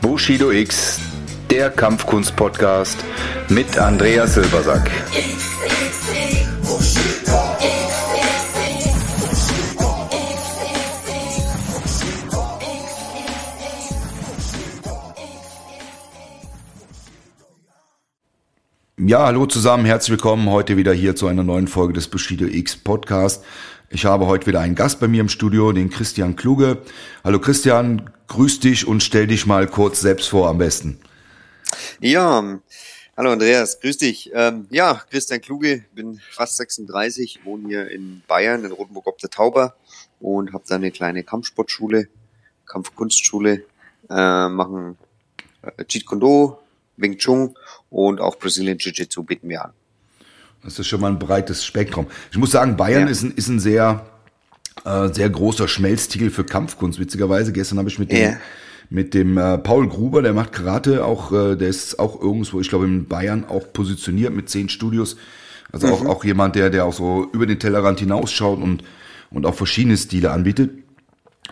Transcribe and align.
Bushido 0.00 0.50
X, 0.50 1.00
der 1.50 1.70
Kampfkunst-Podcast 1.70 2.96
mit 3.48 3.78
Andreas 3.78 4.34
Silbersack. 4.34 4.90
Ja, 19.08 19.24
hallo 19.24 19.46
zusammen, 19.46 19.86
herzlich 19.86 20.10
willkommen 20.10 20.50
heute 20.50 20.76
wieder 20.76 20.92
hier 20.92 21.16
zu 21.16 21.28
einer 21.28 21.42
neuen 21.42 21.68
Folge 21.68 21.94
des 21.94 22.08
Bushido 22.08 22.44
X 22.44 22.76
Podcast. 22.76 23.42
Ich 23.90 24.04
habe 24.04 24.26
heute 24.26 24.46
wieder 24.46 24.60
einen 24.60 24.74
Gast 24.74 25.00
bei 25.00 25.08
mir 25.08 25.22
im 25.22 25.30
Studio, 25.30 25.72
den 25.72 25.88
Christian 25.88 26.36
Kluge. 26.36 26.82
Hallo 27.24 27.40
Christian, 27.40 28.10
grüß 28.26 28.60
dich 28.60 28.86
und 28.86 29.02
stell 29.02 29.26
dich 29.26 29.46
mal 29.46 29.66
kurz 29.66 30.02
selbst 30.02 30.28
vor 30.28 30.50
am 30.50 30.58
besten. 30.58 31.00
Ja, 31.98 32.60
hallo 33.16 33.30
Andreas, 33.32 33.80
grüß 33.80 33.96
dich. 33.96 34.30
Ähm, 34.34 34.66
ja, 34.68 35.00
Christian 35.08 35.40
Kluge, 35.40 35.86
bin 35.94 36.20
fast 36.32 36.58
36, 36.58 37.40
wohne 37.44 37.66
hier 37.66 37.90
in 37.90 38.22
Bayern, 38.28 38.62
in 38.66 38.72
Rotenburg 38.72 39.06
ob 39.06 39.16
der 39.18 39.30
Tauber 39.30 39.74
und 40.20 40.52
habe 40.52 40.64
da 40.68 40.74
eine 40.74 40.90
kleine 40.90 41.24
Kampfsportschule, 41.24 42.08
Kampfkunstschule, 42.66 43.64
äh, 44.10 44.48
machen 44.50 44.98
äh, 45.62 45.84
Jeet 45.88 46.04
Kune 46.04 46.58
Wing 46.98 47.16
Chun 47.16 47.54
und 47.88 48.20
auch 48.20 48.36
Brazilian 48.36 48.76
Jiu-Jitsu 48.76 49.22
bieten 49.22 49.48
wir 49.48 49.64
an. 49.64 49.72
Das 50.62 50.78
ist 50.78 50.86
schon 50.86 51.00
mal 51.00 51.10
ein 51.10 51.18
breites 51.18 51.64
Spektrum. 51.64 52.06
Ich 52.30 52.38
muss 52.38 52.50
sagen, 52.50 52.76
Bayern 52.76 53.04
ja. 53.04 53.08
ist, 53.08 53.22
ein, 53.22 53.32
ist 53.32 53.48
ein 53.48 53.60
sehr, 53.60 54.06
äh, 54.84 55.08
sehr 55.12 55.30
großer 55.30 55.68
Schmelztiegel 55.68 56.30
für 56.30 56.44
Kampfkunst. 56.44 56.98
Witzigerweise, 56.98 57.52
gestern 57.52 57.78
habe 57.78 57.88
ich 57.88 57.98
mit 57.98 58.10
dem, 58.10 58.32
ja. 58.32 58.36
mit 58.90 59.14
dem 59.14 59.38
äh, 59.38 59.58
Paul 59.58 59.88
Gruber, 59.88 60.22
der 60.22 60.32
macht 60.32 60.52
Karate, 60.52 61.04
auch, 61.04 61.32
äh, 61.32 61.56
der 61.56 61.68
ist 61.68 61.98
auch 61.98 62.20
irgendwo, 62.20 62.60
ich 62.60 62.68
glaube, 62.68 62.86
in 62.86 63.06
Bayern 63.06 63.44
auch 63.48 63.72
positioniert 63.72 64.34
mit 64.34 64.48
zehn 64.48 64.68
Studios. 64.68 65.16
Also 65.70 65.86
mhm. 65.86 65.92
auch, 65.92 66.06
auch 66.06 66.24
jemand, 66.24 66.56
der, 66.56 66.70
der 66.70 66.84
auch 66.86 66.94
so 66.94 67.28
über 67.32 67.46
den 67.46 67.60
Tellerrand 67.60 68.00
hinausschaut 68.00 68.60
und, 68.60 68.82
und 69.30 69.46
auch 69.46 69.54
verschiedene 69.54 69.96
Stile 69.96 70.32
anbietet. 70.32 70.70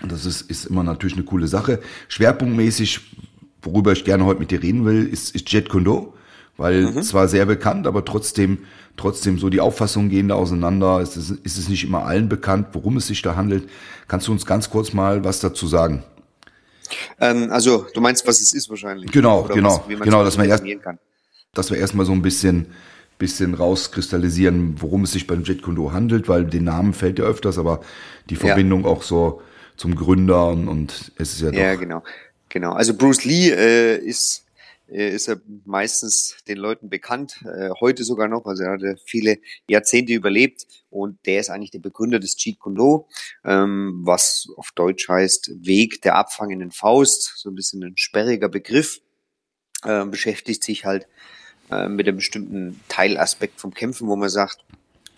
Und 0.02 0.10
das 0.10 0.26
ist, 0.26 0.42
ist 0.50 0.66
immer 0.66 0.82
natürlich 0.82 1.16
eine 1.16 1.24
coole 1.24 1.46
Sache. 1.46 1.80
Schwerpunktmäßig, 2.08 3.00
worüber 3.62 3.92
ich 3.92 4.04
gerne 4.04 4.24
heute 4.24 4.40
mit 4.40 4.50
dir 4.50 4.62
reden 4.62 4.84
will, 4.84 5.06
ist, 5.06 5.34
ist 5.34 5.50
Jet 5.52 5.68
Kundo 5.68 6.12
weil 6.56 6.92
mhm. 6.92 7.02
zwar 7.02 7.28
sehr 7.28 7.46
bekannt, 7.46 7.86
aber 7.86 8.04
trotzdem 8.04 8.58
trotzdem 8.96 9.38
so 9.38 9.50
die 9.50 9.60
Auffassungen 9.60 10.08
gehen 10.08 10.28
da 10.28 10.34
auseinander. 10.36 11.00
Es 11.00 11.16
ist, 11.16 11.30
ist 11.30 11.58
es 11.58 11.68
nicht 11.68 11.84
immer 11.84 12.04
allen 12.04 12.28
bekannt, 12.28 12.68
worum 12.72 12.96
es 12.96 13.06
sich 13.06 13.22
da 13.22 13.36
handelt. 13.36 13.68
Kannst 14.08 14.26
du 14.28 14.32
uns 14.32 14.46
ganz 14.46 14.70
kurz 14.70 14.92
mal 14.92 15.24
was 15.24 15.40
dazu 15.40 15.66
sagen? 15.66 16.02
Ähm, 17.20 17.50
also 17.50 17.86
du 17.94 18.00
meinst, 18.00 18.26
was 18.26 18.40
es 18.40 18.52
ist 18.52 18.70
wahrscheinlich? 18.70 19.10
Genau, 19.10 19.44
Oder 19.44 19.54
genau, 19.54 19.84
was, 19.86 20.00
genau, 20.00 20.24
dass 20.24 20.38
man 20.38 20.48
erst, 20.48 20.64
kann. 20.82 20.98
dass 21.52 21.70
wir 21.70 21.78
erstmal 21.78 22.06
so 22.06 22.12
ein 22.12 22.22
bisschen 22.22 22.66
bisschen 23.18 23.54
rauskristallisieren, 23.54 24.74
worum 24.80 25.04
es 25.04 25.12
sich 25.12 25.26
beim 25.26 25.42
Jet 25.42 25.62
Kundo 25.62 25.92
handelt, 25.92 26.28
weil 26.28 26.44
den 26.44 26.64
Namen 26.64 26.92
fällt 26.92 27.18
ja 27.18 27.24
öfters, 27.24 27.58
aber 27.58 27.80
die 28.28 28.36
Verbindung 28.36 28.82
ja. 28.82 28.88
auch 28.88 29.02
so 29.02 29.40
zum 29.76 29.94
Gründer 29.94 30.48
und, 30.48 30.68
und 30.68 31.12
es 31.16 31.32
ist 31.32 31.40
ja 31.40 31.50
doch. 31.50 31.58
Ja, 31.58 31.74
genau, 31.76 32.02
genau. 32.50 32.72
Also 32.72 32.94
Bruce 32.94 33.24
Lee 33.24 33.50
äh, 33.50 33.96
ist 33.96 34.44
ist 34.86 35.28
er 35.28 35.40
meistens 35.64 36.36
den 36.46 36.58
Leuten 36.58 36.88
bekannt, 36.88 37.44
äh, 37.44 37.70
heute 37.80 38.04
sogar 38.04 38.28
noch. 38.28 38.46
Also 38.46 38.62
er 38.62 38.72
hatte 38.72 38.96
viele 39.04 39.38
Jahrzehnte 39.68 40.12
überlebt 40.12 40.66
und 40.90 41.18
der 41.26 41.40
ist 41.40 41.50
eigentlich 41.50 41.72
der 41.72 41.80
Begründer 41.80 42.20
des 42.20 42.36
Jeet 42.42 42.58
Kune 42.60 42.76
Do, 42.76 43.08
ähm, 43.44 44.02
was 44.04 44.48
auf 44.56 44.70
Deutsch 44.72 45.08
heißt 45.08 45.50
Weg 45.66 46.02
der 46.02 46.14
abfangenden 46.14 46.70
Faust, 46.70 47.32
so 47.36 47.50
ein 47.50 47.56
bisschen 47.56 47.82
ein 47.82 47.96
sperriger 47.96 48.48
Begriff, 48.48 49.00
äh, 49.82 50.04
beschäftigt 50.04 50.62
sich 50.62 50.84
halt 50.84 51.08
äh, 51.70 51.88
mit 51.88 52.06
einem 52.06 52.18
bestimmten 52.18 52.80
Teilaspekt 52.88 53.60
vom 53.60 53.74
Kämpfen, 53.74 54.06
wo 54.06 54.14
man 54.14 54.30
sagt, 54.30 54.64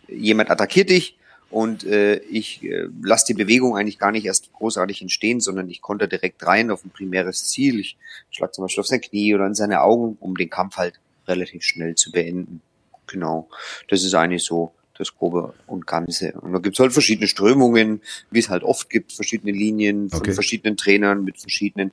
jemand 0.09 0.50
attackiert 0.50 0.88
dich, 0.88 1.17
und 1.50 1.84
äh, 1.84 2.16
ich 2.16 2.62
äh, 2.62 2.88
lasse 3.03 3.26
die 3.26 3.34
Bewegung 3.34 3.76
eigentlich 3.76 3.98
gar 3.98 4.12
nicht 4.12 4.26
erst 4.26 4.53
großartig 4.53 5.00
entstehen, 5.00 5.41
sondern 5.41 5.70
ich 5.70 5.81
konnte 5.81 6.06
direkt 6.06 6.47
rein 6.47 6.70
auf 6.70 6.84
ein 6.84 6.91
primäres 6.91 7.48
Ziel. 7.48 7.81
Ich 7.81 7.97
schlag 8.31 8.54
zum 8.54 8.64
Beispiel 8.64 8.82
auf 8.82 8.86
sein 8.86 9.00
Knie 9.00 9.34
oder 9.34 9.47
in 9.47 9.54
seine 9.54 9.81
Augen, 9.81 10.19
um 10.20 10.36
den 10.36 10.50
Kampf 10.50 10.76
halt 10.76 11.00
relativ 11.26 11.62
schnell 11.62 11.94
zu 11.94 12.12
beenden. 12.12 12.60
Genau, 13.06 13.48
das 13.88 14.04
ist 14.04 14.14
eigentlich 14.14 14.44
so 14.44 14.72
das 14.98 15.14
Grobe 15.14 15.54
und 15.66 15.86
Ganze. 15.86 16.32
Und 16.32 16.53
da 16.53 16.59
gibt's 16.59 16.81
halt 16.81 16.92
verschiedene 16.92 17.28
Strömungen, 17.28 18.03
wie 18.30 18.41
es 18.41 18.50
halt 18.50 18.65
oft 18.65 18.91
gibt, 18.91 19.12
verschiedene 19.12 19.53
Linien 19.53 20.10
von 20.10 20.20
okay. 20.20 20.32
verschiedenen 20.32 20.76
Trainern 20.76 21.25
mit 21.25 21.38
verschiedenen 21.38 21.92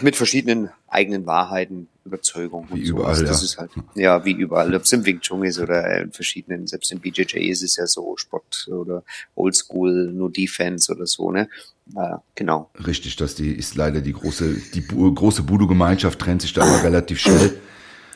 mit 0.00 0.16
verschiedenen 0.16 0.70
eigenen 0.88 1.26
Wahrheiten, 1.26 1.88
Überzeugungen. 2.04 2.68
Wie 2.72 2.82
überall, 2.82 3.22
das 3.24 3.40
ja. 3.40 3.44
ist 3.44 3.58
halt, 3.58 3.70
ja, 3.94 4.24
wie 4.24 4.32
überall. 4.32 4.74
Ob 4.74 4.82
es 4.82 4.92
im 4.92 5.04
Wing 5.04 5.20
Chun 5.20 5.44
ist 5.44 5.58
oder 5.58 6.00
in 6.02 6.12
verschiedenen, 6.12 6.66
selbst 6.66 6.92
im 6.92 7.00
BJJ 7.00 7.38
ist 7.38 7.62
es 7.62 7.76
ja 7.76 7.86
so, 7.86 8.16
Sport 8.16 8.68
oder 8.68 9.02
Oldschool, 9.34 10.12
nur 10.12 10.30
Defense 10.30 10.92
oder 10.92 11.06
so, 11.06 11.30
ne? 11.30 11.48
Ja, 11.94 12.22
genau. 12.34 12.70
Richtig, 12.86 13.16
dass 13.16 13.34
die 13.34 13.52
ist 13.52 13.76
leider 13.76 14.00
die 14.00 14.12
große, 14.12 14.56
die 14.74 14.86
große 14.86 15.42
Budo-Gemeinschaft 15.42 16.18
trennt 16.18 16.42
sich 16.42 16.52
da 16.52 16.64
immer 16.66 16.82
relativ 16.82 17.20
schnell. 17.20 17.56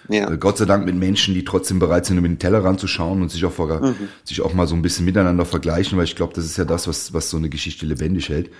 Ja. 0.08 0.28
Äh, 0.30 0.38
Gott 0.38 0.58
sei 0.58 0.64
Dank 0.64 0.84
mit 0.84 0.96
Menschen, 0.96 1.34
die 1.34 1.44
trotzdem 1.44 1.78
bereit 1.78 2.06
sind, 2.06 2.18
über 2.18 2.26
den 2.26 2.38
Teller 2.38 2.64
ranzuschauen 2.64 3.22
und 3.22 3.30
sich 3.30 3.44
auch, 3.44 3.52
vor, 3.52 3.68
mhm. 3.80 4.08
sich 4.24 4.40
auch 4.40 4.54
mal 4.54 4.66
so 4.66 4.74
ein 4.74 4.82
bisschen 4.82 5.04
miteinander 5.04 5.44
vergleichen, 5.44 5.96
weil 5.98 6.04
ich 6.04 6.16
glaube, 6.16 6.32
das 6.34 6.44
ist 6.44 6.56
ja 6.56 6.64
das, 6.64 6.88
was, 6.88 7.12
was 7.12 7.30
so 7.30 7.36
eine 7.36 7.48
Geschichte 7.48 7.86
lebendig 7.86 8.28
hält. 8.28 8.50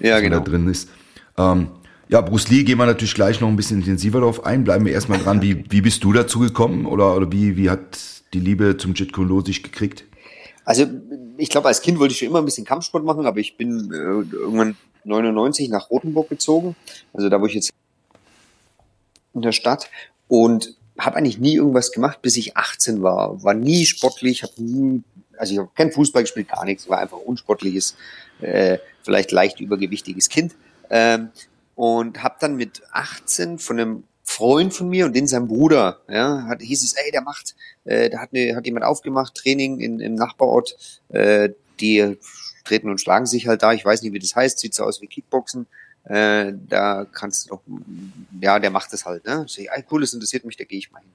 Ja, 0.00 0.20
genau. 0.20 0.38
Da 0.38 0.44
drin 0.44 0.68
ist. 0.68 0.90
Ähm, 1.36 1.68
ja, 2.08 2.20
Bruce 2.22 2.48
Lee 2.48 2.64
gehen 2.64 2.78
wir 2.78 2.86
natürlich 2.86 3.14
gleich 3.14 3.40
noch 3.40 3.48
ein 3.48 3.56
bisschen 3.56 3.80
intensiver 3.80 4.20
darauf 4.20 4.46
ein. 4.46 4.64
Bleiben 4.64 4.84
wir 4.84 4.92
erstmal 4.92 5.18
dran. 5.18 5.42
Wie, 5.42 5.64
wie 5.70 5.82
bist 5.82 6.02
du 6.04 6.12
dazu 6.12 6.38
gekommen 6.40 6.86
oder, 6.86 7.14
oder 7.14 7.30
wie, 7.30 7.56
wie 7.56 7.68
hat 7.68 7.98
die 8.32 8.40
Liebe 8.40 8.76
zum 8.76 8.94
Jeet 8.94 9.12
Kune 9.12 9.28
Do 9.28 9.40
sich 9.42 9.62
gekriegt? 9.62 10.04
Also 10.64 10.86
ich 11.36 11.50
glaube, 11.50 11.68
als 11.68 11.80
Kind 11.80 11.98
wollte 11.98 12.12
ich 12.12 12.18
schon 12.18 12.28
immer 12.28 12.38
ein 12.38 12.44
bisschen 12.44 12.64
Kampfsport 12.64 13.04
machen, 13.04 13.26
aber 13.26 13.38
ich 13.38 13.56
bin 13.56 13.90
äh, 13.92 14.36
irgendwann 14.36 14.76
99 15.04 15.68
nach 15.70 15.90
Rothenburg 15.90 16.28
gezogen, 16.28 16.76
also 17.14 17.28
da 17.28 17.40
wo 17.40 17.46
ich 17.46 17.54
jetzt 17.54 17.70
in 19.34 19.42
der 19.42 19.52
Stadt 19.52 19.88
und 20.28 20.74
habe 20.98 21.16
eigentlich 21.16 21.38
nie 21.38 21.54
irgendwas 21.54 21.92
gemacht, 21.92 22.20
bis 22.22 22.36
ich 22.36 22.56
18 22.56 23.02
war. 23.02 23.42
War 23.42 23.54
nie 23.54 23.86
sportlich, 23.86 24.42
habe 24.42 24.52
nie, 24.58 25.02
also 25.36 25.52
ich 25.52 25.58
habe 25.58 25.70
kein 25.74 25.92
Fußball 25.92 26.22
gespielt, 26.22 26.48
gar 26.48 26.64
nichts, 26.64 26.88
war 26.88 26.98
einfach 26.98 27.18
unsportliches, 27.18 27.96
äh, 28.40 28.78
vielleicht 29.02 29.30
leicht 29.30 29.60
übergewichtiges 29.60 30.28
Kind. 30.28 30.54
Ähm, 30.90 31.30
und 31.78 32.24
habe 32.24 32.34
dann 32.40 32.56
mit 32.56 32.82
18 32.90 33.60
von 33.60 33.78
einem 33.78 34.04
Freund 34.24 34.74
von 34.74 34.88
mir 34.88 35.06
und 35.06 35.14
den 35.14 35.28
sein 35.28 35.46
Bruder, 35.46 36.00
ja, 36.08 36.42
hat, 36.48 36.60
hieß 36.60 36.82
es, 36.82 36.94
ey, 36.94 37.12
der 37.12 37.20
macht, 37.20 37.54
äh, 37.84 38.10
da 38.10 38.18
hat, 38.18 38.32
ne, 38.32 38.56
hat 38.56 38.66
jemand 38.66 38.84
aufgemacht, 38.84 39.36
Training 39.36 39.78
in, 39.78 40.00
im 40.00 40.16
Nachbarort, 40.16 40.76
äh, 41.10 41.50
die 41.78 42.18
treten 42.64 42.90
und 42.90 43.00
schlagen 43.00 43.26
sich 43.26 43.46
halt 43.46 43.62
da, 43.62 43.72
ich 43.72 43.84
weiß 43.84 44.02
nicht, 44.02 44.12
wie 44.12 44.18
das 44.18 44.34
heißt, 44.34 44.58
sieht 44.58 44.74
so 44.74 44.82
aus 44.82 45.00
wie 45.00 45.06
Kickboxen, 45.06 45.68
äh, 46.02 46.52
da 46.68 47.06
kannst 47.12 47.46
du 47.46 47.50
doch, 47.50 47.60
ja, 48.40 48.58
der 48.58 48.70
macht 48.70 48.92
das 48.92 49.06
halt, 49.06 49.24
ne? 49.24 49.46
Sag, 49.48 49.66
ey, 49.70 49.84
cool, 49.92 50.00
das 50.00 50.12
interessiert 50.12 50.44
mich, 50.44 50.56
da 50.56 50.64
gehe 50.64 50.80
ich 50.80 50.90
mal 50.90 50.98
hin. 50.98 51.10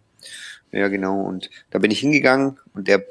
Ja, 0.72 0.88
genau, 0.88 1.24
und 1.24 1.50
da 1.72 1.80
bin 1.80 1.92
ich 1.92 2.00
hingegangen 2.00 2.58
und 2.74 2.88
der 2.88 3.04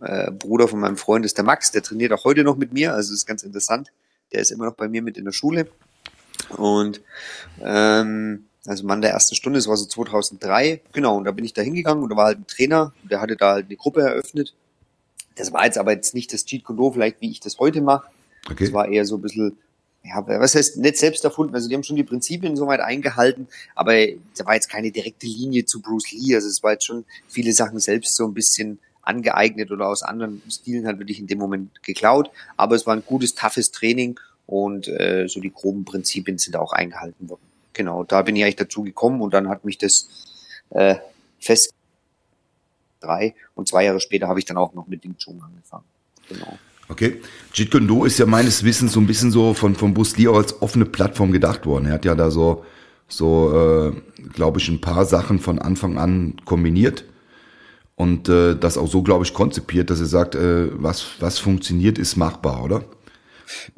äh, 0.00 0.32
Bruder 0.32 0.66
von 0.66 0.80
meinem 0.80 0.96
Freund 0.96 1.24
ist 1.24 1.36
der 1.36 1.44
Max, 1.44 1.70
der 1.70 1.84
trainiert 1.84 2.12
auch 2.12 2.24
heute 2.24 2.42
noch 2.42 2.56
mit 2.56 2.72
mir, 2.72 2.94
also 2.94 3.14
ist 3.14 3.26
ganz 3.26 3.44
interessant, 3.44 3.92
der 4.32 4.40
ist 4.40 4.50
immer 4.50 4.64
noch 4.64 4.74
bei 4.74 4.88
mir 4.88 5.02
mit 5.02 5.16
in 5.16 5.24
der 5.24 5.30
Schule 5.30 5.68
und 6.50 7.00
ähm, 7.60 8.44
also 8.66 8.86
Mann 8.86 9.02
der 9.02 9.10
ersten 9.10 9.34
Stunde, 9.34 9.58
das 9.58 9.66
war 9.66 9.76
so 9.76 9.86
2003, 9.86 10.82
genau, 10.92 11.16
und 11.16 11.24
da 11.24 11.32
bin 11.32 11.44
ich 11.44 11.52
da 11.52 11.62
hingegangen 11.62 12.02
und 12.02 12.10
da 12.10 12.16
war 12.16 12.26
halt 12.26 12.38
ein 12.38 12.46
Trainer, 12.46 12.92
der 13.02 13.20
hatte 13.20 13.36
da 13.36 13.52
halt 13.54 13.66
eine 13.66 13.76
Gruppe 13.76 14.02
eröffnet. 14.02 14.54
Das 15.34 15.52
war 15.52 15.64
jetzt 15.64 15.78
aber 15.78 15.92
jetzt 15.92 16.14
nicht 16.14 16.32
das 16.32 16.44
Cheat 16.44 16.64
Code 16.64 16.92
vielleicht, 16.92 17.20
wie 17.20 17.30
ich 17.30 17.40
das 17.40 17.58
heute 17.58 17.80
mache. 17.80 18.08
Okay. 18.48 18.64
Das 18.64 18.72
war 18.72 18.86
eher 18.86 19.04
so 19.04 19.16
ein 19.16 19.22
bisschen, 19.22 19.56
ja, 20.04 20.24
was 20.26 20.54
heißt 20.54 20.76
nicht 20.76 20.96
selbst 20.96 21.24
erfunden, 21.24 21.54
also 21.54 21.68
die 21.68 21.74
haben 21.74 21.82
schon 21.82 21.96
die 21.96 22.04
Prinzipien 22.04 22.56
soweit 22.56 22.80
eingehalten, 22.80 23.48
aber 23.74 23.94
da 24.36 24.44
war 24.44 24.54
jetzt 24.54 24.70
keine 24.70 24.92
direkte 24.92 25.26
Linie 25.26 25.64
zu 25.64 25.80
Bruce 25.80 26.12
Lee, 26.12 26.34
also 26.34 26.48
es 26.48 26.62
war 26.62 26.72
jetzt 26.72 26.86
schon 26.86 27.04
viele 27.28 27.52
Sachen 27.52 27.80
selbst 27.80 28.14
so 28.14 28.26
ein 28.26 28.34
bisschen 28.34 28.78
angeeignet 29.02 29.72
oder 29.72 29.88
aus 29.88 30.02
anderen 30.02 30.40
Stilen 30.48 30.86
halt 30.86 30.98
wirklich 30.98 31.18
in 31.18 31.26
dem 31.26 31.38
Moment 31.38 31.82
geklaut, 31.82 32.30
aber 32.56 32.76
es 32.76 32.86
war 32.86 32.94
ein 32.94 33.04
gutes, 33.04 33.34
toughes 33.34 33.72
Training 33.72 34.18
und 34.46 34.88
äh, 34.88 35.26
so 35.28 35.40
die 35.40 35.52
groben 35.52 35.84
Prinzipien 35.84 36.38
sind 36.38 36.56
auch 36.56 36.72
eingehalten 36.72 37.28
worden. 37.28 37.42
Genau, 37.72 38.04
da 38.04 38.22
bin 38.22 38.36
ich 38.36 38.44
eigentlich 38.44 38.56
dazu 38.56 38.82
gekommen 38.82 39.20
und 39.22 39.32
dann 39.32 39.48
hat 39.48 39.64
mich 39.64 39.78
das 39.78 40.08
äh, 40.70 40.96
fest 41.40 41.72
drei 43.00 43.34
und 43.54 43.68
zwei 43.68 43.84
Jahre 43.84 44.00
später 44.00 44.28
habe 44.28 44.38
ich 44.38 44.44
dann 44.44 44.56
auch 44.56 44.74
noch 44.74 44.86
mit 44.86 45.04
Wing 45.04 45.16
Chun 45.16 45.40
angefangen. 45.42 45.84
Genau. 46.28 46.58
Okay. 46.88 47.20
Jeet 47.54 47.70
Kune 47.70 47.86
Do 47.86 48.04
ist 48.04 48.18
ja 48.18 48.26
meines 48.26 48.64
Wissens 48.64 48.92
so 48.92 49.00
ein 49.00 49.06
bisschen 49.06 49.30
so 49.30 49.54
von, 49.54 49.74
von 49.74 49.94
Bruce 49.94 50.16
Lee 50.18 50.28
auch 50.28 50.36
als 50.36 50.60
offene 50.60 50.84
Plattform 50.84 51.32
gedacht 51.32 51.64
worden. 51.64 51.86
Er 51.86 51.94
hat 51.94 52.04
ja 52.04 52.14
da 52.14 52.30
so, 52.30 52.64
so 53.08 53.92
äh, 53.94 54.28
glaube 54.34 54.58
ich, 54.60 54.68
ein 54.68 54.80
paar 54.80 55.06
Sachen 55.06 55.38
von 55.38 55.58
Anfang 55.58 55.98
an 55.98 56.36
kombiniert. 56.44 57.04
und 57.94 58.28
äh, 58.28 58.56
das 58.56 58.76
auch 58.76 58.88
so, 58.88 59.02
glaube 59.02 59.24
ich, 59.24 59.32
konzipiert, 59.32 59.90
dass 59.90 60.00
er 60.00 60.06
sagt, 60.06 60.34
äh, 60.34 60.68
was, 60.72 61.06
was 61.20 61.38
funktioniert, 61.38 61.98
ist 61.98 62.16
machbar, 62.16 62.62
oder? 62.62 62.84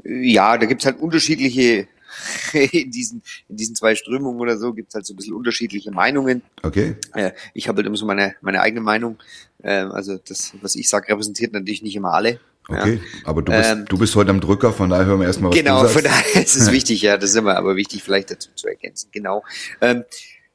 Ja, 0.04 0.56
da 0.58 0.66
gibt's 0.66 0.86
halt 0.86 1.00
unterschiedliche, 1.00 1.88
in 2.52 2.90
diesen, 2.90 3.22
in 3.48 3.56
diesen 3.56 3.74
zwei 3.74 3.94
Strömungen 3.94 4.40
oder 4.40 4.56
so, 4.56 4.72
gibt's 4.72 4.94
halt 4.94 5.06
so 5.06 5.14
ein 5.14 5.16
bisschen 5.16 5.34
unterschiedliche 5.34 5.90
Meinungen. 5.90 6.42
Okay. 6.62 6.96
Äh, 7.14 7.32
ich 7.54 7.68
habe 7.68 7.78
halt 7.78 7.86
immer 7.86 7.96
so 7.96 8.06
meine, 8.06 8.34
meine 8.40 8.60
eigene 8.60 8.80
Meinung. 8.80 9.18
Äh, 9.62 9.70
also 9.70 10.18
das, 10.18 10.52
was 10.60 10.76
ich 10.76 10.88
sage, 10.88 11.08
repräsentiert 11.08 11.52
natürlich 11.52 11.82
nicht 11.82 11.96
immer 11.96 12.12
alle. 12.12 12.40
Okay, 12.66 12.94
ja. 12.94 13.28
aber 13.28 13.42
du 13.42 13.52
bist, 13.52 13.70
ähm, 13.70 13.84
du 13.86 13.98
bist 13.98 14.16
heute 14.16 14.30
am 14.30 14.40
Drücker, 14.40 14.72
von 14.72 14.88
daher 14.88 15.04
hören 15.04 15.20
wir 15.20 15.26
erstmal, 15.26 15.50
was 15.50 15.58
genau, 15.58 15.82
du 15.82 15.88
sagst. 15.88 16.02
Genau, 16.02 16.14
von 16.14 16.24
daher 16.24 16.42
ist 16.46 16.56
es 16.56 16.72
wichtig, 16.72 17.02
ja, 17.02 17.18
das 17.18 17.30
ist 17.30 17.36
immer 17.36 17.56
aber 17.56 17.76
wichtig, 17.76 18.02
vielleicht 18.02 18.30
dazu 18.30 18.48
zu 18.54 18.68
ergänzen. 18.68 19.08
Genau. 19.12 19.44
Ähm, 19.80 20.04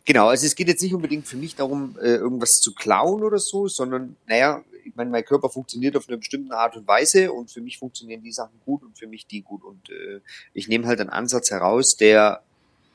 Genau, 0.05 0.29
also 0.29 0.47
es 0.47 0.55
geht 0.55 0.67
jetzt 0.67 0.81
nicht 0.81 0.95
unbedingt 0.95 1.27
für 1.27 1.37
mich 1.37 1.55
darum, 1.55 1.95
äh, 2.01 2.15
irgendwas 2.15 2.61
zu 2.61 2.73
klauen 2.73 3.21
oder 3.21 3.37
so, 3.37 3.67
sondern, 3.67 4.15
naja, 4.25 4.63
ich 4.89 4.95
meine, 4.95 5.09
mein 5.09 5.23
Körper 5.23 5.49
funktioniert 5.49 5.95
auf 5.95 6.07
eine 6.07 6.17
bestimmte 6.17 6.55
Art 6.55 6.75
und 6.75 6.87
Weise 6.87 7.31
und 7.31 7.51
für 7.51 7.61
mich 7.61 7.77
funktionieren 7.77 8.23
die 8.23 8.31
Sachen 8.31 8.59
gut 8.65 8.83
und 8.83 8.97
für 8.97 9.07
mich 9.07 9.27
die 9.27 9.41
gut. 9.41 9.63
Und 9.63 9.89
äh, 9.89 10.19
ich 10.53 10.67
nehme 10.67 10.87
halt 10.87 10.99
einen 10.99 11.09
Ansatz 11.09 11.51
heraus, 11.51 11.95
der 11.95 12.41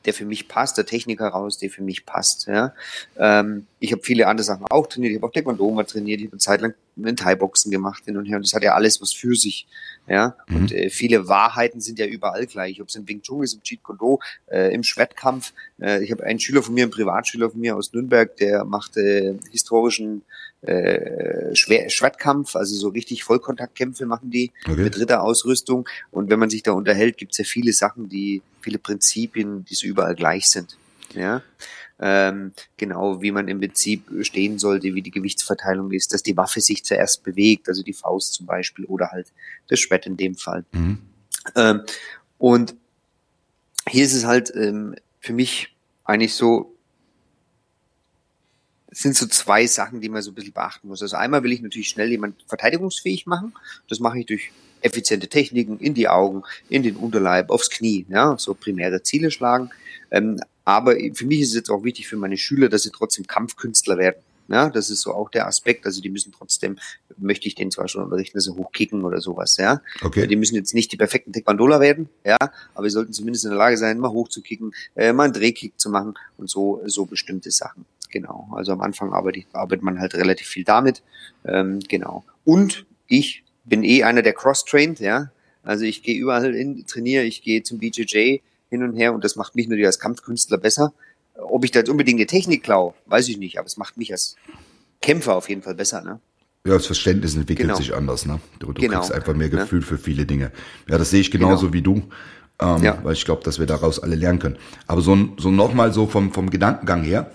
der 0.05 0.13
für 0.13 0.25
mich 0.25 0.47
passt, 0.47 0.77
der 0.77 0.85
Technik 0.85 1.19
heraus, 1.19 1.57
der 1.57 1.69
für 1.69 1.81
mich 1.81 2.05
passt. 2.05 2.47
Ja. 2.47 2.73
Ähm, 3.17 3.67
ich 3.79 3.91
habe 3.91 4.03
viele 4.03 4.27
andere 4.27 4.43
Sachen 4.43 4.65
auch 4.69 4.87
trainiert, 4.87 5.11
ich 5.11 5.17
habe 5.17 5.27
auch 5.27 5.31
Taekwondo 5.31 5.71
mal 5.71 5.83
trainiert, 5.83 6.19
ich 6.19 6.27
habe 6.27 6.33
eine 6.33 6.39
Zeit 6.39 6.61
lang 6.61 6.75
einen 6.97 7.17
Thai-Boxen 7.17 7.71
gemacht 7.71 8.05
hin 8.05 8.15
und 8.15 8.25
her 8.25 8.37
und 8.37 8.45
das 8.45 8.53
hat 8.53 8.63
ja 8.63 8.73
alles 8.73 9.01
was 9.01 9.13
für 9.13 9.35
sich. 9.35 9.67
Ja. 10.07 10.35
Mhm. 10.47 10.55
Und 10.55 10.71
äh, 10.71 10.89
viele 10.89 11.27
Wahrheiten 11.27 11.81
sind 11.81 11.99
ja 11.99 12.05
überall 12.05 12.45
gleich, 12.45 12.81
ob 12.81 12.87
es 12.87 12.95
im 12.95 13.07
Wing 13.07 13.21
Chun 13.21 13.43
ist, 13.43 13.53
im 13.53 13.61
Jeet 13.63 13.83
Kune 13.83 14.19
äh, 14.49 14.73
im 14.73 14.83
Schwertkampf. 14.83 15.53
Äh, 15.81 16.03
ich 16.03 16.11
habe 16.11 16.23
einen 16.23 16.39
Schüler 16.39 16.63
von 16.63 16.73
mir, 16.73 16.83
einen 16.83 16.91
Privatschüler 16.91 17.49
von 17.49 17.59
mir 17.59 17.75
aus 17.75 17.91
Nürnberg, 17.91 18.35
der 18.37 18.63
macht 18.63 18.95
äh, 18.97 19.37
historischen 19.51 20.23
äh, 20.67 21.55
Schwer 21.55 21.89
Schwertkampf, 21.89 22.55
also 22.55 22.75
so 22.75 22.89
richtig 22.89 23.23
Vollkontaktkämpfe 23.23 24.05
machen 24.05 24.31
die 24.31 24.51
okay. 24.65 24.83
mit 24.83 24.99
Ritterausrüstung. 24.99 25.87
Und 26.11 26.29
wenn 26.29 26.39
man 26.39 26.49
sich 26.49 26.63
da 26.63 26.71
unterhält, 26.71 27.17
gibt 27.17 27.33
es 27.33 27.37
ja 27.37 27.43
viele 27.45 27.73
Sachen, 27.73 28.09
die, 28.09 28.41
viele 28.61 28.79
Prinzipien, 28.79 29.65
die 29.65 29.75
so 29.75 29.87
überall 29.87 30.15
gleich 30.15 30.49
sind. 30.49 30.77
Ja. 31.13 31.41
Ähm, 31.97 32.51
genau, 32.75 33.21
wie 33.21 33.31
man 33.31 33.47
im 33.47 33.59
Prinzip 33.59 34.03
stehen 34.21 34.59
sollte, 34.59 34.93
wie 34.95 35.01
die 35.01 35.11
Gewichtsverteilung 35.11 35.91
ist, 35.91 36.13
dass 36.13 36.23
die 36.23 36.35
Waffe 36.35 36.59
sich 36.59 36.83
zuerst 36.83 37.23
bewegt, 37.23 37.69
also 37.69 37.83
die 37.83 37.93
Faust 37.93 38.33
zum 38.33 38.45
Beispiel 38.45 38.85
oder 38.85 39.11
halt 39.11 39.27
das 39.69 39.79
Schwert 39.79 40.05
in 40.05 40.17
dem 40.17 40.35
Fall. 40.35 40.65
Mhm. 40.73 40.97
Ähm, 41.55 41.81
und 42.37 42.75
hier 43.87 44.03
ist 44.03 44.13
es 44.13 44.25
halt 44.25 44.53
ähm, 44.55 44.95
für 45.21 45.33
mich 45.33 45.73
eigentlich 46.03 46.33
so, 46.33 46.74
sind 48.95 49.15
so 49.15 49.27
zwei 49.27 49.67
Sachen, 49.67 49.99
die 49.99 50.09
man 50.09 50.21
so 50.21 50.31
ein 50.31 50.35
bisschen 50.35 50.53
beachten 50.53 50.87
muss. 50.87 51.01
Also 51.01 51.17
einmal 51.17 51.43
will 51.43 51.51
ich 51.51 51.61
natürlich 51.61 51.89
schnell 51.89 52.09
jemand 52.09 52.43
verteidigungsfähig 52.47 53.25
machen. 53.25 53.53
Das 53.89 53.99
mache 53.99 54.19
ich 54.19 54.25
durch 54.25 54.51
effiziente 54.81 55.27
Techniken 55.27 55.79
in 55.79 55.93
die 55.93 56.07
Augen, 56.07 56.43
in 56.69 56.81
den 56.83 56.95
Unterleib, 56.95 57.49
aufs 57.49 57.69
Knie, 57.69 58.05
ja, 58.07 58.35
so 58.37 58.53
primäre 58.53 59.03
Ziele 59.03 59.31
schlagen. 59.31 59.69
Ähm, 60.11 60.39
aber 60.63 60.95
für 61.13 61.25
mich 61.25 61.41
ist 61.41 61.49
es 61.49 61.55
jetzt 61.55 61.69
auch 61.69 61.83
wichtig 61.83 62.07
für 62.07 62.17
meine 62.17 62.37
Schüler, 62.37 62.69
dass 62.69 62.83
sie 62.83 62.91
trotzdem 62.91 63.27
Kampfkünstler 63.27 63.97
werden. 63.97 64.21
Ja, 64.47 64.69
das 64.69 64.89
ist 64.89 65.01
so 65.01 65.13
auch 65.13 65.29
der 65.29 65.47
Aspekt. 65.47 65.85
Also 65.85 66.01
die 66.01 66.09
müssen 66.09 66.31
trotzdem, 66.31 66.77
möchte 67.17 67.47
ich 67.47 67.55
denen 67.55 67.71
zwar 67.71 67.87
schon 67.87 68.03
unterrichten, 68.03 68.37
dass 68.37 68.45
sie 68.45 68.55
hochkicken 68.55 69.03
oder 69.03 69.19
sowas, 69.19 69.57
ja. 69.57 69.81
Okay. 70.01 70.27
Die 70.27 70.35
müssen 70.35 70.55
jetzt 70.55 70.73
nicht 70.73 70.91
die 70.91 70.97
perfekten 70.97 71.33
Taekwondoler 71.33 71.79
werden, 71.79 72.09
ja, 72.23 72.37
aber 72.75 72.87
sie 72.87 72.93
sollten 72.93 73.11
zumindest 73.11 73.45
in 73.45 73.51
der 73.51 73.59
Lage 73.59 73.77
sein, 73.77 73.99
mal 73.99 74.11
hochzukicken, 74.11 74.73
äh, 74.95 75.13
mal 75.13 75.23
einen 75.23 75.33
Drehkick 75.33 75.79
zu 75.79 75.89
machen 75.89 76.13
und 76.37 76.49
so, 76.49 76.81
so 76.85 77.05
bestimmte 77.05 77.51
Sachen. 77.51 77.85
Genau. 78.09 78.49
Also 78.55 78.71
am 78.71 78.81
Anfang 78.81 79.13
arbeitet, 79.13 79.45
arbeitet 79.53 79.83
man 79.83 79.99
halt 79.99 80.15
relativ 80.15 80.47
viel 80.47 80.63
damit. 80.63 81.03
Ähm, 81.45 81.79
genau. 81.87 82.23
Und 82.43 82.85
ich 83.07 83.43
bin 83.63 83.83
eh 83.83 84.03
einer, 84.03 84.21
der 84.21 84.33
cross-trained, 84.33 84.99
ja. 84.99 85.31
Also 85.63 85.83
ich 85.83 86.03
gehe 86.03 86.17
überall 86.17 86.53
hin, 86.53 86.85
trainiere, 86.87 87.23
ich 87.23 87.41
gehe 87.41 87.63
zum 87.63 87.79
BJJ 87.79 88.39
hin 88.69 88.83
und 88.83 88.95
her 88.95 89.13
und 89.13 89.23
das 89.23 89.35
macht 89.35 89.55
mich 89.55 89.67
natürlich 89.67 89.87
als 89.87 89.99
Kampfkünstler 89.99 90.57
besser. 90.57 90.93
Ob 91.35 91.65
ich 91.65 91.71
da 91.71 91.79
jetzt 91.79 91.89
unbedingt 91.89 92.19
eine 92.19 92.27
Technik 92.27 92.63
klaue, 92.63 92.93
weiß 93.07 93.27
ich 93.29 93.37
nicht, 93.37 93.57
aber 93.57 93.65
es 93.65 93.77
macht 93.77 93.97
mich 93.97 94.11
als 94.11 94.35
Kämpfer 95.01 95.35
auf 95.35 95.49
jeden 95.49 95.61
Fall 95.61 95.75
besser, 95.75 96.01
ne? 96.01 96.19
Ja, 96.65 96.73
das 96.73 96.87
Verständnis 96.87 97.35
entwickelt 97.35 97.67
genau. 97.67 97.77
sich 97.77 97.93
anders, 97.93 98.25
ne? 98.25 98.39
Du, 98.57 98.73
du 98.73 98.81
genau. 98.81 98.99
kriegst 98.99 99.11
einfach 99.11 99.35
mehr 99.35 99.49
Gefühl 99.49 99.81
ja. 99.81 99.85
für 99.85 99.97
viele 99.97 100.25
Dinge. 100.25 100.51
Ja, 100.89 100.97
das 100.97 101.11
sehe 101.11 101.21
ich 101.21 101.29
genauso 101.29 101.69
genau. 101.69 101.73
wie 101.73 101.81
du. 101.81 102.03
Ähm, 102.59 102.83
ja. 102.83 102.97
Weil 103.03 103.13
ich 103.13 103.25
glaube, 103.25 103.43
dass 103.43 103.59
wir 103.59 103.65
daraus 103.65 103.99
alle 103.99 104.15
lernen 104.15 104.39
können. 104.39 104.57
Aber 104.87 105.01
so, 105.01 105.15
so 105.37 105.51
nochmal 105.51 105.93
so 105.93 106.07
vom, 106.07 106.31
vom 106.31 106.49
Gedankengang 106.49 107.03
her, 107.03 107.29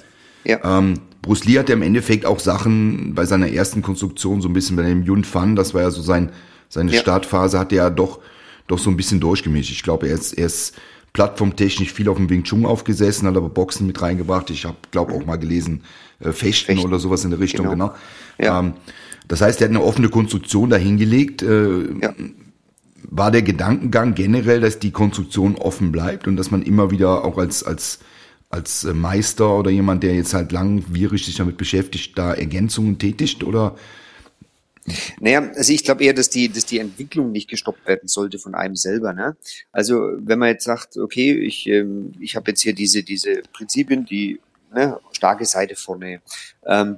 ja. 0.44 0.78
Ähm, 0.78 0.94
Bruce 1.22 1.44
Lee 1.44 1.58
hat 1.58 1.68
ja 1.68 1.74
im 1.74 1.82
Endeffekt 1.82 2.24
auch 2.24 2.40
Sachen 2.40 3.14
bei 3.14 3.24
seiner 3.24 3.50
ersten 3.50 3.82
Konstruktion 3.82 4.40
so 4.40 4.48
ein 4.48 4.54
bisschen 4.54 4.76
bei 4.76 4.82
dem 4.82 5.02
Yun 5.02 5.24
Fan, 5.24 5.54
das 5.54 5.74
war 5.74 5.82
ja 5.82 5.90
so 5.90 6.00
sein, 6.00 6.30
seine 6.68 6.92
ja. 6.92 7.00
Startphase, 7.00 7.58
hat 7.58 7.72
er 7.72 7.76
ja 7.76 7.90
doch, 7.90 8.20
doch 8.66 8.78
so 8.78 8.90
ein 8.90 8.96
bisschen 8.96 9.20
durchgemischt. 9.20 9.70
Ich 9.70 9.82
glaube, 9.82 10.08
er 10.08 10.14
ist, 10.14 10.32
er 10.32 10.46
ist 10.46 10.74
plattformtechnisch 11.12 11.92
viel 11.92 12.08
auf 12.08 12.16
dem 12.16 12.30
Wing 12.30 12.44
Chun 12.44 12.64
aufgesessen, 12.64 13.28
hat 13.28 13.36
aber 13.36 13.48
Boxen 13.48 13.86
mit 13.86 14.00
reingebracht. 14.00 14.50
Ich 14.50 14.64
habe, 14.64 14.76
glaube 14.90 15.12
auch 15.12 15.26
mal 15.26 15.36
gelesen, 15.36 15.82
äh, 16.20 16.32
Fechten, 16.32 16.66
Fechten, 16.66 16.86
oder 16.86 16.98
sowas 16.98 17.24
in 17.24 17.30
der 17.30 17.40
Richtung, 17.40 17.68
genau. 17.68 17.88
genau. 17.88 17.98
Ja. 18.38 18.60
Ähm, 18.60 18.74
das 19.28 19.40
heißt, 19.40 19.60
er 19.60 19.66
hat 19.66 19.74
eine 19.74 19.82
offene 19.82 20.08
Konstruktion 20.08 20.70
dahingelegt. 20.70 21.42
Äh, 21.42 21.92
ja. 22.00 22.14
War 23.02 23.30
der 23.30 23.42
Gedankengang 23.42 24.14
generell, 24.14 24.60
dass 24.60 24.78
die 24.78 24.92
Konstruktion 24.92 25.56
offen 25.56 25.90
bleibt 25.90 26.28
und 26.28 26.36
dass 26.36 26.50
man 26.50 26.62
immer 26.62 26.90
wieder 26.90 27.24
auch 27.24 27.38
als, 27.38 27.62
als 27.62 28.00
als 28.50 28.84
äh, 28.84 28.92
Meister 28.92 29.56
oder 29.56 29.70
jemand, 29.70 30.02
der 30.02 30.14
jetzt 30.14 30.34
halt 30.34 30.52
langwierig 30.52 31.24
sich 31.24 31.36
damit 31.36 31.56
beschäftigt, 31.56 32.18
da 32.18 32.34
Ergänzungen 32.34 32.98
tätigt 32.98 33.42
oder? 33.44 33.76
Naja, 35.20 35.50
also 35.54 35.72
ich 35.72 35.84
glaube 35.84 36.02
eher, 36.04 36.14
dass 36.14 36.30
die, 36.30 36.48
dass 36.48 36.66
die 36.66 36.80
Entwicklung 36.80 37.30
nicht 37.30 37.48
gestoppt 37.48 37.86
werden 37.86 38.08
sollte 38.08 38.38
von 38.38 38.54
einem 38.54 38.76
selber. 38.76 39.12
Ne? 39.12 39.36
Also 39.72 39.94
wenn 40.18 40.38
man 40.38 40.48
jetzt 40.48 40.64
sagt, 40.64 40.96
okay, 40.96 41.32
ich, 41.32 41.68
ähm, 41.68 42.12
ich 42.18 42.34
habe 42.34 42.50
jetzt 42.50 42.62
hier 42.62 42.74
diese, 42.74 43.02
diese 43.04 43.42
Prinzipien, 43.52 44.04
die 44.04 44.40
ne, 44.74 44.98
starke 45.12 45.44
Seite 45.44 45.76
vorne, 45.76 46.20
ähm, 46.66 46.96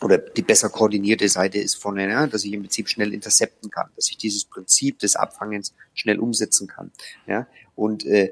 oder 0.00 0.18
die 0.18 0.42
besser 0.42 0.68
koordinierte 0.68 1.28
Seite 1.28 1.58
ist 1.58 1.76
vorne, 1.76 2.06
ne? 2.06 2.28
dass 2.28 2.44
ich 2.44 2.52
im 2.52 2.62
Prinzip 2.62 2.88
schnell 2.88 3.12
intercepten 3.12 3.70
kann, 3.70 3.88
dass 3.96 4.10
ich 4.10 4.18
dieses 4.18 4.44
Prinzip 4.44 4.98
des 4.98 5.16
Abfangens 5.16 5.72
schnell 5.94 6.20
umsetzen 6.20 6.68
kann. 6.68 6.92
Ja? 7.26 7.46
Und 7.74 8.04
äh, 8.04 8.30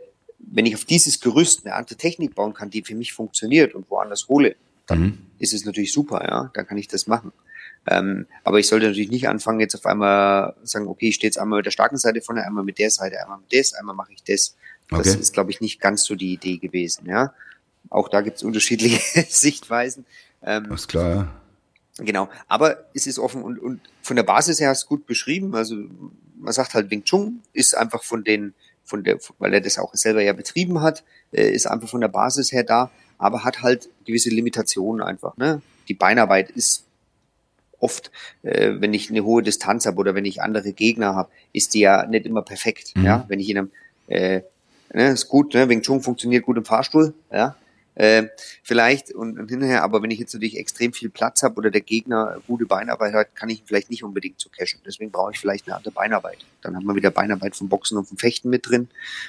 wenn 0.50 0.66
ich 0.66 0.74
auf 0.74 0.84
dieses 0.84 1.20
Gerüst 1.20 1.64
eine 1.64 1.74
andere 1.74 1.96
Technik 1.96 2.34
bauen 2.34 2.54
kann, 2.54 2.70
die 2.70 2.82
für 2.82 2.94
mich 2.94 3.12
funktioniert 3.12 3.74
und 3.74 3.90
woanders 3.90 4.28
hole, 4.28 4.56
dann 4.86 5.00
mhm. 5.00 5.18
ist 5.38 5.54
es 5.54 5.64
natürlich 5.64 5.92
super, 5.92 6.24
ja, 6.28 6.50
dann 6.54 6.66
kann 6.66 6.76
ich 6.76 6.88
das 6.88 7.06
machen. 7.06 7.32
Ähm, 7.86 8.26
aber 8.44 8.60
ich 8.60 8.68
sollte 8.68 8.86
natürlich 8.86 9.10
nicht 9.10 9.28
anfangen, 9.28 9.60
jetzt 9.60 9.74
auf 9.74 9.86
einmal 9.86 10.54
sagen, 10.62 10.86
okay, 10.86 11.08
ich 11.08 11.16
stehe 11.16 11.28
jetzt 11.28 11.38
einmal 11.38 11.58
mit 11.58 11.66
der 11.66 11.72
starken 11.72 11.96
Seite 11.96 12.20
vorne, 12.20 12.44
einmal 12.44 12.64
mit 12.64 12.78
der 12.78 12.90
Seite, 12.90 13.20
einmal 13.20 13.38
mit 13.38 13.52
das, 13.52 13.72
einmal 13.72 13.94
mache 13.94 14.12
ich 14.12 14.22
das. 14.22 14.56
Das 14.88 15.08
okay. 15.08 15.20
ist, 15.20 15.32
glaube 15.32 15.50
ich, 15.50 15.60
nicht 15.60 15.80
ganz 15.80 16.04
so 16.04 16.14
die 16.14 16.34
Idee 16.34 16.58
gewesen, 16.58 17.06
ja. 17.06 17.32
Auch 17.88 18.08
da 18.08 18.20
gibt 18.20 18.36
es 18.36 18.42
unterschiedliche 18.42 19.22
Sichtweisen. 19.28 20.06
Ähm, 20.42 20.66
das 20.68 20.82
ist 20.82 20.88
klar, 20.88 21.10
ja. 21.10 21.28
Genau, 21.98 22.30
aber 22.48 22.86
es 22.94 23.06
ist 23.06 23.18
offen 23.18 23.42
und, 23.42 23.58
und 23.58 23.80
von 24.00 24.16
der 24.16 24.22
Basis 24.22 24.60
her 24.60 24.70
hast 24.70 24.84
du 24.84 24.88
gut 24.88 25.06
beschrieben. 25.06 25.54
Also 25.54 25.76
man 26.38 26.52
sagt 26.52 26.74
halt, 26.74 26.90
Wing 26.90 27.04
Chun 27.04 27.42
ist 27.52 27.76
einfach 27.76 28.02
von 28.02 28.24
den 28.24 28.54
von 28.92 29.04
der, 29.04 29.18
weil 29.38 29.54
er 29.54 29.62
das 29.62 29.78
auch 29.78 29.94
selber 29.94 30.22
ja 30.22 30.34
betrieben 30.34 30.82
hat, 30.82 31.02
äh, 31.32 31.50
ist 31.50 31.66
einfach 31.66 31.88
von 31.88 32.02
der 32.02 32.08
Basis 32.08 32.52
her 32.52 32.62
da, 32.62 32.90
aber 33.16 33.42
hat 33.42 33.62
halt 33.62 33.88
gewisse 34.04 34.28
Limitationen 34.28 35.02
einfach. 35.02 35.36
Ne? 35.38 35.62
Die 35.88 35.94
Beinarbeit 35.94 36.50
ist 36.50 36.84
oft, 37.80 38.10
äh, 38.42 38.74
wenn 38.80 38.92
ich 38.92 39.08
eine 39.08 39.24
hohe 39.24 39.42
Distanz 39.42 39.86
habe 39.86 39.96
oder 39.96 40.14
wenn 40.14 40.26
ich 40.26 40.42
andere 40.42 40.74
Gegner 40.74 41.14
habe, 41.14 41.30
ist 41.54 41.72
die 41.72 41.80
ja 41.80 42.06
nicht 42.06 42.26
immer 42.26 42.42
perfekt. 42.42 42.92
Mhm. 42.94 43.04
Ja, 43.04 43.24
wenn 43.28 43.40
ich 43.40 43.48
in 43.48 43.58
einem 43.58 43.70
äh, 44.08 44.42
ne, 44.92 45.08
ist 45.08 45.28
gut, 45.28 45.54
ne? 45.54 45.68
Wing 45.70 45.80
Chun 45.80 46.02
funktioniert 46.02 46.44
gut 46.44 46.58
im 46.58 46.66
Fahrstuhl, 46.66 47.14
ja, 47.32 47.56
äh, 47.94 48.24
vielleicht 48.62 49.12
und, 49.12 49.38
und 49.38 49.50
hinterher, 49.50 49.82
aber 49.82 50.02
wenn 50.02 50.10
ich 50.10 50.18
jetzt 50.18 50.32
natürlich 50.32 50.56
extrem 50.56 50.92
viel 50.92 51.10
Platz 51.10 51.42
habe 51.42 51.56
oder 51.56 51.70
der 51.70 51.82
Gegner 51.82 52.40
gute 52.46 52.64
Beinarbeit 52.64 53.12
hat, 53.12 53.36
kann 53.36 53.50
ich 53.50 53.60
ihn 53.60 53.66
vielleicht 53.66 53.90
nicht 53.90 54.02
unbedingt 54.02 54.40
zu 54.40 54.48
cashen. 54.48 54.80
Deswegen 54.86 55.10
brauche 55.10 55.32
ich 55.32 55.38
vielleicht 55.38 55.66
eine 55.66 55.76
andere 55.76 55.92
Beinarbeit. 55.92 56.38
Dann 56.62 56.76
hat 56.76 56.84
man 56.84 56.96
wieder 56.96 57.10
Beinarbeit 57.10 57.54
vom 57.54 57.68
Boxen 57.68 57.98
und 57.98 58.06
vom 58.06 58.18
Fechten 58.18 58.48
mit 58.48 58.68
drin, 58.68 58.88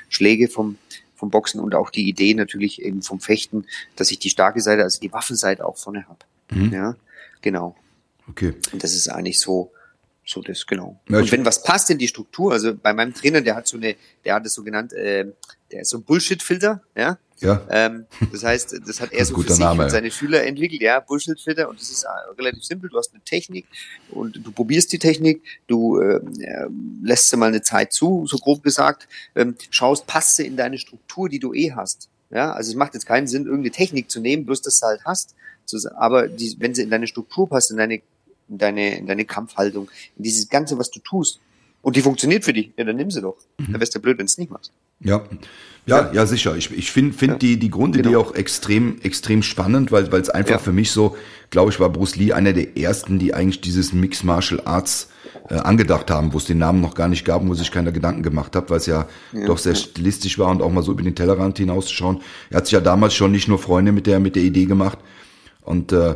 Schläge 0.09 0.47
vom, 0.47 0.77
vom 1.15 1.29
Boxen 1.29 1.59
und 1.59 1.75
auch 1.75 1.89
die 1.89 2.07
Idee 2.07 2.33
natürlich 2.33 2.81
eben 2.81 3.01
vom 3.01 3.19
Fechten, 3.19 3.65
dass 3.95 4.11
ich 4.11 4.19
die 4.19 4.29
starke 4.29 4.61
Seite, 4.61 4.83
also 4.83 4.99
die 4.99 5.11
Waffenseite 5.11 5.65
auch 5.65 5.77
vorne 5.77 6.07
habe. 6.07 6.19
Mhm. 6.51 6.73
Ja, 6.73 6.95
genau. 7.41 7.75
Okay. 8.29 8.53
Und 8.71 8.83
das 8.83 8.93
ist 8.93 9.09
eigentlich 9.09 9.39
so, 9.39 9.73
so 10.25 10.41
das, 10.41 10.65
genau. 10.65 11.01
Ja, 11.09 11.19
und 11.19 11.31
wenn 11.31 11.45
was 11.45 11.63
passt 11.63 11.89
in 11.89 11.97
die 11.97 12.07
Struktur, 12.07 12.53
also 12.53 12.73
bei 12.73 12.93
meinem 12.93 13.13
Trainer, 13.13 13.41
der 13.41 13.55
hat 13.55 13.67
so 13.67 13.77
eine, 13.77 13.95
der 14.23 14.35
hat 14.35 14.45
es 14.45 14.53
so 14.53 14.63
genannt, 14.63 14.93
äh, 14.93 15.25
der 15.73 15.81
ist 15.81 15.89
so 15.89 15.97
ein 15.97 16.03
Bullshit-Filter, 16.03 16.81
ja. 16.95 17.17
Ja. 17.39 17.61
Ähm, 17.69 18.05
das 18.31 18.43
heißt, 18.43 18.79
das 18.87 19.01
hat 19.01 19.11
er 19.11 19.19
das 19.19 19.29
so 19.29 19.41
für 19.41 19.49
sich 19.49 19.59
Name, 19.59 19.83
und 19.83 19.89
seine 19.89 20.11
Schüler 20.11 20.43
entwickelt, 20.43 20.81
ja, 20.81 20.99
Bullshit-Filter 20.99 21.67
und 21.67 21.79
das 21.79 21.89
ist 21.89 22.03
äh, 22.03 22.07
relativ 22.37 22.63
simpel. 22.63 22.89
Du 22.89 22.97
hast 22.97 23.13
eine 23.13 23.23
Technik 23.23 23.65
und 24.11 24.39
du 24.45 24.51
probierst 24.51 24.93
die 24.93 24.99
Technik, 24.99 25.41
du 25.67 25.99
äh, 25.99 26.21
lässt 27.01 27.29
sie 27.29 27.37
mal 27.37 27.47
eine 27.47 27.61
Zeit 27.61 27.91
zu, 27.91 28.25
so 28.27 28.37
grob 28.37 28.63
gesagt, 28.63 29.07
ähm, 29.35 29.55
schaust, 29.71 30.07
passt 30.07 30.37
sie 30.37 30.45
in 30.45 30.55
deine 30.55 30.77
Struktur, 30.77 31.27
die 31.27 31.39
du 31.39 31.53
eh 31.53 31.71
hast. 31.71 32.07
Ja, 32.29 32.53
also 32.53 32.71
es 32.71 32.75
macht 32.75 32.93
jetzt 32.93 33.05
keinen 33.05 33.27
Sinn, 33.27 33.45
irgendeine 33.45 33.71
Technik 33.71 34.09
zu 34.09 34.19
nehmen, 34.19 34.45
bloß 34.45 34.61
dass 34.61 34.79
du 34.79 34.85
halt 34.85 35.01
hast, 35.03 35.35
Aber 35.95 36.27
die, 36.27 36.55
wenn 36.59 36.73
sie 36.73 36.83
in 36.83 36.89
deine 36.89 37.07
Struktur 37.07 37.49
passt, 37.49 37.71
in 37.71 37.77
deine, 37.77 38.01
in 38.47 38.57
deine, 38.57 38.97
in 38.97 39.07
deine 39.07 39.25
Kampfhaltung, 39.25 39.89
in 40.17 40.23
dieses 40.23 40.49
Ganze, 40.49 40.77
was 40.77 40.91
du 40.91 40.99
tust, 40.99 41.39
und 41.81 41.97
die 41.97 42.01
funktioniert 42.01 42.45
für 42.45 42.53
dich, 42.53 42.71
ja, 42.77 42.85
dann 42.85 42.95
nimm 42.95 43.11
sie 43.11 43.21
doch. 43.21 43.35
Mhm. 43.57 43.73
Dann 43.73 43.81
wärst 43.81 43.93
du 43.93 43.99
blöd, 43.99 44.17
wenn 44.17 44.25
es 44.25 44.37
nicht 44.37 44.49
machst. 44.49 44.71
Ja, 45.03 45.23
ja, 45.85 46.11
ja, 46.13 46.25
sicher. 46.25 46.55
Ich, 46.55 46.71
ich 46.71 46.91
finde 46.91 47.13
find 47.13 47.33
ja. 47.33 47.37
die, 47.39 47.57
die 47.57 47.69
Grundidee 47.69 48.09
genau. 48.09 48.21
auch 48.21 48.35
extrem, 48.35 49.01
extrem 49.01 49.43
spannend, 49.43 49.91
weil 49.91 50.05
es 50.13 50.29
einfach 50.29 50.51
ja. 50.51 50.57
für 50.59 50.71
mich 50.71 50.91
so, 50.91 51.17
glaube 51.49 51.71
ich, 51.71 51.79
war 51.79 51.89
Bruce 51.89 52.15
Lee 52.15 52.31
einer 52.31 52.53
der 52.53 52.77
ersten, 52.77 53.19
die 53.19 53.33
eigentlich 53.33 53.59
dieses 53.59 53.91
Mixed 53.91 54.23
Martial 54.23 54.61
Arts 54.63 55.09
äh, 55.49 55.55
angedacht 55.55 56.09
haben, 56.09 56.31
wo 56.31 56.37
es 56.37 56.45
den 56.45 56.57
Namen 56.57 56.79
noch 56.79 56.95
gar 56.95 57.09
nicht 57.09 57.25
gab, 57.25 57.45
wo 57.45 57.53
sich 57.53 57.69
keiner 57.69 57.91
Gedanken 57.91 58.23
gemacht 58.23 58.55
hat, 58.55 58.69
weil 58.69 58.77
es 58.77 58.85
ja, 58.85 59.07
ja, 59.33 59.45
doch 59.45 59.57
sehr 59.57 59.75
stilistisch 59.75 60.39
war 60.39 60.49
und 60.51 60.61
auch 60.61 60.71
mal 60.71 60.83
so 60.83 60.93
über 60.93 61.03
den 61.03 61.15
Tellerrand 61.15 61.57
hinauszuschauen. 61.57 62.21
Er 62.49 62.57
hat 62.57 62.65
sich 62.67 62.73
ja 62.73 62.81
damals 62.81 63.13
schon 63.13 63.33
nicht 63.33 63.49
nur 63.49 63.59
Freunde 63.59 63.91
mit 63.91 64.07
der, 64.07 64.21
mit 64.21 64.37
der 64.37 64.43
Idee 64.43 64.65
gemacht. 64.65 64.99
Und 65.61 65.91
äh, 65.91 66.15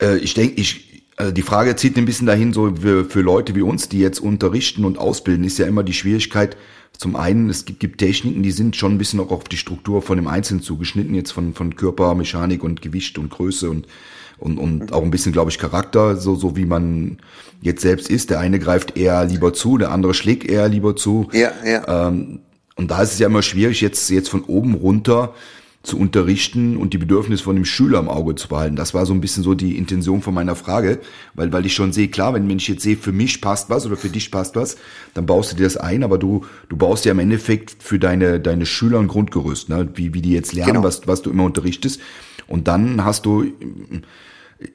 äh 0.00 0.16
ich 0.16 0.32
denke, 0.32 0.58
ich, 0.58 1.04
also 1.16 1.30
die 1.30 1.42
Frage 1.42 1.76
zieht 1.76 1.98
ein 1.98 2.06
bisschen 2.06 2.26
dahin, 2.26 2.54
so 2.54 2.74
für, 2.74 3.04
für 3.04 3.20
Leute 3.20 3.54
wie 3.54 3.62
uns, 3.62 3.90
die 3.90 3.98
jetzt 3.98 4.18
unterrichten 4.20 4.86
und 4.86 4.98
ausbilden, 4.98 5.44
ist 5.44 5.58
ja 5.58 5.66
immer 5.66 5.82
die 5.82 5.92
Schwierigkeit, 5.92 6.56
zum 6.98 7.14
einen, 7.14 7.48
es 7.48 7.64
gibt, 7.64 7.78
gibt 7.78 7.98
Techniken, 7.98 8.42
die 8.42 8.50
sind 8.50 8.74
schon 8.74 8.92
ein 8.92 8.98
bisschen 8.98 9.20
auch 9.20 9.30
auf 9.30 9.44
die 9.44 9.56
Struktur 9.56 10.02
von 10.02 10.18
dem 10.18 10.26
Einzelnen 10.26 10.62
zugeschnitten, 10.62 11.14
jetzt 11.14 11.30
von, 11.30 11.54
von 11.54 11.76
Körper, 11.76 12.14
Mechanik 12.16 12.64
und 12.64 12.82
Gewicht 12.82 13.18
und 13.18 13.30
Größe 13.30 13.70
und, 13.70 13.86
und, 14.36 14.58
und 14.58 14.78
mhm. 14.78 14.92
auch 14.92 15.02
ein 15.02 15.12
bisschen, 15.12 15.32
glaube 15.32 15.52
ich, 15.52 15.58
Charakter, 15.58 16.16
so, 16.16 16.34
so 16.34 16.56
wie 16.56 16.66
man 16.66 17.18
jetzt 17.62 17.82
selbst 17.82 18.10
ist. 18.10 18.30
Der 18.30 18.40
eine 18.40 18.58
greift 18.58 18.96
eher 18.96 19.24
lieber 19.24 19.54
zu, 19.54 19.78
der 19.78 19.92
andere 19.92 20.12
schlägt 20.12 20.44
eher 20.44 20.68
lieber 20.68 20.96
zu. 20.96 21.28
Ja, 21.32 21.52
ja. 21.64 22.08
Ähm, 22.08 22.40
und 22.74 22.90
da 22.90 23.00
ist 23.02 23.12
es 23.12 23.18
ja 23.20 23.28
immer 23.28 23.42
schwierig, 23.42 23.80
jetzt, 23.80 24.10
jetzt 24.10 24.28
von 24.28 24.42
oben 24.42 24.74
runter 24.74 25.34
zu 25.88 25.98
unterrichten 25.98 26.76
und 26.76 26.92
die 26.92 26.98
Bedürfnisse 26.98 27.42
von 27.42 27.56
dem 27.56 27.64
Schüler 27.64 27.98
im 27.98 28.08
Auge 28.08 28.34
zu 28.36 28.46
behalten. 28.48 28.76
Das 28.76 28.94
war 28.94 29.06
so 29.06 29.12
ein 29.12 29.20
bisschen 29.20 29.42
so 29.42 29.54
die 29.54 29.76
Intention 29.76 30.22
von 30.22 30.34
meiner 30.34 30.54
Frage, 30.54 31.00
weil, 31.34 31.52
weil 31.52 31.66
ich 31.66 31.74
schon 31.74 31.92
sehe, 31.92 32.08
klar, 32.08 32.34
wenn, 32.34 32.48
wenn 32.48 32.58
ich 32.58 32.68
jetzt 32.68 32.82
sehe, 32.82 32.96
für 32.96 33.12
mich 33.12 33.40
passt 33.40 33.70
was 33.70 33.86
oder 33.86 33.96
für 33.96 34.08
dich 34.08 34.30
passt 34.30 34.54
was, 34.54 34.76
dann 35.14 35.26
baust 35.26 35.52
du 35.52 35.56
dir 35.56 35.64
das 35.64 35.76
ein, 35.76 36.04
aber 36.04 36.18
du, 36.18 36.44
du 36.68 36.76
baust 36.76 37.04
ja 37.04 37.12
im 37.12 37.18
Endeffekt 37.18 37.74
für 37.82 37.98
deine, 37.98 38.38
deine 38.38 38.66
Schüler 38.66 39.00
ein 39.00 39.08
Grundgerüst, 39.08 39.68
ne? 39.68 39.88
wie, 39.94 40.14
wie 40.14 40.22
die 40.22 40.32
jetzt 40.32 40.52
lernen, 40.52 40.74
genau. 40.74 40.84
was, 40.84 41.06
was 41.08 41.22
du 41.22 41.30
immer 41.30 41.44
unterrichtest. 41.44 42.00
Und 42.46 42.68
dann 42.68 43.04
hast 43.04 43.26
du, 43.26 43.44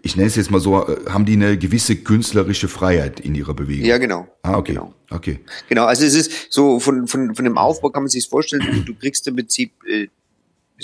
ich 0.02 0.16
nenne 0.16 0.28
es 0.28 0.36
jetzt 0.36 0.52
mal 0.52 0.60
so, 0.60 0.88
haben 1.10 1.26
die 1.26 1.34
eine 1.34 1.58
gewisse 1.58 1.96
künstlerische 1.96 2.68
Freiheit 2.68 3.20
in 3.20 3.36
ihrer 3.36 3.54
Bewegung. 3.54 3.86
Ja, 3.86 3.98
genau. 3.98 4.28
Ah, 4.42 4.58
okay. 4.58 4.74
Genau. 4.74 4.94
Okay. 5.10 5.40
Genau, 5.70 5.86
also 5.86 6.06
es 6.06 6.16
ist 6.16 6.32
so 6.50 6.80
von, 6.80 7.08
von, 7.08 7.36
von 7.36 7.46
dem 7.46 7.58
Aufbau 7.58 7.90
kann 7.90 8.04
man 8.04 8.10
sich 8.10 8.28
vorstellen, 8.28 8.64
du, 8.66 8.82
du 8.82 8.96
kriegst 8.96 9.28
im 9.28 9.36
Prinzip 9.36 9.72
äh, 9.88 10.08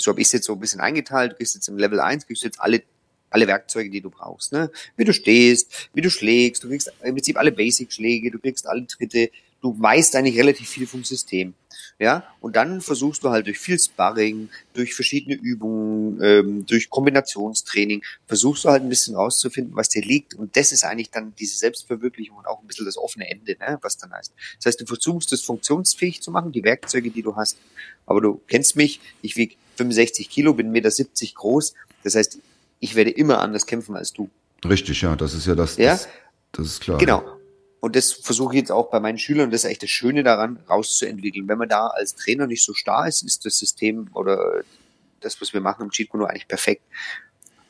so 0.00 0.16
ich 0.16 0.26
es 0.26 0.32
jetzt 0.32 0.46
so 0.46 0.54
ein 0.54 0.60
bisschen 0.60 0.80
eingeteilt, 0.80 1.32
du 1.32 1.36
kriegst 1.36 1.54
jetzt 1.54 1.68
im 1.68 1.78
Level 1.78 2.00
1, 2.00 2.26
kriegst 2.26 2.42
jetzt 2.42 2.60
alle, 2.60 2.82
alle 3.30 3.46
Werkzeuge, 3.46 3.90
die 3.90 4.00
du 4.00 4.10
brauchst, 4.10 4.52
ne? 4.52 4.70
Wie 4.96 5.04
du 5.04 5.12
stehst, 5.12 5.88
wie 5.94 6.00
du 6.00 6.10
schlägst, 6.10 6.64
du 6.64 6.68
kriegst 6.68 6.92
im 7.02 7.14
Prinzip 7.14 7.38
alle 7.38 7.52
Basic-Schläge, 7.52 8.30
du 8.30 8.38
kriegst 8.38 8.66
alle 8.66 8.86
Tritte, 8.86 9.30
du 9.60 9.80
weißt 9.80 10.16
eigentlich 10.16 10.38
relativ 10.38 10.68
viel 10.68 10.86
vom 10.86 11.04
System. 11.04 11.54
Ja, 11.98 12.24
und 12.40 12.56
dann 12.56 12.80
versuchst 12.80 13.22
du 13.22 13.28
halt 13.28 13.46
durch 13.46 13.58
viel 13.58 13.78
Sparring, 13.78 14.48
durch 14.72 14.94
verschiedene 14.94 15.34
Übungen, 15.36 16.18
ähm, 16.22 16.64
durch 16.64 16.88
Kombinationstraining, 16.88 18.02
versuchst 18.26 18.64
du 18.64 18.70
halt 18.70 18.82
ein 18.82 18.88
bisschen 18.88 19.16
rauszufinden, 19.16 19.76
was 19.76 19.90
dir 19.90 20.00
liegt. 20.00 20.32
Und 20.32 20.56
das 20.56 20.72
ist 20.72 20.82
eigentlich 20.82 21.10
dann 21.10 21.34
diese 21.38 21.58
Selbstverwirklichung 21.58 22.38
und 22.38 22.46
auch 22.46 22.62
ein 22.62 22.66
bisschen 22.66 22.86
das 22.86 22.96
offene 22.96 23.30
Ende, 23.30 23.54
ne, 23.60 23.78
was 23.82 23.98
dann 23.98 24.12
heißt. 24.12 24.32
Das 24.56 24.66
heißt, 24.66 24.80
du 24.80 24.86
versuchst 24.86 25.30
es 25.34 25.42
funktionsfähig 25.42 26.22
zu 26.22 26.30
machen, 26.30 26.52
die 26.52 26.64
Werkzeuge, 26.64 27.10
die 27.10 27.22
du 27.22 27.36
hast. 27.36 27.58
Aber 28.06 28.22
du 28.22 28.40
kennst 28.48 28.76
mich, 28.76 29.00
ich 29.20 29.36
wiege 29.36 29.56
65 29.80 30.28
Kilo, 30.28 30.54
bin 30.54 30.72
1,70 30.72 30.72
Meter 30.72 31.34
groß. 31.34 31.74
Das 32.04 32.14
heißt, 32.14 32.38
ich 32.80 32.94
werde 32.94 33.10
immer 33.10 33.40
anders 33.40 33.66
kämpfen 33.66 33.96
als 33.96 34.12
du. 34.12 34.28
Richtig, 34.68 35.00
ja, 35.00 35.16
das 35.16 35.34
ist 35.34 35.46
ja 35.46 35.54
das, 35.54 35.76
ja? 35.76 35.92
das, 35.92 36.08
das 36.52 36.66
ist 36.66 36.80
klar. 36.80 36.98
Genau. 36.98 37.22
Und 37.80 37.96
das 37.96 38.12
versuche 38.12 38.54
ich 38.54 38.60
jetzt 38.60 38.72
auch 38.72 38.90
bei 38.90 39.00
meinen 39.00 39.16
Schülern, 39.16 39.50
das 39.50 39.64
ist 39.64 39.70
echt 39.70 39.82
das 39.82 39.90
Schöne 39.90 40.22
daran, 40.22 40.58
rauszuentwickeln. 40.68 41.48
Wenn 41.48 41.56
man 41.56 41.68
da 41.68 41.86
als 41.86 42.14
Trainer 42.14 42.46
nicht 42.46 42.62
so 42.62 42.74
starr 42.74 43.08
ist, 43.08 43.22
ist 43.22 43.46
das 43.46 43.58
System 43.58 44.08
oder 44.12 44.62
das, 45.20 45.40
was 45.40 45.54
wir 45.54 45.62
machen 45.62 45.84
im 45.84 45.90
Cheat 45.90 46.10
Kondo 46.10 46.26
eigentlich 46.26 46.48
perfekt. 46.48 46.82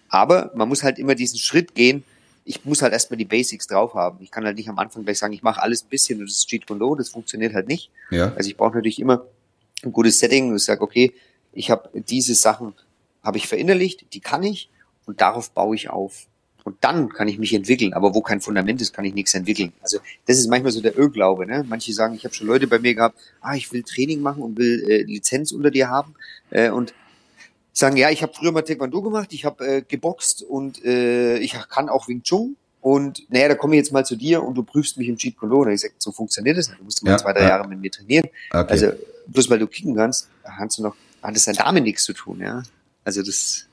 Aber 0.08 0.50
man 0.56 0.68
muss 0.68 0.82
halt 0.82 0.98
immer 0.98 1.14
diesen 1.14 1.38
Schritt 1.38 1.76
gehen. 1.76 2.02
Ich 2.44 2.64
muss 2.64 2.82
halt 2.82 2.92
erstmal 2.92 3.18
die 3.18 3.24
Basics 3.24 3.68
drauf 3.68 3.94
haben. 3.94 4.18
Ich 4.20 4.32
kann 4.32 4.44
halt 4.44 4.56
nicht 4.56 4.68
am 4.68 4.78
Anfang 4.80 5.04
gleich 5.04 5.18
sagen, 5.18 5.32
ich 5.32 5.44
mache 5.44 5.62
alles 5.62 5.84
ein 5.84 5.88
bisschen 5.88 6.18
und 6.18 6.26
das 6.26 6.38
ist 6.38 6.48
Cheat 6.48 6.66
Kondo, 6.66 6.96
das 6.96 7.10
funktioniert 7.10 7.54
halt 7.54 7.68
nicht. 7.68 7.90
Ja. 8.10 8.32
Also 8.34 8.50
ich 8.50 8.56
brauche 8.56 8.74
natürlich 8.74 8.98
immer 8.98 9.26
ein 9.84 9.92
gutes 9.92 10.18
Setting 10.18 10.50
und 10.50 10.58
sage, 10.60 10.82
okay, 10.82 11.14
ich 11.52 11.70
habe 11.70 11.90
diese 11.94 12.34
Sachen 12.34 12.74
habe 13.22 13.38
ich 13.38 13.46
verinnerlicht, 13.46 14.06
die 14.12 14.20
kann 14.20 14.42
ich 14.42 14.70
und 15.06 15.20
darauf 15.20 15.50
baue 15.50 15.74
ich 15.74 15.90
auf. 15.90 16.26
Und 16.64 16.76
dann 16.82 17.08
kann 17.08 17.26
ich 17.26 17.38
mich 17.38 17.54
entwickeln. 17.54 17.94
Aber 17.94 18.14
wo 18.14 18.20
kein 18.20 18.40
Fundament 18.40 18.80
ist, 18.82 18.92
kann 18.92 19.04
ich 19.04 19.14
nichts 19.14 19.32
entwickeln. 19.34 19.72
Also 19.80 19.98
das 20.26 20.38
ist 20.38 20.48
manchmal 20.48 20.72
so 20.72 20.80
der 20.80 20.96
Irrglaube. 20.96 21.46
Ne? 21.46 21.64
Manche 21.66 21.92
sagen, 21.92 22.14
ich 22.14 22.24
habe 22.24 22.34
schon 22.34 22.46
Leute 22.46 22.66
bei 22.66 22.78
mir 22.78 22.94
gehabt, 22.94 23.18
ah, 23.40 23.54
ich 23.54 23.72
will 23.72 23.82
Training 23.82 24.20
machen 24.20 24.42
und 24.42 24.58
will 24.58 24.84
äh, 24.88 25.02
Lizenz 25.02 25.52
unter 25.52 25.70
dir 25.70 25.88
haben. 25.88 26.14
Äh, 26.50 26.70
und 26.70 26.92
sagen, 27.72 27.96
ja, 27.96 28.10
ich 28.10 28.22
habe 28.22 28.32
früher 28.34 28.52
mal 28.52 28.62
Taekwondo 28.62 29.00
gemacht, 29.00 29.32
ich 29.32 29.44
habe 29.44 29.66
äh, 29.66 29.82
geboxt 29.82 30.42
und 30.42 30.84
äh, 30.84 31.38
ich 31.38 31.54
kann 31.68 31.88
auch 31.88 32.08
Wing 32.08 32.22
Chun. 32.22 32.56
Und 32.82 33.30
naja, 33.30 33.48
da 33.48 33.54
komme 33.54 33.74
ich 33.74 33.78
jetzt 33.78 33.92
mal 33.92 34.04
zu 34.04 34.16
dir 34.16 34.42
und 34.42 34.54
du 34.54 34.62
prüfst 34.62 34.96
mich 34.96 35.08
im 35.08 35.16
Cheat 35.16 35.36
Kondor. 35.36 35.66
Und 35.66 35.72
ich 35.72 35.80
sage, 35.80 35.94
so 35.98 36.12
funktioniert 36.12 36.56
das 36.56 36.68
nicht. 36.68 36.80
Du 36.80 36.84
musst 36.84 37.02
mal 37.02 37.10
ja, 37.10 37.18
zwei, 37.18 37.32
drei 37.32 37.42
ja. 37.42 37.48
Jahre 37.48 37.68
mit 37.68 37.80
mir 37.80 37.90
trainieren. 37.90 38.28
Okay. 38.50 38.70
Also 38.70 38.92
bloß 39.26 39.50
weil 39.50 39.58
du 39.58 39.66
kicken 39.66 39.94
kannst, 39.94 40.28
kannst 40.42 40.78
du 40.78 40.82
noch 40.82 40.96
hat 41.22 41.36
es 41.36 41.44
dann 41.44 41.54
damit 41.54 41.84
nichts 41.84 42.04
zu 42.04 42.12
tun, 42.12 42.40
ja. 42.40 42.62
Also 43.04 43.22
das, 43.22 43.66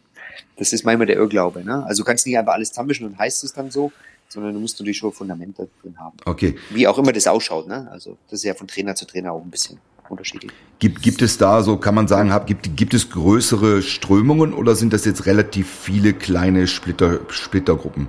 das 0.58 0.74
ist 0.74 0.86
manchmal 0.86 1.08
der 1.08 1.18
Irrglaube, 1.18 1.64
ne? 1.64 1.86
Also 1.86 2.04
du 2.04 2.08
kannst 2.08 2.26
nicht 2.26 2.38
einfach 2.38 2.54
alles 2.54 2.70
zusammenmischen 2.70 3.08
und 3.08 3.18
heißt 3.18 3.44
es 3.44 3.54
dann 3.54 3.72
so, 3.72 3.92
sondern 4.30 4.54
du 4.54 4.60
musst 4.60 4.80
natürlich 4.80 4.98
schon 4.98 5.14
Fundamente 5.14 5.70
drin 5.82 5.98
haben. 6.00 6.18
Okay. 6.26 6.56
Wie 6.70 6.88
auch 6.88 6.98
immer 6.98 7.14
das 7.14 7.28
ausschaut, 7.28 7.68
ne? 7.68 7.88
Also 7.92 8.18
das 8.30 8.40
ist 8.40 8.44
ja 8.44 8.54
von 8.54 8.68
Trainer 8.68 8.96
zu 8.96 9.06
Trainer 9.06 9.32
auch 9.32 9.44
ein 9.44 9.50
bisschen 9.50 9.80
unterschiedlich. 10.10 10.52
Gibt, 10.80 11.02
gibt 11.02 11.22
es 11.22 11.38
da, 11.38 11.64
so 11.64 11.78
kann 11.78 11.96
man 11.96 12.08
sagen, 12.08 12.34
gibt, 12.46 12.76
gibt 12.78 12.94
es 12.94 13.10
größere 13.10 13.82
Strömungen 13.82 14.54
oder 14.54 14.76
sind 14.76 14.94
das 14.94 15.06
jetzt 15.06 15.26
relativ 15.26 15.70
viele 15.70 16.14
kleine 16.14 16.68
Splitter, 16.68 17.20
Splittergruppen? 17.30 18.08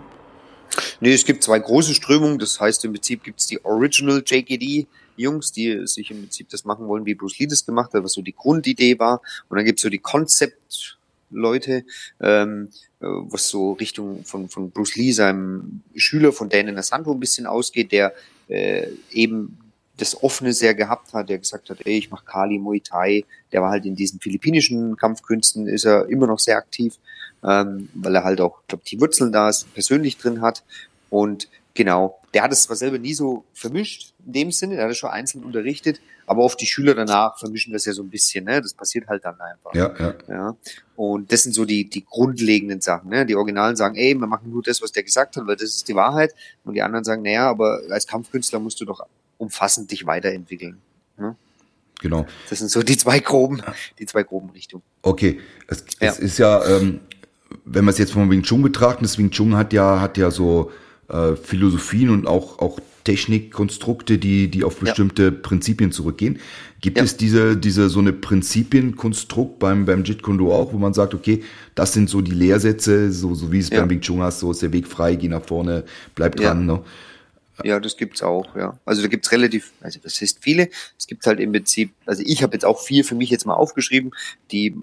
Nee, 1.00 1.12
es 1.12 1.24
gibt 1.24 1.42
zwei 1.42 1.58
große 1.58 1.94
Strömungen. 1.94 2.38
Das 2.38 2.60
heißt, 2.60 2.84
im 2.84 2.92
Prinzip 2.92 3.24
gibt 3.24 3.40
es 3.40 3.46
die 3.46 3.64
Original 3.64 4.22
JKD, 4.24 4.86
Jungs, 5.18 5.52
die 5.52 5.86
sich 5.86 6.10
im 6.10 6.22
Prinzip 6.22 6.48
das 6.48 6.64
machen 6.64 6.88
wollen, 6.88 7.06
wie 7.06 7.14
Bruce 7.14 7.38
Lee 7.38 7.46
das 7.46 7.66
gemacht 7.66 7.92
hat, 7.92 8.04
was 8.04 8.12
so 8.12 8.22
die 8.22 8.34
Grundidee 8.34 8.98
war. 8.98 9.20
Und 9.48 9.56
dann 9.56 9.64
gibt's 9.64 9.82
so 9.82 9.88
die 9.88 9.98
Concept-Leute, 9.98 11.84
ähm, 12.20 12.68
äh, 13.00 13.06
was 13.06 13.48
so 13.48 13.72
Richtung 13.72 14.24
von, 14.24 14.48
von 14.48 14.70
Bruce 14.70 14.96
Lee, 14.96 15.12
seinem 15.12 15.82
Schüler 15.94 16.32
von 16.32 16.48
Daniel 16.48 16.78
Assanto 16.78 17.12
ein 17.12 17.20
bisschen 17.20 17.46
ausgeht, 17.46 17.92
der 17.92 18.12
äh, 18.48 18.88
eben 19.12 19.58
das 19.96 20.22
Offene 20.22 20.52
sehr 20.52 20.74
gehabt 20.74 21.12
hat, 21.12 21.28
der 21.28 21.38
gesagt 21.38 21.70
hat, 21.70 21.78
ey, 21.84 21.98
ich 21.98 22.10
mache 22.10 22.24
Kali, 22.24 22.58
Muay 22.58 22.80
Thai, 22.80 23.24
der 23.50 23.62
war 23.62 23.70
halt 23.70 23.84
in 23.84 23.96
diesen 23.96 24.20
philippinischen 24.20 24.96
Kampfkünsten, 24.96 25.66
ist 25.66 25.84
er 25.84 26.08
immer 26.08 26.28
noch 26.28 26.38
sehr 26.38 26.56
aktiv, 26.56 26.94
ähm, 27.42 27.88
weil 27.94 28.14
er 28.14 28.22
halt 28.22 28.40
auch, 28.40 28.60
glaube 28.68 28.84
die 28.86 29.00
Wurzeln 29.00 29.32
da 29.32 29.48
ist, 29.48 29.72
persönlich 29.74 30.16
drin 30.16 30.40
hat 30.40 30.62
und 31.10 31.48
Genau. 31.78 32.17
Der 32.34 32.42
hat 32.42 32.52
es 32.52 32.64
zwar 32.64 32.76
selber 32.76 32.98
nie 32.98 33.14
so 33.14 33.44
vermischt, 33.54 34.12
in 34.26 34.32
dem 34.32 34.52
Sinne, 34.52 34.76
der 34.76 34.84
hat 34.84 34.90
es 34.90 34.98
schon 34.98 35.10
einzeln 35.10 35.44
unterrichtet, 35.44 36.00
aber 36.26 36.42
oft 36.42 36.60
die 36.60 36.66
Schüler 36.66 36.94
danach 36.94 37.38
vermischen 37.38 37.72
das 37.72 37.86
ja 37.86 37.94
so 37.94 38.02
ein 38.02 38.10
bisschen, 38.10 38.44
ne? 38.44 38.60
Das 38.60 38.74
passiert 38.74 39.08
halt 39.08 39.24
dann 39.24 39.40
einfach. 39.40 39.74
Ja, 39.74 39.94
ja. 39.98 40.14
ja. 40.28 40.56
Und 40.94 41.32
das 41.32 41.44
sind 41.44 41.54
so 41.54 41.64
die, 41.64 41.88
die 41.88 42.04
grundlegenden 42.04 42.82
Sachen, 42.82 43.08
ne? 43.08 43.24
Die 43.24 43.34
Originalen 43.34 43.76
sagen, 43.76 43.96
ey, 43.96 44.14
wir 44.14 44.26
machen 44.26 44.50
nur 44.50 44.62
das, 44.62 44.82
was 44.82 44.92
der 44.92 45.04
gesagt 45.04 45.36
hat, 45.36 45.46
weil 45.46 45.56
das 45.56 45.70
ist 45.70 45.88
die 45.88 45.94
Wahrheit. 45.94 46.34
Und 46.64 46.74
die 46.74 46.82
anderen 46.82 47.04
sagen, 47.04 47.22
naja, 47.22 47.48
aber 47.48 47.80
als 47.90 48.06
Kampfkünstler 48.06 48.58
musst 48.58 48.78
du 48.80 48.84
doch 48.84 49.06
umfassend 49.38 49.90
dich 49.90 50.04
weiterentwickeln. 50.04 50.78
Ne? 51.16 51.36
Genau. 52.00 52.26
Das 52.50 52.58
sind 52.58 52.70
so 52.70 52.82
die 52.82 52.96
zwei 52.96 53.20
groben, 53.20 53.62
die 53.98 54.06
zwei 54.06 54.22
groben 54.22 54.50
Richtungen. 54.50 54.82
Okay. 55.02 55.40
Es, 55.66 55.84
ja. 56.00 56.10
es 56.10 56.18
ist 56.18 56.38
ja, 56.38 56.64
ähm, 56.66 57.00
wenn 57.64 57.84
man 57.84 57.92
es 57.92 57.98
jetzt 57.98 58.12
vom 58.12 58.30
Wing 58.30 58.42
Chun 58.42 58.62
betrachtet, 58.62 59.04
das 59.04 59.18
Wing 59.18 59.30
Chun 59.30 59.56
hat 59.56 59.72
ja, 59.72 60.00
hat 60.00 60.18
ja 60.18 60.30
so, 60.30 60.70
äh, 61.08 61.36
Philosophien 61.36 62.10
und 62.10 62.26
auch, 62.26 62.58
auch 62.58 62.78
Technikkonstrukte, 63.04 64.18
die, 64.18 64.48
die 64.48 64.64
auf 64.64 64.76
bestimmte 64.76 65.24
ja. 65.24 65.30
Prinzipien 65.30 65.92
zurückgehen. 65.92 66.40
Gibt 66.80 66.98
ja. 66.98 67.04
es 67.04 67.16
diese, 67.16 67.56
diese, 67.56 67.88
so 67.88 68.00
eine 68.00 68.12
Prinzipienkonstrukt 68.12 69.58
beim, 69.58 69.86
beim 69.86 70.04
Jeet 70.04 70.22
Kune 70.22 70.38
Do 70.38 70.52
auch, 70.52 70.72
wo 70.72 70.78
man 70.78 70.92
sagt, 70.92 71.14
okay, 71.14 71.42
das 71.74 71.94
sind 71.94 72.10
so 72.10 72.20
die 72.20 72.32
Lehrsätze, 72.32 73.10
so, 73.10 73.34
so 73.34 73.50
wie 73.50 73.60
es 73.60 73.70
ja. 73.70 73.80
beim 73.80 73.90
Wing 73.90 74.00
Chun 74.00 74.20
hast, 74.20 74.40
so 74.40 74.50
ist 74.50 74.60
der 74.60 74.72
Weg 74.72 74.86
frei, 74.86 75.16
geh 75.16 75.28
nach 75.28 75.44
vorne, 75.44 75.84
bleib 76.14 76.36
dran, 76.36 76.66
ne? 76.66 76.82
Ja, 77.64 77.80
das 77.80 77.96
gibt's 77.96 78.22
auch, 78.22 78.54
ja. 78.54 78.78
Also 78.84 79.02
da 79.02 79.08
gibt's 79.08 79.32
relativ, 79.32 79.72
also 79.80 79.98
das 80.02 80.20
heißt 80.20 80.38
viele. 80.40 80.68
Es 80.96 81.06
gibt 81.06 81.26
halt 81.26 81.40
im 81.40 81.50
Prinzip, 81.50 81.90
also 82.06 82.22
ich 82.24 82.42
habe 82.42 82.52
jetzt 82.52 82.64
auch 82.64 82.80
vier 82.80 83.04
für 83.04 83.14
mich 83.14 83.30
jetzt 83.30 83.46
mal 83.46 83.54
aufgeschrieben, 83.54 84.12
die 84.52 84.76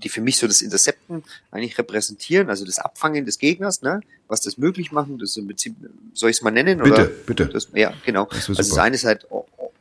die 0.00 0.08
für 0.08 0.20
mich 0.20 0.38
so 0.38 0.46
das 0.46 0.62
Intercepten 0.62 1.22
eigentlich 1.50 1.78
repräsentieren, 1.78 2.50
also 2.50 2.64
das 2.64 2.78
Abfangen 2.78 3.24
des 3.24 3.38
Gegners, 3.38 3.82
ne? 3.82 4.00
was 4.28 4.40
das 4.40 4.58
möglich 4.58 4.92
machen, 4.92 5.18
das 5.18 5.30
ist 5.30 5.36
im 5.36 5.46
Prinzip, 5.46 5.74
soll 6.14 6.30
ich 6.30 6.36
es 6.36 6.42
mal 6.42 6.50
nennen? 6.50 6.78
Bitte, 6.78 6.92
oder? 6.92 7.04
bitte. 7.06 7.46
Das, 7.46 7.68
ja, 7.74 7.92
genau. 8.04 8.26
Das 8.26 8.48
also 8.48 8.54
das 8.54 8.78
eine 8.78 8.94
ist 8.94 9.04
halt 9.04 9.26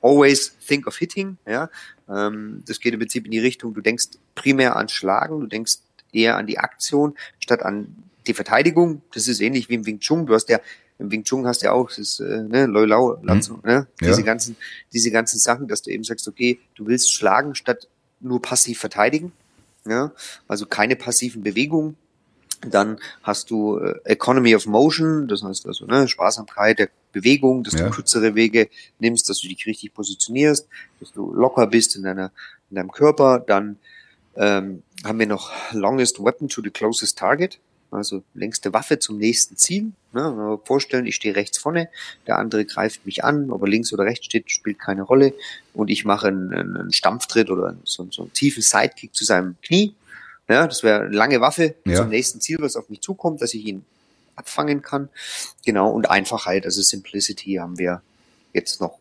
always 0.01 0.55
think 0.65 0.87
of 0.87 0.97
hitting, 0.97 1.37
ja. 1.47 1.69
Ähm, 2.09 2.63
das 2.65 2.79
geht 2.79 2.93
im 2.93 2.99
Prinzip 2.99 3.25
in 3.25 3.31
die 3.31 3.39
Richtung, 3.39 3.73
du 3.73 3.81
denkst 3.81 4.07
primär 4.35 4.75
an 4.75 4.89
Schlagen, 4.89 5.39
du 5.39 5.47
denkst 5.47 5.77
eher 6.11 6.37
an 6.37 6.47
die 6.47 6.57
Aktion, 6.57 7.15
statt 7.39 7.63
an 7.63 7.95
die 8.27 8.33
Verteidigung, 8.33 9.01
das 9.13 9.27
ist 9.27 9.41
ähnlich 9.41 9.69
wie 9.69 9.75
im 9.75 9.85
Wing 9.85 9.99
Chun. 9.99 10.25
Du 10.25 10.33
hast 10.33 10.49
ja, 10.49 10.59
im 10.97 11.11
Wing 11.11 11.23
Chun 11.23 11.45
hast 11.47 11.61
du 11.61 11.65
ja 11.65 11.71
auch, 11.71 11.91
das 11.95 12.19
äh, 12.19 12.43
ne, 12.43 12.65
Loi 12.65 12.85
Lau, 12.85 13.19
Lanzo, 13.21 13.55
mhm. 13.55 13.61
ne? 13.63 13.87
Diese 14.01 14.19
ja. 14.19 14.25
ganzen, 14.25 14.55
diese 14.93 15.11
ganzen 15.11 15.39
Sachen, 15.39 15.67
dass 15.67 15.81
du 15.81 15.91
eben 15.91 16.03
sagst, 16.03 16.27
okay, 16.27 16.59
du 16.75 16.87
willst 16.87 17.11
schlagen 17.13 17.55
statt 17.55 17.87
nur 18.19 18.41
passiv 18.41 18.79
verteidigen. 18.79 19.31
Ja? 19.85 20.11
Also 20.47 20.65
keine 20.65 20.95
passiven 20.95 21.43
Bewegungen. 21.43 21.97
Dann 22.61 22.99
hast 23.23 23.51
du 23.51 23.77
äh, 23.77 23.99
Economy 24.03 24.53
of 24.53 24.65
Motion, 24.65 25.29
das 25.29 25.43
heißt 25.43 25.65
also 25.65 25.85
ne, 25.85 26.09
Sparsamkeit 26.09 26.79
der 26.79 26.89
Bewegung, 27.13 27.63
dass 27.63 27.73
ja. 27.75 27.85
du 27.85 27.91
kürzere 27.91 28.35
Wege 28.35 28.69
nimmst, 28.99 29.29
dass 29.29 29.39
du 29.39 29.47
dich 29.47 29.65
richtig 29.65 29.93
positionierst, 29.93 30.67
dass 30.99 31.13
du 31.13 31.33
locker 31.33 31.67
bist 31.67 31.95
in 31.95 32.03
deiner 32.03 32.31
in 32.69 32.75
deinem 32.75 32.91
Körper. 32.91 33.39
Dann 33.39 33.77
ähm, 34.35 34.83
haben 35.05 35.19
wir 35.19 35.27
noch 35.27 35.51
Longest 35.71 36.19
Weapon 36.19 36.49
to 36.49 36.61
the 36.61 36.69
Closest 36.69 37.17
Target 37.17 37.59
also 37.91 38.23
längste 38.33 38.73
Waffe 38.73 38.99
zum 38.99 39.17
nächsten 39.17 39.57
Ziel. 39.57 39.91
Ne? 40.13 40.59
Vorstellen, 40.63 41.05
ich 41.05 41.15
stehe 41.15 41.35
rechts 41.35 41.57
vorne, 41.57 41.89
der 42.27 42.37
andere 42.37 42.65
greift 42.65 43.05
mich 43.05 43.23
an, 43.23 43.51
ob 43.51 43.61
er 43.63 43.67
links 43.67 43.93
oder 43.93 44.05
rechts 44.05 44.25
steht, 44.25 44.51
spielt 44.51 44.79
keine 44.79 45.03
Rolle. 45.03 45.33
Und 45.73 45.89
ich 45.89 46.05
mache 46.05 46.27
einen, 46.27 46.53
einen 46.53 46.93
Stampftritt 46.93 47.49
oder 47.49 47.75
so, 47.83 48.07
so 48.11 48.23
einen 48.23 48.33
tiefen 48.33 48.61
Sidekick 48.61 49.13
zu 49.13 49.25
seinem 49.25 49.55
Knie. 49.61 49.93
Ja, 50.47 50.65
das 50.65 50.83
wäre 50.83 51.01
eine 51.01 51.15
lange 51.15 51.41
Waffe 51.41 51.75
ja. 51.85 51.97
zum 51.97 52.09
nächsten 52.09 52.41
Ziel, 52.41 52.57
was 52.59 52.75
auf 52.75 52.89
mich 52.89 53.01
zukommt, 53.01 53.41
dass 53.41 53.53
ich 53.53 53.65
ihn 53.65 53.85
abfangen 54.35 54.81
kann. 54.81 55.09
Genau, 55.65 55.91
und 55.91 56.09
Einfachheit, 56.09 56.65
also 56.65 56.81
Simplicity 56.81 57.55
haben 57.55 57.77
wir 57.77 58.01
jetzt 58.53 58.81
noch 58.81 58.97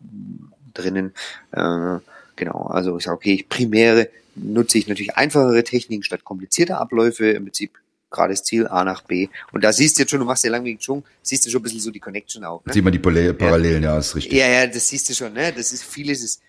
drinnen. 0.75 1.15
Äh, 1.53 1.99
genau, 2.37 2.67
also 2.67 2.99
ich 2.99 3.05
sage, 3.05 3.17
okay, 3.17 3.35
ich 3.35 3.49
primäre 3.49 4.09
nutze 4.35 4.79
ich 4.79 4.89
natürlich 4.89 5.17
einfachere 5.17 5.65
Techniken 5.65 6.03
statt 6.03 6.25
komplizierte 6.25 6.79
Abläufe. 6.79 7.31
Im 7.31 7.45
Prinzip 7.45 7.79
gerade 8.11 8.33
das 8.33 8.45
Ziel 8.45 8.67
A 8.67 8.85
nach 8.85 9.03
B. 9.03 9.29
Und 9.53 9.65
da 9.65 9.73
siehst 9.73 9.97
du 9.97 10.03
jetzt 10.03 10.11
schon, 10.11 10.21
du 10.21 10.27
machst 10.27 10.45
ja 10.45 10.51
lang 10.51 10.65
Wing 10.65 10.79
Chun, 10.79 11.05
siehst 11.23 11.47
du 11.47 11.51
schon 11.51 11.61
ein 11.61 11.65
bisschen 11.65 11.81
so 11.81 11.91
die 11.91 12.01
Connection 12.01 12.45
auch. 12.45 12.65
Ne? 12.65 12.73
Sieht 12.73 12.85
man 12.85 12.93
die 12.93 12.99
Parallelen, 12.99 13.83
ja. 13.83 13.93
ja, 13.93 13.99
ist 13.99 14.15
richtig. 14.15 14.33
Ja, 14.33 14.49
ja, 14.49 14.67
das 14.67 14.89
siehst 14.89 15.09
du 15.09 15.15
schon, 15.15 15.33
ne? 15.33 15.53
Das 15.53 15.73
ist 15.73 15.85
vieles 15.85 16.23
ist, 16.23 16.41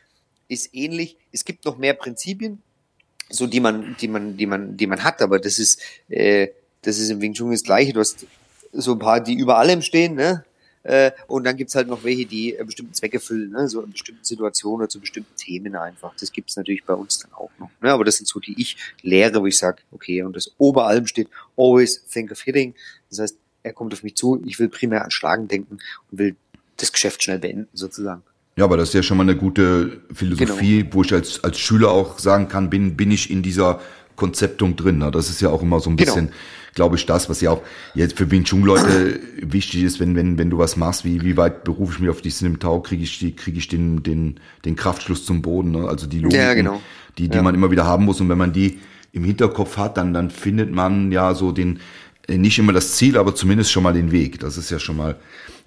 ist 0.47 0.73
ähnlich. 0.73 1.17
Es 1.31 1.45
gibt 1.45 1.65
noch 1.65 1.77
mehr 1.77 1.93
Prinzipien, 1.93 2.61
so 3.29 3.47
die 3.47 3.59
man, 3.59 3.95
die 3.99 4.07
man, 4.07 4.37
die 4.37 4.45
man, 4.45 4.77
die 4.77 4.87
man 4.87 5.03
hat, 5.03 5.21
aber 5.21 5.39
das 5.39 5.59
ist, 5.59 5.81
äh, 6.09 6.47
das 6.81 6.97
ist 6.97 7.09
im 7.09 7.21
Wing 7.21 7.33
Chun 7.33 7.51
das 7.51 7.63
Gleiche. 7.63 7.93
Du 7.93 7.99
hast 7.99 8.25
so 8.71 8.93
ein 8.93 8.99
paar, 8.99 9.19
die 9.19 9.33
über 9.33 9.57
allem 9.57 9.81
stehen, 9.81 10.15
ne? 10.15 10.45
Äh, 10.83 11.11
und 11.27 11.43
dann 11.43 11.57
gibt's 11.57 11.75
halt 11.75 11.87
noch 11.87 12.03
welche, 12.03 12.25
die 12.25 12.55
äh, 12.55 12.63
bestimmten 12.63 12.93
Zwecke 12.93 13.19
füllen, 13.19 13.51
ne? 13.51 13.67
so 13.67 13.81
in 13.81 13.91
bestimmten 13.91 14.23
Situationen 14.23 14.81
oder 14.81 14.89
zu 14.89 14.99
bestimmten 14.99 15.35
Themen 15.35 15.75
einfach. 15.75 16.13
Das 16.19 16.31
gibt's 16.31 16.55
natürlich 16.55 16.85
bei 16.85 16.93
uns 16.93 17.19
dann 17.19 17.33
auch 17.33 17.51
noch. 17.59 17.69
Ne? 17.81 17.91
Aber 17.91 18.05
das 18.05 18.17
sind 18.17 18.27
so 18.27 18.39
die 18.39 18.59
ich 18.59 18.77
lehre, 19.01 19.41
wo 19.41 19.45
ich 19.45 19.57
sage, 19.57 19.81
okay, 19.91 20.23
und 20.23 20.35
das 20.35 20.51
ober 20.57 20.87
allem 20.87 21.05
steht, 21.05 21.27
always 21.57 22.05
think 22.05 22.31
of 22.31 22.39
hitting. 22.41 22.75
Das 23.09 23.19
heißt, 23.19 23.37
er 23.63 23.73
kommt 23.73 23.93
auf 23.93 24.03
mich 24.03 24.15
zu, 24.15 24.41
ich 24.45 24.57
will 24.59 24.69
primär 24.69 25.03
an 25.03 25.11
Schlagen 25.11 25.47
denken 25.47 25.79
und 26.11 26.17
will 26.17 26.35
das 26.77 26.93
Geschäft 26.93 27.23
schnell 27.23 27.39
beenden, 27.39 27.67
sozusagen. 27.73 28.23
Ja, 28.55 28.65
aber 28.65 28.77
das 28.77 28.89
ist 28.89 28.95
ja 28.95 29.03
schon 29.03 29.17
mal 29.17 29.23
eine 29.23 29.35
gute 29.35 30.01
Philosophie, 30.13 30.83
genau. 30.83 30.93
wo 30.93 31.03
ich 31.03 31.13
als, 31.13 31.43
als 31.43 31.59
Schüler 31.59 31.91
auch 31.91 32.19
sagen 32.19 32.47
kann, 32.47 32.69
bin, 32.69 32.97
bin 32.97 33.11
ich 33.11 33.29
in 33.29 33.41
dieser 33.41 33.79
Konzeptung 34.15 34.75
drin. 34.75 34.97
Ne? 34.97 35.11
Das 35.11 35.29
ist 35.29 35.41
ja 35.41 35.49
auch 35.49 35.61
immer 35.61 35.79
so 35.79 35.89
ein 35.89 35.97
genau. 35.97 36.13
bisschen, 36.13 36.27
genau. 36.27 36.37
Glaube 36.79 36.95
ich, 36.95 37.05
das, 37.05 37.29
was 37.29 37.41
ja 37.41 37.51
auch 37.51 37.61
jetzt 37.93 38.17
für 38.17 38.31
Wing 38.31 38.45
Chun 38.45 38.63
Leute 38.63 39.19
wichtig 39.41 39.83
ist, 39.83 39.99
wenn, 39.99 40.15
wenn, 40.15 40.37
wenn 40.37 40.49
du 40.49 40.59
was 40.59 40.77
machst, 40.77 41.03
wie, 41.03 41.25
wie 41.25 41.35
weit 41.35 41.65
berufe 41.65 41.95
ich 41.95 41.99
mich 41.99 42.09
auf 42.09 42.21
die 42.21 42.29
Sim 42.29 42.57
Tau, 42.57 42.79
kriege 42.79 43.03
ich, 43.03 43.19
die, 43.19 43.35
kriege 43.35 43.57
ich 43.57 43.67
den, 43.67 44.01
den, 44.01 44.39
den 44.63 44.77
Kraftschluss 44.77 45.25
zum 45.25 45.41
Boden, 45.41 45.71
ne? 45.71 45.89
also 45.89 46.07
die 46.07 46.19
Logik, 46.19 46.39
ja, 46.39 46.53
genau. 46.53 46.79
die, 47.17 47.27
die 47.27 47.35
ja. 47.35 47.43
man 47.43 47.53
immer 47.53 47.69
wieder 47.69 47.85
haben 47.85 48.05
muss. 48.05 48.21
Und 48.21 48.29
wenn 48.29 48.37
man 48.37 48.53
die 48.53 48.79
im 49.11 49.25
Hinterkopf 49.25 49.75
hat, 49.75 49.97
dann, 49.97 50.13
dann 50.13 50.29
findet 50.29 50.71
man 50.71 51.11
ja 51.11 51.33
so 51.33 51.51
den, 51.51 51.81
nicht 52.37 52.59
immer 52.59 52.73
das 52.73 52.95
Ziel, 52.95 53.17
aber 53.17 53.35
zumindest 53.35 53.71
schon 53.71 53.83
mal 53.83 53.93
den 53.93 54.11
Weg. 54.11 54.39
Das 54.39 54.57
ist 54.57 54.69
ja 54.69 54.79
schon 54.79 54.97
mal, 54.97 55.15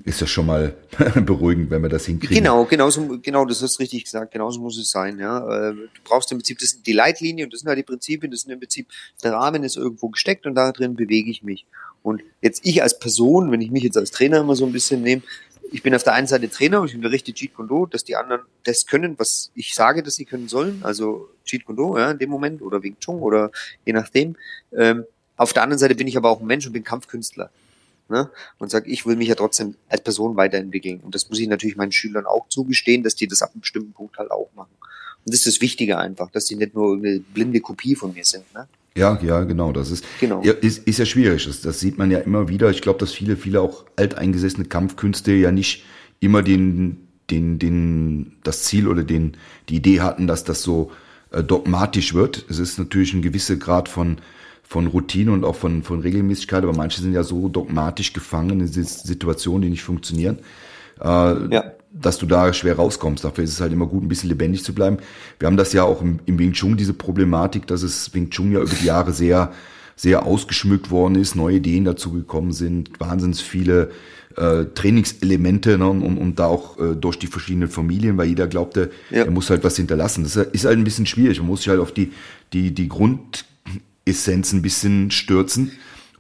ist 0.05 0.21
ja 0.21 0.27
schon 0.27 0.47
mal 0.47 0.77
beruhigend, 1.25 1.71
wenn 1.71 1.83
wir 1.83 1.89
das 1.89 2.07
hinkriegen. 2.07 2.37
Genau, 2.37 2.65
genauso, 2.65 3.19
genau, 3.21 3.45
das 3.45 3.63
hast 3.63 3.81
richtig 3.81 4.05
gesagt, 4.05 4.33
genauso 4.33 4.61
muss 4.61 4.79
es 4.79 4.91
sein, 4.91 5.19
ja. 5.19 5.39
Äh, 5.39 5.75
du 5.75 5.89
brauchst 6.05 6.31
im 6.33 6.39
Prinzip, 6.39 6.59
das 6.59 6.71
sind 6.71 6.87
die 6.87 6.93
Leitlinien 6.93 7.47
und 7.47 7.53
das 7.53 7.61
sind 7.61 7.69
halt 7.69 7.79
die 7.79 7.85
Prinzipien, 7.85 8.31
das 8.31 8.43
sind 8.43 8.53
im 8.53 8.61
Prinzip, 8.61 8.89
der 9.23 9.33
Rahmen 9.33 9.65
ist 9.65 9.77
irgendwo 9.77 10.09
gesteckt 10.09 10.47
und 10.47 10.55
da 10.55 10.73
drin 10.73 10.95
bewege 10.95 11.31
ich 11.31 11.43
mich. 11.43 11.67
Und 12.03 12.23
jetzt 12.41 12.65
ich 12.65 12.83
als 12.83 12.99
Person, 12.99 13.53
wenn 13.53 13.61
ich 13.61 13.71
mich 13.71 13.85
jetzt 13.85 13.97
als 13.97 14.11
Trainer 14.11 14.41
immer 14.41 14.57
so 14.57 14.67
ein 14.67 14.73
bisschen 14.73 15.03
nehme, 15.03 15.23
ich 15.73 15.83
bin 15.83 15.95
auf 15.95 16.03
der 16.03 16.13
einen 16.13 16.27
Seite 16.27 16.51
Trainer 16.51 16.83
und 16.83 16.89
ich 16.89 16.95
unterrichte 16.95 17.33
Jeet 17.33 17.55
Kune 17.55 17.87
dass 17.91 18.05
die 18.05 18.15
anderen 18.15 18.43
das 18.65 18.87
können, 18.87 19.19
was 19.19 19.51
ich 19.55 19.75
sage, 19.75 20.03
dass 20.03 20.17
sie 20.17 20.27
können 20.27 20.49
sollen, 20.49 20.81
also 20.83 21.31
Jeet 21.45 21.65
Kune 21.65 21.99
ja, 21.99 22.11
in 22.11 22.19
dem 22.19 22.31
Moment 22.31 22.63
oder 22.63 22.83
Wing 22.83 22.97
Chun 23.01 23.21
oder 23.21 23.51
je 23.87 23.93
nachdem. 23.93 24.37
Ähm, 24.77 25.05
auf 25.37 25.53
der 25.53 25.63
anderen 25.63 25.79
Seite 25.79 25.95
bin 25.95 26.07
ich 26.07 26.17
aber 26.17 26.31
auch 26.31 26.41
ein 26.41 26.47
Mensch 26.47 26.67
und 26.67 26.73
bin 26.73 26.85
Kampfkünstler. 26.85 27.51
Ne? 28.09 28.31
Und 28.59 28.71
sage, 28.71 28.91
ich 28.91 29.07
will 29.07 29.17
mich 29.17 29.29
ja 29.29 29.35
trotzdem 29.35 29.75
als 29.89 30.03
Person 30.03 30.37
weiterentwickeln. 30.37 31.01
Und 31.01 31.15
das 31.15 31.29
muss 31.31 31.39
ich 31.39 31.49
natürlich 31.49 31.77
meinen 31.77 31.93
Schülern 31.93 32.27
auch 32.27 32.49
zugestehen, 32.49 33.03
dass 33.03 33.15
die 33.15 33.27
das 33.27 33.43
ab 33.43 33.53
einem 33.55 33.63
bestimmten 33.63 33.93
Punkt 33.93 34.19
halt 34.19 34.31
auch 34.31 34.51
machen. 34.55 34.73
Und 35.25 35.33
das 35.33 35.47
ist 35.47 35.47
das 35.47 35.61
Wichtige 35.61 35.99
einfach, 35.99 36.31
dass 36.31 36.47
die 36.47 36.57
nicht 36.57 36.75
nur 36.75 36.97
eine 36.97 37.21
blinde 37.21 37.61
Kopie 37.61 37.95
von 37.95 38.13
mir 38.13 38.25
sind. 38.25 38.45
Ne? 38.55 38.69
Ja, 38.97 39.19
ja, 39.23 39.45
genau. 39.45 39.73
Das 39.73 39.91
ist, 39.91 40.05
genau. 40.21 40.43
Ja, 40.43 40.53
ist, 40.53 40.87
ist 40.87 40.99
ja 40.99 41.07
schwierig. 41.07 41.47
Das, 41.47 41.63
das 41.63 41.81
sieht 41.81 41.97
man 41.97 42.11
ja 42.11 42.19
immer 42.19 42.49
wieder. 42.49 42.71
Ich 42.71 42.83
glaube, 42.83 42.99
dass 42.99 43.13
viele, 43.13 43.37
viele 43.37 43.61
auch 43.61 43.87
alteingesessene 43.97 44.67
Kampfkünste 44.67 45.33
ja 45.33 45.51
nicht 45.51 45.85
immer 46.21 46.43
den, 46.43 47.09
den, 47.31 47.59
den, 47.59 48.37
das 48.43 48.65
Ziel 48.65 48.89
oder 48.89 49.05
den, 49.05 49.37
die 49.69 49.77
Idee 49.77 50.01
hatten, 50.01 50.27
dass 50.27 50.45
das 50.45 50.63
so 50.63 50.91
äh, 51.31 51.43
dogmatisch 51.43 52.15
wird. 52.15 52.45
Es 52.51 52.59
ist 52.59 52.79
natürlich 52.79 53.15
ein 53.15 53.23
gewisser 53.23 53.57
Grad 53.57 53.89
von 53.89 54.19
von 54.73 54.87
Routine 54.87 55.33
und 55.33 55.45
auch 55.45 55.55
von, 55.55 55.83
von 55.83 56.01
Regelmäßigkeit, 56.01 56.63
aber 56.63 56.73
manche 56.73 57.03
sind 57.03 57.13
ja 57.13 57.23
so 57.23 57.51
dogmatisch 57.51 58.15
gefangen 58.15 58.61
in 58.61 58.67
Situationen, 58.67 59.63
die 59.63 59.69
nicht 59.69 59.83
funktionieren, 59.83 60.39
äh, 60.99 61.05
ja. 61.05 61.65
dass 61.93 62.17
du 62.17 62.25
da 62.25 62.55
schwer 62.55 62.77
rauskommst. 62.77 63.23
Dafür 63.23 63.45
ist 63.45 63.53
es 63.53 63.61
halt 63.61 63.71
immer 63.71 63.87
gut, 63.87 64.03
ein 64.03 64.09
bisschen 64.09 64.31
lebendig 64.31 64.65
zu 64.65 64.75
bleiben. 64.75 64.97
Wir 65.39 65.47
haben 65.47 65.59
das 65.59 65.75
ja 65.75 65.85
auch 65.85 66.01
im, 66.01 66.21
im 66.25 66.39
Wing 66.39 66.53
Chun, 66.53 66.79
diese 66.79 66.95
Problematik, 66.95 67.67
dass 67.67 67.83
es 67.83 68.15
Wing 68.15 68.31
Chun 68.31 68.53
ja 68.53 68.61
über 68.61 68.75
die 68.75 68.87
Jahre 68.87 69.13
sehr, 69.13 69.53
sehr 69.95 70.25
ausgeschmückt 70.25 70.91
worden 70.91 71.17
ist, 71.17 71.37
neue 71.37 71.57
Ideen 71.57 71.85
dazu 71.85 72.11
gekommen 72.11 72.53
sind, 72.53 72.99
wahnsinnig 72.99 73.43
viele 73.43 73.91
äh, 74.39 74.65
Trainingselemente 74.75 75.77
ne, 75.77 75.87
und, 75.87 76.17
und 76.17 76.39
da 76.39 76.47
auch 76.47 76.79
äh, 76.79 76.97
durch 76.97 77.19
die 77.19 77.27
verschiedenen 77.27 77.69
Familien, 77.69 78.17
weil 78.17 78.29
jeder 78.29 78.47
glaubte, 78.47 78.91
ja. 79.11 79.25
er 79.25 79.31
muss 79.31 79.51
halt 79.51 79.65
was 79.65 79.77
hinterlassen. 79.77 80.23
Das 80.23 80.37
ist 80.37 80.65
halt 80.65 80.79
ein 80.79 80.85
bisschen 80.85 81.05
schwierig. 81.05 81.41
Man 81.41 81.49
muss 81.49 81.61
sich 81.61 81.69
halt 81.69 81.81
auf 81.81 81.93
die, 81.93 82.13
die, 82.55 82.73
die 82.73 82.89
Grund, 82.89 83.45
Essenz 84.05 84.53
ein 84.53 84.63
bisschen 84.63 85.11
stürzen. 85.11 85.73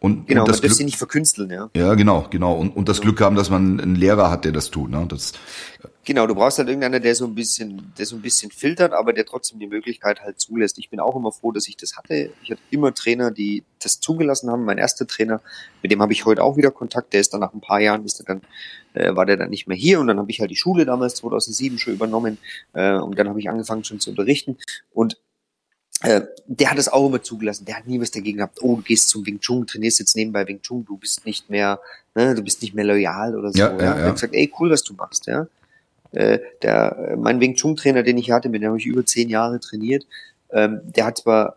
Und, 0.03 0.27
genau, 0.27 0.40
und 0.40 0.49
das 0.49 0.61
man 0.61 0.68
darf 0.68 0.77
sie 0.77 0.85
nicht 0.85 0.99
verkünsteln, 0.99 1.49
ja. 1.49 1.71
Ja, 1.77 1.95
genau, 1.95 2.27
genau. 2.29 2.55
Und, 2.55 2.77
und 2.77 2.88
das 2.88 3.01
genau. 3.01 3.12
Glück 3.12 3.21
haben, 3.21 3.37
dass 3.37 3.51
man 3.51 3.79
einen 3.79 3.95
Lehrer 3.95 4.33
hat, 4.33 4.45
der 4.45 4.51
das 4.51 4.73
tut. 4.73 4.90
Ne? 4.90 5.07
Das, 5.09 5.33
genau, 6.05 6.27
du 6.27 6.35
brauchst 6.35 6.59
halt 6.59 6.66
irgendeiner, 6.66 6.99
der 6.99 7.14
so 7.14 7.25
ein 7.25 7.37
bisschen, 7.37 7.92
der 7.97 8.05
so 8.07 8.16
ein 8.16 8.23
bisschen 8.23 8.51
filtert, 8.51 8.95
aber 8.95 9.12
der 9.12 9.25
trotzdem 9.27 9.61
die 9.61 9.68
Möglichkeit 9.68 10.21
halt 10.21 10.40
zulässt. 10.40 10.77
Ich 10.81 10.90
bin 10.90 10.99
auch 10.99 11.14
immer 11.14 11.31
froh, 11.31 11.53
dass 11.53 11.68
ich 11.68 11.77
das 11.77 11.97
hatte. 11.97 12.33
Ich 12.42 12.51
hatte 12.51 12.61
immer 12.71 12.92
Trainer, 12.92 13.31
die 13.31 13.62
das 13.81 14.01
zugelassen 14.01 14.51
haben. 14.51 14.64
Mein 14.64 14.79
erster 14.79 15.07
Trainer, 15.07 15.40
mit 15.83 15.92
dem 15.92 16.03
habe 16.03 16.12
ich 16.12 16.25
heute 16.25 16.42
auch 16.42 16.57
wieder 16.57 16.73
Kontakt. 16.73 17.12
Der 17.12 17.21
ist 17.21 17.33
dann 17.33 17.40
nach 17.40 17.55
ein 17.55 17.61
paar 17.61 17.81
Jahren, 17.81 18.05
ist 18.05 18.25
dann, 18.27 18.40
äh, 18.95 19.14
war 19.14 19.25
der 19.25 19.37
dann 19.37 19.51
nicht 19.51 19.68
mehr 19.68 19.77
hier 19.77 20.01
und 20.01 20.09
dann 20.09 20.18
habe 20.18 20.33
ich 20.33 20.40
halt 20.40 20.51
die 20.51 20.57
Schule 20.57 20.85
damals 20.85 21.14
2007 21.14 21.79
schon 21.79 21.95
übernommen 21.95 22.38
äh, 22.73 22.95
und 22.95 23.16
dann 23.16 23.29
habe 23.29 23.38
ich 23.38 23.49
angefangen 23.49 23.85
schon 23.85 24.01
zu 24.01 24.11
unterrichten 24.11 24.57
und 24.92 25.16
äh, 26.02 26.22
der 26.46 26.70
hat 26.70 26.78
es 26.78 26.88
auch 26.88 27.06
immer 27.06 27.22
zugelassen. 27.22 27.64
Der 27.64 27.76
hat 27.76 27.86
nie 27.86 28.00
was 28.00 28.10
dagegen 28.10 28.38
gehabt. 28.38 28.58
Oh, 28.62 28.76
du 28.76 28.82
gehst 28.82 29.08
zum 29.08 29.24
Wing 29.24 29.40
Chun, 29.40 29.66
trainierst 29.66 30.00
jetzt 30.00 30.16
nebenbei 30.16 30.46
Wing 30.46 30.60
Chun, 30.62 30.84
du 30.84 30.96
bist 30.96 31.24
nicht 31.26 31.48
mehr, 31.48 31.80
ne, 32.14 32.34
du 32.34 32.42
bist 32.42 32.62
nicht 32.62 32.74
mehr 32.74 32.84
loyal 32.84 33.36
oder 33.36 33.52
so. 33.52 33.58
Ja, 33.58 33.72
ja, 33.72 33.78
ja. 33.78 33.94
Der 33.94 34.04
hat 34.06 34.14
gesagt, 34.14 34.34
ey, 34.34 34.52
cool, 34.58 34.70
was 34.70 34.82
du 34.82 34.94
machst, 34.94 35.26
ja. 35.26 35.46
Äh, 36.12 36.40
der, 36.62 37.16
mein 37.18 37.40
Wing 37.40 37.54
Chun 37.54 37.76
Trainer, 37.76 38.02
den 38.02 38.18
ich 38.18 38.30
hatte, 38.30 38.48
mit 38.48 38.62
dem 38.62 38.68
habe 38.68 38.78
ich 38.78 38.86
über 38.86 39.04
zehn 39.06 39.28
Jahre 39.28 39.60
trainiert, 39.60 40.06
ähm, 40.50 40.80
der 40.84 41.06
hat 41.06 41.18
zwar 41.18 41.56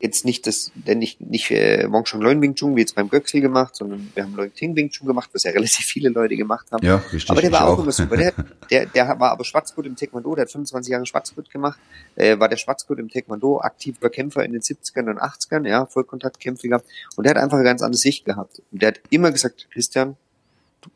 jetzt 0.00 0.24
nicht 0.24 0.46
das, 0.46 0.70
denn 0.74 0.98
nicht, 0.98 1.20
nicht 1.20 1.50
äh, 1.50 1.90
Wong 1.90 2.04
Chong 2.04 2.20
Leun 2.20 2.40
Wing 2.42 2.54
Chun 2.54 2.76
wie 2.76 2.80
jetzt 2.80 2.94
beim 2.94 3.08
Göxel 3.08 3.40
gemacht, 3.40 3.74
sondern 3.76 4.10
wir 4.14 4.24
haben 4.24 4.36
Leung 4.36 4.52
Ting 4.52 4.76
Wing 4.76 4.90
Chun 4.90 5.06
gemacht, 5.06 5.30
was 5.32 5.44
ja 5.44 5.50
relativ 5.52 5.86
viele 5.86 6.08
Leute 6.10 6.36
gemacht 6.36 6.66
haben. 6.72 6.84
Ja, 6.84 6.96
richtig, 6.96 7.30
aber 7.30 7.40
der 7.40 7.52
war 7.52 7.66
auch, 7.66 7.78
auch 7.78 7.82
immer 7.82 7.92
super. 7.92 8.16
Der, 8.16 8.32
der, 8.70 8.86
der 8.86 9.08
war 9.20 9.30
aber 9.30 9.44
Schwarzgurt 9.44 9.86
im 9.86 9.96
Taekwondo, 9.96 10.34
der 10.34 10.42
hat 10.42 10.52
25 10.52 10.92
Jahre 10.92 11.06
Schwarzgurt 11.06 11.50
gemacht, 11.50 11.78
äh, 12.16 12.38
war 12.38 12.48
der 12.48 12.56
Schwarzgurt 12.56 12.98
im 12.98 13.08
Taekwondo, 13.08 13.60
aktiver 13.60 14.10
Kämpfer 14.10 14.44
in 14.44 14.52
den 14.52 14.62
70ern 14.62 15.10
und 15.10 15.20
80ern, 15.20 15.66
ja, 15.66 15.86
Vollkontaktkämpfer 15.86 16.68
gehabt 16.68 16.86
und 17.16 17.24
der 17.24 17.30
hat 17.34 17.42
einfach 17.42 17.56
eine 17.56 17.64
ganz 17.64 17.82
andere 17.82 17.98
Sicht 17.98 18.24
gehabt. 18.24 18.60
Und 18.72 18.82
der 18.82 18.88
hat 18.88 19.00
immer 19.10 19.30
gesagt, 19.30 19.68
Christian, 19.72 20.16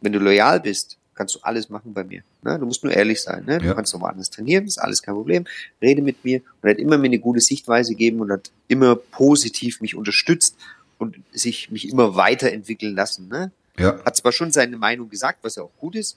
wenn 0.00 0.12
du 0.12 0.18
loyal 0.18 0.61
bist, 0.61 0.98
kannst 1.18 1.35
du 1.35 1.40
alles 1.42 1.68
machen 1.68 1.92
bei 1.92 2.04
mir. 2.04 2.22
Ne? 2.42 2.59
Du 2.59 2.64
musst 2.64 2.85
nur 2.85 2.92
ehrlich 2.92 3.20
sein. 3.20 3.44
Ne? 3.44 3.59
Du 3.59 3.66
ja. 3.66 3.74
kannst 3.74 3.92
noch 3.92 4.00
woanders 4.00 4.31
trainieren, 4.31 4.66
ist 4.66 4.78
alles 4.78 5.02
kein 5.02 5.14
Problem. 5.14 5.46
Rede 5.83 6.00
mit 6.00 6.24
mir 6.24 6.40
und 6.62 6.70
hat 6.70 6.78
immer 6.78 6.96
mir 6.96 7.07
eine 7.07 7.18
gute 7.18 7.40
Sichtweise 7.40 7.92
gegeben 7.92 8.20
und 8.20 8.31
hat 8.31 8.52
immer 8.68 8.94
positiv 8.94 9.81
mich 9.81 9.96
unterstützt 9.96 10.57
und 10.98 11.16
sich 11.33 11.70
mich 11.70 11.88
immer 11.88 12.14
weiterentwickeln 12.14 12.94
lassen. 12.94 13.28
Ne? 13.28 13.50
Ja. 13.78 14.02
Hat 14.04 14.16
zwar 14.16 14.31
schon 14.31 14.52
seine 14.52 14.76
Meinung 14.76 15.11
gesagt, 15.11 15.40
was 15.42 15.57
ja 15.57 15.64
auch 15.64 15.76
gut 15.78 15.96
ist, 15.96 16.16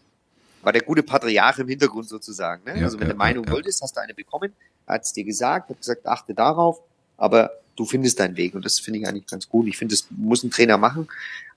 war 0.61 0.71
der 0.71 0.83
gute 0.83 1.01
Patriarch 1.01 1.57
im 1.57 1.67
Hintergrund 1.67 2.07
sozusagen. 2.07 2.63
Ne? 2.65 2.79
Ja, 2.79 2.85
also 2.85 2.99
wenn 2.99 3.07
ja, 3.07 3.13
du 3.13 3.17
Meinung 3.17 3.49
wolltest, 3.49 3.81
hast 3.81 3.97
du 3.97 4.01
eine 4.01 4.13
bekommen, 4.13 4.53
hat 4.87 5.01
es 5.01 5.13
dir 5.13 5.23
gesagt, 5.23 5.69
hat 5.69 5.77
gesagt, 5.77 6.05
achte 6.05 6.35
darauf, 6.35 6.79
aber 7.17 7.49
du 7.75 7.85
findest 7.85 8.19
deinen 8.19 8.37
Weg 8.37 8.53
und 8.53 8.63
das 8.63 8.79
finde 8.79 8.99
ich 8.99 9.07
eigentlich 9.07 9.25
ganz 9.25 9.49
gut. 9.49 9.67
Ich 9.67 9.77
finde, 9.77 9.95
das 9.95 10.05
muss 10.11 10.43
ein 10.43 10.51
Trainer 10.51 10.77
machen, 10.77 11.07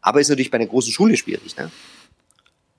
aber 0.00 0.20
ist 0.20 0.30
natürlich 0.30 0.50
bei 0.50 0.56
einer 0.56 0.66
großen 0.66 0.92
Schule 0.92 1.16
schwierig, 1.18 1.56
ne? 1.58 1.70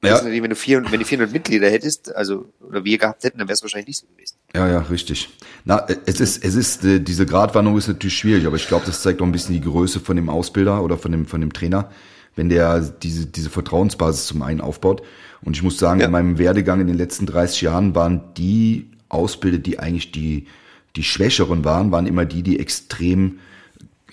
Ja. 0.05 0.23
Wenn 0.23 0.49
du, 0.49 0.55
400, 0.55 0.91
wenn 0.91 0.99
du 0.99 1.05
400 1.05 1.33
Mitglieder 1.33 1.69
hättest, 1.69 2.15
also 2.15 2.45
oder 2.61 2.83
wir 2.83 2.97
gehabt 2.97 3.23
hätten, 3.23 3.37
dann 3.37 3.47
wäre 3.47 3.55
es 3.55 3.61
wahrscheinlich 3.61 3.87
nicht 3.87 3.99
so 3.99 4.07
gewesen. 4.07 4.35
Ja, 4.53 4.67
ja, 4.67 4.79
richtig. 4.79 5.29
Na, 5.63 5.85
es 6.05 6.19
ist, 6.19 6.43
es 6.43 6.55
ist, 6.55 6.85
äh, 6.85 6.99
diese 6.99 7.25
Gratwanderung 7.25 7.77
ist 7.77 7.87
natürlich 7.87 8.17
schwierig, 8.17 8.45
aber 8.45 8.55
ich 8.55 8.67
glaube, 8.67 8.85
das 8.85 9.01
zeigt 9.01 9.21
auch 9.21 9.25
ein 9.25 9.31
bisschen 9.31 9.55
die 9.55 9.61
Größe 9.61 9.99
von 9.99 10.15
dem 10.15 10.29
Ausbilder 10.29 10.83
oder 10.83 10.97
von 10.97 11.11
dem, 11.11 11.25
von 11.25 11.41
dem 11.41 11.53
Trainer, 11.53 11.91
wenn 12.35 12.49
der 12.49 12.79
diese, 12.81 13.25
diese 13.25 13.49
Vertrauensbasis 13.49 14.27
zum 14.27 14.41
einen 14.41 14.61
aufbaut. 14.61 15.01
Und 15.41 15.55
ich 15.55 15.63
muss 15.63 15.77
sagen, 15.77 15.99
ja. 15.99 16.05
in 16.05 16.11
meinem 16.11 16.37
Werdegang 16.37 16.81
in 16.81 16.87
den 16.87 16.97
letzten 16.97 17.25
30 17.25 17.61
Jahren 17.61 17.95
waren 17.95 18.33
die 18.35 18.89
Ausbilder, 19.09 19.57
die 19.57 19.79
eigentlich 19.79 20.11
die, 20.11 20.47
die 20.95 21.03
Schwächeren 21.03 21.65
waren, 21.65 21.91
waren 21.91 22.07
immer 22.07 22.25
die, 22.25 22.43
die 22.43 22.59
extrem 22.59 23.39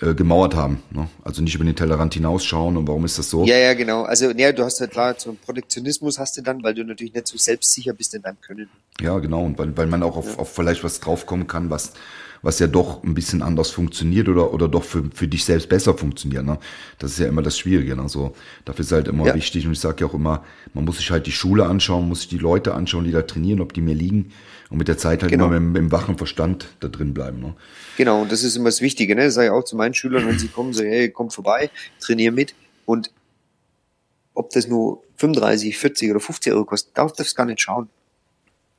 äh, 0.03 0.13
gemauert 0.13 0.55
haben. 0.55 0.83
Ne? 0.91 1.07
Also 1.23 1.41
nicht 1.41 1.55
über 1.55 1.63
den 1.63 1.75
Tellerrand 1.75 2.13
hinausschauen 2.13 2.77
und 2.77 2.87
warum 2.87 3.05
ist 3.05 3.17
das 3.17 3.29
so? 3.29 3.45
Ja, 3.45 3.57
ja, 3.57 3.73
genau. 3.73 4.03
Also 4.03 4.31
ja, 4.31 4.51
du 4.51 4.63
hast 4.63 4.79
ja 4.79 4.87
klar, 4.87 5.15
so 5.17 5.29
einen 5.29 5.39
Protektionismus 5.39 6.19
hast 6.19 6.37
du 6.37 6.41
dann, 6.41 6.63
weil 6.63 6.73
du 6.73 6.83
natürlich 6.83 7.13
nicht 7.13 7.27
so 7.27 7.37
selbstsicher 7.37 7.93
bist 7.93 8.13
in 8.13 8.21
deinem 8.21 8.41
Können. 8.41 8.69
Ja, 8.99 9.17
genau. 9.19 9.43
Und 9.43 9.57
weil, 9.57 9.75
weil 9.77 9.87
man 9.87 10.03
auch 10.03 10.17
auf, 10.17 10.33
ja. 10.33 10.39
auf 10.39 10.53
vielleicht 10.53 10.83
was 10.83 10.99
draufkommen 10.99 11.47
kann, 11.47 11.69
was 11.69 11.93
was 12.43 12.59
ja 12.59 12.67
doch 12.67 13.03
ein 13.03 13.13
bisschen 13.13 13.41
anders 13.41 13.71
funktioniert 13.71 14.27
oder, 14.27 14.53
oder 14.53 14.67
doch 14.67 14.83
für, 14.83 15.09
für 15.13 15.27
dich 15.27 15.45
selbst 15.45 15.69
besser 15.69 15.97
funktioniert. 15.97 16.45
Ne? 16.45 16.59
Das 16.99 17.11
ist 17.11 17.19
ja 17.19 17.27
immer 17.27 17.41
das 17.41 17.57
Schwierige. 17.57 17.95
Ne? 17.95 18.09
So, 18.09 18.35
dafür 18.65 18.83
ist 18.83 18.91
halt 18.91 19.07
immer 19.07 19.25
ja. 19.25 19.33
wichtig 19.33 19.65
und 19.65 19.71
ich 19.71 19.79
sage 19.79 20.01
ja 20.01 20.07
auch 20.07 20.13
immer, 20.13 20.43
man 20.73 20.83
muss 20.83 20.97
sich 20.97 21.09
halt 21.09 21.25
die 21.25 21.31
Schule 21.31 21.65
anschauen, 21.65 22.09
muss 22.09 22.19
sich 22.19 22.27
die 22.27 22.37
Leute 22.37 22.73
anschauen, 22.73 23.05
die 23.05 23.11
da 23.11 23.21
trainieren, 23.21 23.61
ob 23.61 23.73
die 23.73 23.81
mir 23.81 23.95
liegen 23.95 24.33
und 24.73 24.79
mit 24.79 24.87
der 24.87 24.97
Zeit 24.97 25.21
halt 25.21 25.31
genau. 25.31 25.45
immer 25.45 25.59
mit, 25.59 25.73
mit 25.73 25.81
dem 25.83 25.91
wachen 25.91 26.17
Verstand 26.17 26.65
da 26.79 26.87
drin 26.87 27.13
bleiben. 27.13 27.39
Ne? 27.39 27.53
Genau, 27.95 28.23
und 28.23 28.31
das 28.31 28.41
ist 28.43 28.55
immer 28.55 28.69
das 28.69 28.81
Wichtige. 28.81 29.15
Ne? 29.15 29.25
Das 29.25 29.35
sage 29.35 29.47
ich 29.47 29.51
auch 29.51 29.63
zu 29.63 29.75
meinen 29.75 29.93
Schülern, 29.93 30.27
wenn 30.27 30.39
sie 30.39 30.47
kommen, 30.47 30.73
so, 30.73 30.83
hey, 30.83 31.11
komm 31.11 31.29
vorbei, 31.29 31.69
trainier 31.99 32.31
mit 32.31 32.55
und 32.85 33.11
ob 34.33 34.49
das 34.49 34.67
nur 34.67 35.03
35, 35.17 35.77
40 35.77 36.09
oder 36.09 36.19
50 36.19 36.53
Euro 36.53 36.65
kostet, 36.65 36.97
darf 36.97 37.13
das 37.13 37.35
gar 37.35 37.45
nicht 37.45 37.61
schauen. 37.61 37.87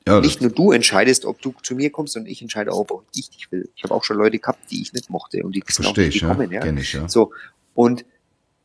Ja, 0.04 0.20
nicht 0.20 0.40
nur 0.40 0.50
du 0.50 0.72
entscheidest, 0.72 1.24
ob 1.26 1.40
du 1.40 1.54
zu 1.62 1.76
mir 1.76 1.90
kommst, 1.90 2.14
sondern 2.14 2.30
ich 2.30 2.42
entscheide 2.42 2.72
auch, 2.72 2.90
ob 2.90 3.04
ich 3.14 3.30
dich 3.30 3.52
will. 3.52 3.70
Ich 3.76 3.85
habe 3.85 3.94
auch 3.94 4.02
schon 4.02 4.16
Leute 4.16 4.40
gehabt, 4.40 4.68
die 4.72 4.83
ich 4.83 4.92
nicht 4.92 5.11
mochte 5.11 5.44
und 5.44 5.54
die 5.54 5.62
sind 5.68 5.87
auch 5.87 5.96
nicht 5.96 6.20
gekommen. 6.20 6.50
Ja? 6.50 6.66
ja? 6.66 6.72
Ich, 6.72 6.92
ja. 6.92 7.09
So 7.09 7.30
und 7.72 8.04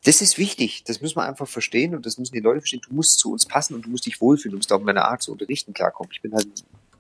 das 0.04 0.22
ist 0.22 0.40
wichtig. 0.40 0.84
Das 0.86 1.00
muss 1.00 1.16
man 1.16 1.28
einfach 1.28 1.48
verstehen 1.48 1.94
und 1.94 2.08
das 2.08 2.18
müssen 2.18 2.34
die 2.34 2.40
Leute 2.40 2.62
verstehen. 2.62 2.82
Du 2.88 2.96
musst 2.96 3.20
zu 3.20 3.32
uns 3.32 3.46
passen 3.46 3.76
und 3.76 3.86
du 3.86 3.90
musst 3.90 4.08
dich 4.08 4.20
wohlfühlen. 4.20 4.54
Du 4.54 4.58
musst 4.58 4.74
auch 4.74 4.80
mit 4.80 4.88
meiner 4.88 5.06
Art 5.06 5.22
zu 5.22 5.32
unterrichten 5.32 5.74
klarkommen. 5.74 6.12
Ich 6.12 6.22
bin 6.22 6.34
halt 6.34 6.48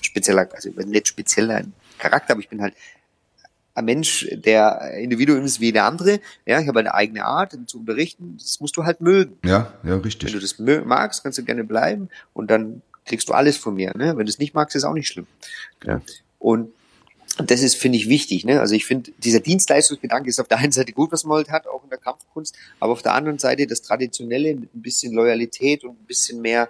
spezieller, 0.02 0.48
also 0.54 0.70
nicht 0.70 1.08
spezieller 1.08 1.64
Charakter, 1.98 2.34
aber 2.34 2.42
ich 2.42 2.50
bin 2.50 2.62
halt 2.62 2.74
ein 3.76 3.86
Mensch, 3.86 4.28
der 4.32 4.94
Individuum 5.00 5.44
ist 5.44 5.60
wie 5.60 5.72
der 5.72 5.86
andere. 5.86 6.20
Ja, 6.46 6.60
ich 6.60 6.68
habe 6.68 6.80
eine 6.80 6.94
eigene 6.94 7.26
Art 7.26 7.58
zu 7.68 7.80
unterrichten. 7.80 8.36
Das 8.38 8.60
musst 8.60 8.76
du 8.78 8.84
halt 8.84 9.02
mögen. 9.02 9.38
Ja, 9.44 9.74
ja, 9.84 9.96
richtig. 9.98 10.28
Wenn 10.28 10.40
du 10.40 10.46
das 10.46 10.86
magst, 10.86 11.24
kannst 11.24 11.38
du 11.38 11.44
gerne 11.44 11.64
bleiben 11.64 12.10
und 12.34 12.52
dann 12.52 12.82
kriegst 13.06 13.30
du 13.30 13.34
alles 13.34 13.58
von 13.58 13.76
mir. 13.76 13.96
Ne? 13.96 14.18
Wenn 14.18 14.26
du 14.26 14.30
es 14.30 14.40
nicht 14.40 14.54
magst, 14.54 14.76
ist 14.76 14.84
auch 14.84 14.94
nicht 14.94 15.08
schlimm. 15.08 15.28
Ja. 15.86 16.02
Und 16.40 16.72
das 17.38 17.62
ist, 17.62 17.76
finde 17.76 17.98
ich, 17.98 18.10
wichtig. 18.10 18.44
Ne? 18.44 18.60
Also 18.60 18.76
ich 18.76 18.86
finde, 18.86 19.12
dieser 19.18 19.40
Dienstleistungsgedanke 19.40 20.30
ist 20.30 20.40
auf 20.40 20.48
der 20.48 20.58
einen 20.58 20.72
Seite 20.72 20.92
gut, 20.92 21.12
was 21.12 21.24
man 21.24 21.38
halt 21.38 21.50
hat, 21.50 21.68
auch 21.68 21.84
in 21.84 21.90
der 21.90 22.00
Kampfkunst, 22.00 22.56
aber 22.80 22.92
auf 22.92 23.02
der 23.02 23.14
anderen 23.14 23.40
Seite 23.40 23.66
das 23.66 23.82
Traditionelle 23.82 24.56
mit 24.56 24.76
ein 24.76 24.82
bisschen 24.82 25.14
Loyalität 25.14 25.84
und 25.84 25.92
ein 25.92 26.06
bisschen 26.06 26.42
mehr 26.42 26.70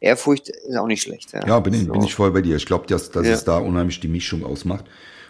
Ehrfurcht 0.00 0.48
ist 0.48 0.76
auch 0.76 0.86
nicht 0.86 1.02
schlecht. 1.02 1.32
Ja, 1.32 1.46
ja 1.46 1.60
bin, 1.60 1.74
ich, 1.74 1.86
so. 1.86 1.92
bin 1.92 2.02
ich 2.02 2.14
voll 2.14 2.30
bei 2.30 2.42
dir. 2.42 2.56
Ich 2.56 2.66
glaube, 2.66 2.86
dass, 2.86 3.10
dass 3.10 3.26
ja. 3.26 3.32
es 3.32 3.44
da 3.44 3.58
unheimlich 3.58 4.00
die 4.00 4.08
Mischung 4.08 4.44
ausmacht. 4.44 4.84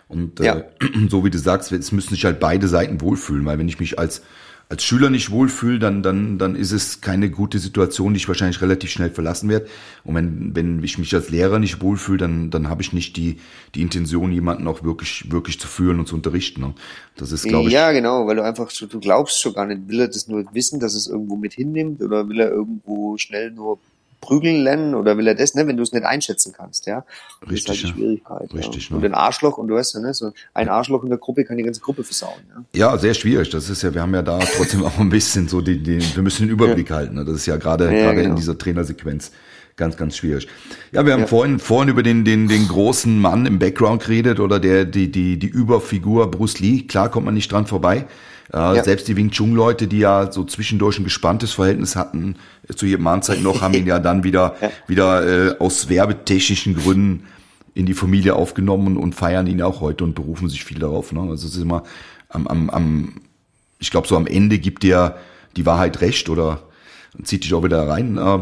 Und 0.08 0.40
ja. 0.40 0.56
äh, 0.56 0.64
so 1.10 1.24
wie 1.24 1.30
du 1.30 1.38
sagst, 1.38 1.72
es 1.72 1.92
müssen 1.92 2.10
sich 2.10 2.24
halt 2.24 2.40
beide 2.40 2.68
Seiten 2.68 3.00
wohlfühlen, 3.00 3.44
weil 3.44 3.58
wenn 3.58 3.68
ich 3.68 3.80
mich 3.80 3.98
als 3.98 4.22
als 4.70 4.84
Schüler 4.84 5.08
nicht 5.08 5.30
wohlfühle, 5.30 5.78
dann, 5.78 6.02
dann, 6.02 6.36
dann 6.36 6.54
ist 6.54 6.72
es 6.72 7.00
keine 7.00 7.30
gute 7.30 7.58
Situation, 7.58 8.12
die 8.12 8.18
ich 8.18 8.28
wahrscheinlich 8.28 8.60
relativ 8.60 8.90
schnell 8.90 9.08
verlassen 9.08 9.48
werde. 9.48 9.66
Und 10.04 10.14
wenn, 10.14 10.54
wenn 10.54 10.84
ich 10.84 10.98
mich 10.98 11.14
als 11.14 11.30
Lehrer 11.30 11.58
nicht 11.58 11.80
wohlfühle, 11.80 12.18
dann, 12.18 12.50
dann 12.50 12.68
habe 12.68 12.82
ich 12.82 12.92
nicht 12.92 13.16
die, 13.16 13.38
die 13.74 13.80
Intention, 13.80 14.30
jemanden 14.30 14.68
auch 14.68 14.84
wirklich, 14.84 15.32
wirklich 15.32 15.58
zu 15.58 15.66
führen 15.68 15.98
und 15.98 16.06
zu 16.06 16.14
unterrichten. 16.14 16.60
Ne? 16.60 16.74
Das 17.16 17.32
ist, 17.32 17.44
glaube 17.44 17.68
ich. 17.68 17.74
Ja, 17.74 17.92
genau, 17.92 18.26
weil 18.26 18.36
du 18.36 18.44
einfach 18.44 18.68
so, 18.70 18.86
du 18.86 19.00
glaubst 19.00 19.40
schon 19.40 19.54
gar 19.54 19.64
nicht, 19.64 19.88
will 19.88 20.00
er 20.00 20.08
das 20.08 20.28
nur 20.28 20.44
wissen, 20.52 20.80
dass 20.80 20.94
es 20.94 21.06
irgendwo 21.06 21.36
mit 21.36 21.54
hinnimmt 21.54 22.02
oder 22.02 22.28
will 22.28 22.40
er 22.40 22.50
irgendwo 22.50 23.16
schnell 23.16 23.50
nur 23.50 23.78
prügeln 24.20 24.62
lernen 24.62 24.94
oder 24.94 25.16
will 25.16 25.26
er 25.26 25.34
das, 25.34 25.54
ne, 25.54 25.66
wenn 25.66 25.76
du 25.76 25.82
es 25.82 25.92
nicht 25.92 26.04
einschätzen 26.04 26.52
kannst, 26.56 26.86
ja. 26.86 27.04
Das 27.40 27.50
Richtig, 27.50 27.58
ist 27.58 27.68
halt 27.68 27.78
die 27.78 27.98
Schwierigkeit. 27.98 28.54
Richtig, 28.54 28.90
ja. 28.90 28.96
Und 28.96 29.04
ein 29.04 29.14
Arschloch, 29.14 29.58
und 29.58 29.68
du 29.68 29.74
weißt 29.74 29.94
ja, 29.94 30.00
ne, 30.00 30.14
so 30.14 30.32
ein 30.54 30.68
Arschloch 30.68 31.02
in 31.02 31.10
der 31.10 31.18
Gruppe 31.18 31.44
kann 31.44 31.56
die 31.56 31.62
ganze 31.62 31.80
Gruppe 31.80 32.04
versauen, 32.04 32.40
ja. 32.72 32.90
Ja, 32.90 32.98
sehr 32.98 33.14
schwierig. 33.14 33.50
Das 33.50 33.68
ist 33.70 33.82
ja, 33.82 33.94
wir 33.94 34.02
haben 34.02 34.14
ja 34.14 34.22
da 34.22 34.38
trotzdem 34.38 34.84
auch 34.84 34.98
ein 34.98 35.08
bisschen 35.08 35.48
so 35.48 35.60
die, 35.60 35.82
die 35.82 36.00
wir 36.14 36.22
müssen 36.22 36.46
den 36.46 36.50
Überblick 36.50 36.90
ja. 36.90 36.96
halten. 36.96 37.14
Ne? 37.14 37.24
Das 37.24 37.36
ist 37.36 37.46
ja 37.46 37.56
gerade, 37.56 37.84
ja, 37.84 38.06
gerade 38.06 38.16
genau. 38.16 38.30
in 38.30 38.36
dieser 38.36 38.58
Trainersequenz 38.58 39.32
ganz, 39.78 39.96
ganz 39.96 40.16
schwierig. 40.16 40.46
Ja, 40.92 41.06
wir 41.06 41.14
haben 41.14 41.20
ja. 41.20 41.26
vorhin, 41.26 41.58
vorhin 41.58 41.88
über 41.88 42.02
den, 42.02 42.24
den, 42.24 42.48
den 42.48 42.68
großen 42.68 43.18
Mann 43.18 43.46
im 43.46 43.58
Background 43.58 44.02
geredet 44.02 44.40
oder 44.40 44.58
der, 44.60 44.84
die, 44.84 45.10
die, 45.10 45.38
die 45.38 45.46
Überfigur 45.46 46.30
Bruce 46.30 46.58
Lee. 46.58 46.82
Klar 46.82 47.10
kommt 47.10 47.24
man 47.24 47.34
nicht 47.34 47.50
dran 47.50 47.66
vorbei. 47.66 48.06
Äh, 48.52 48.56
ja. 48.56 48.84
Selbst 48.84 49.08
die 49.08 49.16
Wing 49.16 49.30
Chun 49.30 49.54
Leute, 49.54 49.86
die 49.86 49.98
ja 49.98 50.32
so 50.32 50.44
zwischendurch 50.44 50.98
ein 50.98 51.04
gespanntes 51.04 51.52
Verhältnis 51.52 51.96
hatten 51.96 52.36
zu 52.74 52.86
ihrem 52.86 53.02
Mahnzeit 53.02 53.42
noch, 53.42 53.60
haben 53.60 53.74
ihn 53.74 53.86
ja 53.86 53.98
dann 53.98 54.24
wieder, 54.24 54.56
ja. 54.60 54.70
wieder 54.86 55.50
äh, 55.50 55.58
aus 55.58 55.88
werbetechnischen 55.88 56.74
Gründen 56.74 57.24
in 57.74 57.86
die 57.86 57.94
Familie 57.94 58.34
aufgenommen 58.34 58.96
und 58.96 59.14
feiern 59.14 59.46
ihn 59.46 59.62
auch 59.62 59.80
heute 59.80 60.04
und 60.04 60.14
berufen 60.14 60.48
sich 60.48 60.64
viel 60.64 60.78
darauf. 60.78 61.12
Ne? 61.12 61.20
Also 61.20 61.46
es 61.46 61.54
ist 61.54 61.62
immer 61.62 61.84
am, 62.28 62.46
am, 62.46 62.70
am 62.70 63.12
ich 63.78 63.90
glaube, 63.90 64.08
so 64.08 64.16
am 64.16 64.26
Ende 64.26 64.58
gibt 64.58 64.82
dir 64.82 65.16
die 65.56 65.66
Wahrheit 65.66 66.00
recht 66.00 66.28
oder 66.28 66.62
zieht 67.22 67.44
dich 67.44 67.54
auch 67.54 67.64
wieder 67.64 67.86
rein. 67.86 68.16
Äh, 68.16 68.38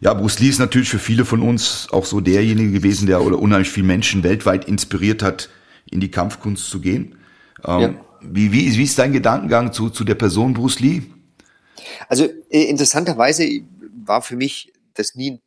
ja, 0.00 0.14
Bruce 0.14 0.40
Lee 0.40 0.48
ist 0.48 0.58
natürlich 0.58 0.88
für 0.88 0.98
viele 0.98 1.24
von 1.24 1.42
uns 1.42 1.88
auch 1.92 2.04
so 2.04 2.20
derjenige 2.20 2.72
gewesen, 2.72 3.06
der 3.06 3.22
oder 3.22 3.38
unheimlich 3.38 3.70
viele 3.70 3.86
Menschen 3.86 4.22
weltweit 4.22 4.64
inspiriert 4.64 5.22
hat, 5.22 5.48
in 5.90 6.00
die 6.00 6.10
Kampfkunst 6.10 6.68
zu 6.68 6.80
gehen. 6.80 7.16
Ähm, 7.64 7.80
ja. 7.80 7.94
Wie, 8.22 8.52
wie, 8.52 8.76
wie 8.76 8.84
ist 8.84 8.98
dein 8.98 9.12
Gedankengang 9.12 9.72
zu, 9.72 9.90
zu 9.90 10.04
der 10.04 10.14
Person 10.14 10.54
Bruce 10.54 10.80
Lee? 10.80 11.02
Also 12.08 12.24
äh, 12.50 12.64
interessanterweise 12.64 13.48
war 14.04 14.22
für 14.22 14.36
mich 14.36 14.72
das 14.94 15.14
nie, 15.14 15.40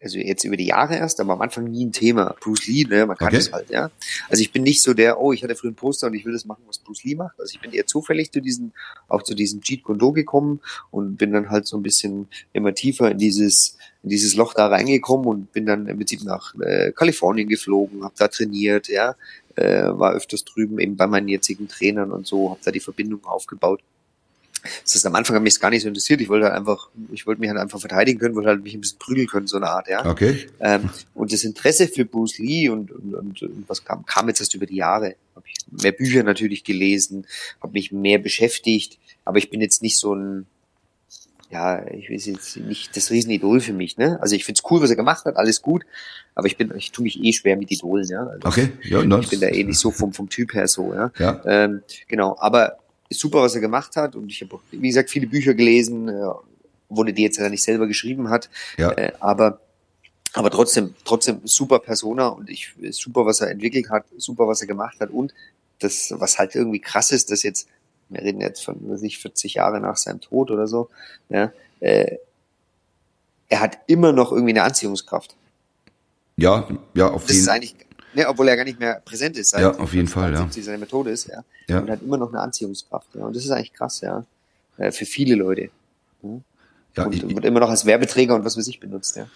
also 0.00 0.18
jetzt 0.18 0.44
über 0.44 0.56
die 0.56 0.66
Jahre 0.66 0.96
erst, 0.96 1.20
aber 1.20 1.32
am 1.32 1.40
Anfang 1.40 1.64
nie 1.64 1.84
ein 1.84 1.92
Thema. 1.92 2.34
Bruce 2.40 2.66
Lee, 2.66 2.84
ne, 2.84 3.06
man 3.06 3.16
kann 3.16 3.28
okay. 3.28 3.36
das 3.36 3.52
halt, 3.52 3.70
ja. 3.70 3.90
Also 4.28 4.42
ich 4.42 4.52
bin 4.52 4.62
nicht 4.62 4.82
so 4.82 4.94
der, 4.94 5.20
oh, 5.20 5.32
ich 5.32 5.42
hatte 5.42 5.54
früher 5.54 5.70
ein 5.70 5.76
Poster 5.76 6.06
und 6.06 6.14
ich 6.14 6.24
will 6.24 6.32
das 6.32 6.44
machen, 6.44 6.62
was 6.66 6.78
Bruce 6.78 7.04
Lee 7.04 7.14
macht. 7.14 7.38
Also 7.38 7.52
ich 7.54 7.60
bin 7.60 7.72
eher 7.72 7.86
zufällig 7.86 8.32
zu 8.32 8.40
diesem, 8.40 8.72
auch 9.08 9.22
zu 9.22 9.34
diesem 9.34 9.60
Jeet 9.62 9.82
Kune 9.82 9.98
Do 9.98 10.12
gekommen 10.12 10.60
und 10.90 11.16
bin 11.16 11.32
dann 11.32 11.50
halt 11.50 11.66
so 11.66 11.76
ein 11.76 11.82
bisschen 11.82 12.28
immer 12.52 12.74
tiefer 12.74 13.10
in 13.10 13.18
dieses, 13.18 13.76
in 14.02 14.10
dieses 14.10 14.34
Loch 14.34 14.54
da 14.54 14.68
reingekommen 14.68 15.26
und 15.26 15.52
bin 15.52 15.66
dann 15.66 15.86
im 15.86 15.96
Prinzip 15.96 16.22
nach 16.24 16.54
äh, 16.60 16.92
Kalifornien 16.92 17.48
geflogen, 17.48 18.04
habe 18.04 18.14
da 18.16 18.28
trainiert, 18.28 18.88
ja, 18.88 19.16
äh, 19.58 19.98
war 19.98 20.12
öfters 20.12 20.44
drüben 20.44 20.78
eben 20.78 20.96
bei 20.96 21.06
meinen 21.06 21.28
jetzigen 21.28 21.68
Trainern 21.68 22.12
und 22.12 22.26
so, 22.26 22.50
habe 22.50 22.60
da 22.64 22.70
die 22.70 22.80
Verbindung 22.80 23.24
aufgebaut. 23.24 23.80
Das 24.82 24.96
ist 24.96 25.06
am 25.06 25.14
Anfang 25.14 25.36
hat 25.36 25.42
mich 25.42 25.60
gar 25.60 25.70
nicht 25.70 25.82
so 25.82 25.88
interessiert. 25.88 26.20
Ich 26.20 26.28
wollte 26.28 26.46
halt 26.46 26.56
einfach, 26.56 26.88
ich 27.12 27.26
wollte 27.26 27.40
mich 27.40 27.48
halt 27.48 27.60
einfach 27.60 27.78
verteidigen 27.78 28.18
können, 28.18 28.34
wollte 28.34 28.48
halt 28.48 28.62
mich 28.62 28.74
ein 28.74 28.80
bisschen 28.80 28.98
prügeln 28.98 29.28
können, 29.28 29.46
so 29.46 29.56
eine 29.56 29.68
Art, 29.68 29.88
ja. 29.88 30.04
Okay. 30.04 30.48
Ähm, 30.60 30.90
und 31.14 31.32
das 31.32 31.44
Interesse 31.44 31.86
für 31.86 32.04
Bruce 32.04 32.38
Lee 32.38 32.68
und, 32.68 32.90
und, 32.90 33.14
und, 33.14 33.42
und 33.42 33.64
was 33.68 33.84
kam, 33.84 34.04
kam 34.04 34.28
jetzt 34.28 34.40
erst 34.40 34.54
über 34.54 34.66
die 34.66 34.76
Jahre. 34.76 35.14
Habe 35.36 35.46
ich 35.46 35.82
mehr 35.82 35.92
Bücher 35.92 36.24
natürlich 36.24 36.64
gelesen, 36.64 37.26
habe 37.62 37.72
mich 37.72 37.92
mehr 37.92 38.18
beschäftigt, 38.18 38.98
aber 39.24 39.38
ich 39.38 39.48
bin 39.48 39.60
jetzt 39.60 39.82
nicht 39.82 39.96
so 39.96 40.14
ein, 40.14 40.46
ja, 41.50 41.86
ich 41.92 42.10
weiß 42.10 42.26
jetzt 42.26 42.56
nicht 42.58 42.96
das 42.96 43.10
Riesenidol 43.10 43.60
für 43.60 43.72
mich, 43.72 43.96
ne? 43.96 44.18
Also 44.20 44.34
ich 44.34 44.44
find's 44.44 44.62
cool, 44.70 44.82
was 44.82 44.90
er 44.90 44.96
gemacht 44.96 45.24
hat, 45.24 45.36
alles 45.36 45.62
gut, 45.62 45.84
aber 46.34 46.46
ich 46.46 46.56
bin, 46.56 46.72
ich 46.76 46.92
tue 46.92 47.04
mich 47.04 47.22
eh 47.22 47.32
schwer 47.32 47.56
mit 47.56 47.70
Idolen, 47.70 48.06
ja. 48.06 48.26
Also 48.26 48.48
okay, 48.48 48.72
ja, 48.82 49.02
nice. 49.02 49.24
Ich 49.24 49.30
bin 49.30 49.40
da 49.40 49.48
eh 49.48 49.64
nicht 49.64 49.78
so 49.78 49.90
vom, 49.90 50.12
vom 50.12 50.28
Typ 50.28 50.52
her 50.54 50.68
so, 50.68 50.92
ja. 50.92 51.10
ja. 51.18 51.40
Ähm, 51.46 51.82
genau, 52.06 52.36
aber 52.38 52.78
ist 53.08 53.20
super, 53.20 53.40
was 53.40 53.54
er 53.54 53.62
gemacht 53.62 53.96
hat 53.96 54.14
und 54.14 54.30
ich 54.30 54.42
habe, 54.42 54.58
wie 54.70 54.88
gesagt, 54.88 55.10
viele 55.10 55.26
Bücher 55.26 55.54
gelesen, 55.54 56.08
äh, 56.08 56.12
wurde 56.90 57.12
die 57.12 57.22
jetzt 57.22 57.38
ja 57.38 57.48
nicht 57.48 57.62
selber 57.62 57.86
geschrieben 57.86 58.28
hat, 58.28 58.50
ja. 58.76 58.90
Äh, 58.92 59.12
aber 59.20 59.60
aber 60.34 60.50
trotzdem, 60.50 60.94
trotzdem 61.04 61.40
super 61.44 61.78
Persona 61.78 62.28
und 62.28 62.50
ich 62.50 62.74
super, 62.90 63.24
was 63.24 63.40
er 63.40 63.50
entwickelt 63.50 63.88
hat, 63.88 64.04
super, 64.18 64.46
was 64.46 64.60
er 64.60 64.66
gemacht 64.66 65.00
hat 65.00 65.10
und 65.10 65.32
das, 65.78 66.12
was 66.16 66.38
halt 66.38 66.54
irgendwie 66.54 66.80
krass 66.80 67.10
ist, 67.12 67.30
dass 67.30 67.42
jetzt 67.42 67.66
wir 68.08 68.22
reden 68.22 68.40
jetzt 68.40 68.64
von 68.64 68.76
weiß 68.88 69.02
ich, 69.02 69.18
40 69.18 69.54
Jahre 69.54 69.80
nach 69.80 69.96
seinem 69.96 70.20
Tod 70.20 70.50
oder 70.50 70.66
so, 70.66 70.88
ja, 71.28 71.52
äh, 71.80 72.16
er 73.48 73.60
hat 73.60 73.78
immer 73.86 74.12
noch 74.12 74.32
irgendwie 74.32 74.52
eine 74.52 74.62
Anziehungskraft. 74.62 75.34
Ja, 76.36 76.68
ja, 76.94 77.10
auf 77.10 77.24
das 77.24 77.36
jeden 77.36 77.46
Fall. 77.46 77.60
ne, 78.14 78.28
obwohl 78.28 78.48
er 78.48 78.56
gar 78.56 78.64
nicht 78.64 78.78
mehr 78.78 79.02
präsent 79.04 79.36
ist. 79.36 79.52
ja, 79.52 79.76
auf 79.76 79.94
jeden 79.94 80.08
Fall, 80.08 80.32
ja. 80.32 80.48
seine 80.50 80.78
Methode 80.78 81.10
ist, 81.10 81.28
ja. 81.28 81.42
ja. 81.66 81.80
Und 81.80 81.88
er 81.88 81.94
hat 81.94 82.02
immer 82.02 82.16
noch 82.16 82.28
eine 82.28 82.40
Anziehungskraft, 82.40 83.08
ja. 83.14 83.24
Und 83.24 83.34
das 83.34 83.44
ist 83.44 83.50
eigentlich 83.50 83.72
krass, 83.72 84.00
ja. 84.00 84.24
Äh, 84.76 84.92
für 84.92 85.06
viele 85.06 85.34
Leute. 85.34 85.70
Ja. 86.22 86.30
ja 86.96 87.04
und 87.06 87.14
ich, 87.14 87.28
wird 87.28 87.44
immer 87.44 87.60
noch 87.60 87.70
als 87.70 87.86
Werbeträger 87.86 88.34
und 88.34 88.44
was 88.44 88.56
weiß 88.56 88.68
ich 88.68 88.80
benutzt, 88.80 89.16
ja. 89.16 89.26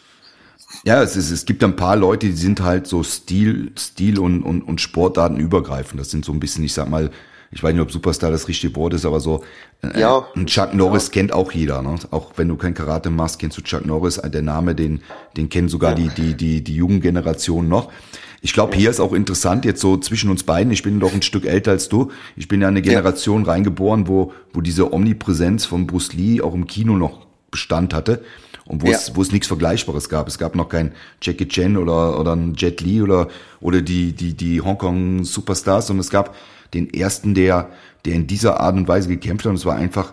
Ja, 0.84 1.02
es, 1.02 1.16
ist, 1.16 1.30
es 1.30 1.44
gibt 1.44 1.62
ein 1.64 1.76
paar 1.76 1.96
Leute, 1.96 2.26
die 2.26 2.36
sind 2.36 2.62
halt 2.62 2.86
so 2.86 3.02
Stil, 3.02 3.72
Stil 3.76 4.18
und, 4.18 4.42
und, 4.42 4.62
und 4.62 4.80
Sportarten 4.80 5.36
übergreifend. 5.36 6.00
Das 6.00 6.10
sind 6.10 6.24
so 6.24 6.32
ein 6.32 6.40
bisschen, 6.40 6.64
ich 6.64 6.72
sag 6.72 6.88
mal, 6.88 7.10
ich 7.52 7.62
weiß 7.62 7.74
nicht, 7.74 7.82
ob 7.82 7.92
Superstar 7.92 8.30
das 8.30 8.48
richtige 8.48 8.74
Wort 8.76 8.94
ist, 8.94 9.04
aber 9.04 9.20
so 9.20 9.44
äh, 9.82 10.00
ja, 10.00 10.26
ein 10.34 10.46
Chuck 10.46 10.74
Norris 10.74 11.06
ja. 11.06 11.12
kennt 11.12 11.32
auch 11.32 11.52
jeder. 11.52 11.82
Ne? 11.82 11.96
Auch 12.10 12.32
wenn 12.36 12.48
du 12.48 12.56
kein 12.56 12.72
Karate 12.72 13.10
machst, 13.10 13.38
kennst 13.38 13.58
du 13.58 13.62
Chuck 13.62 13.84
Norris. 13.84 14.16
Der 14.16 14.42
Name, 14.42 14.74
den, 14.74 15.02
den 15.36 15.50
kennen 15.50 15.68
sogar 15.68 15.90
ja. 15.90 16.08
die, 16.08 16.08
die, 16.08 16.34
die, 16.34 16.64
die 16.64 16.74
jungen 16.74 17.00
Generationen 17.00 17.68
noch. 17.68 17.92
Ich 18.40 18.54
glaube, 18.54 18.76
hier 18.76 18.90
ist 18.90 18.98
auch 18.98 19.12
interessant 19.12 19.64
jetzt 19.64 19.80
so 19.80 19.98
zwischen 19.98 20.30
uns 20.30 20.42
beiden. 20.42 20.72
Ich 20.72 20.82
bin 20.82 20.98
doch 20.98 21.12
ein 21.12 21.22
Stück 21.22 21.44
älter 21.44 21.70
als 21.70 21.88
du. 21.88 22.10
Ich 22.34 22.48
bin 22.48 22.60
ja 22.60 22.68
eine 22.68 22.82
Generation 22.82 23.44
reingeboren, 23.44 24.08
wo, 24.08 24.32
wo 24.52 24.60
diese 24.60 24.92
Omnipräsenz 24.92 25.64
von 25.64 25.86
Bruce 25.86 26.14
Lee 26.14 26.40
auch 26.40 26.54
im 26.54 26.66
Kino 26.66 26.96
noch 26.96 27.26
Bestand 27.52 27.94
hatte 27.94 28.24
und 28.64 28.82
wo 28.82 28.86
ja. 28.86 28.96
es 28.96 29.14
wo 29.14 29.22
es 29.22 29.30
nichts 29.30 29.46
Vergleichbares 29.46 30.08
gab. 30.08 30.26
Es 30.26 30.38
gab 30.38 30.56
noch 30.56 30.68
kein 30.68 30.92
Jackie 31.20 31.46
Chan 31.46 31.76
oder 31.76 32.18
oder 32.18 32.34
ein 32.34 32.54
Jet 32.54 32.80
Li 32.80 33.02
oder 33.02 33.28
oder 33.60 33.82
die 33.82 34.12
die 34.12 34.34
die 34.34 34.60
Hongkong 34.60 35.24
Superstars, 35.24 35.86
sondern 35.86 36.00
es 36.00 36.10
gab 36.10 36.34
den 36.74 36.92
ersten, 36.92 37.34
der 37.34 37.70
der 38.04 38.14
in 38.14 38.26
dieser 38.26 38.60
Art 38.60 38.74
und 38.76 38.88
Weise 38.88 39.08
gekämpft 39.08 39.44
hat. 39.44 39.50
Und 39.50 39.56
es 39.56 39.66
war 39.66 39.76
einfach, 39.76 40.12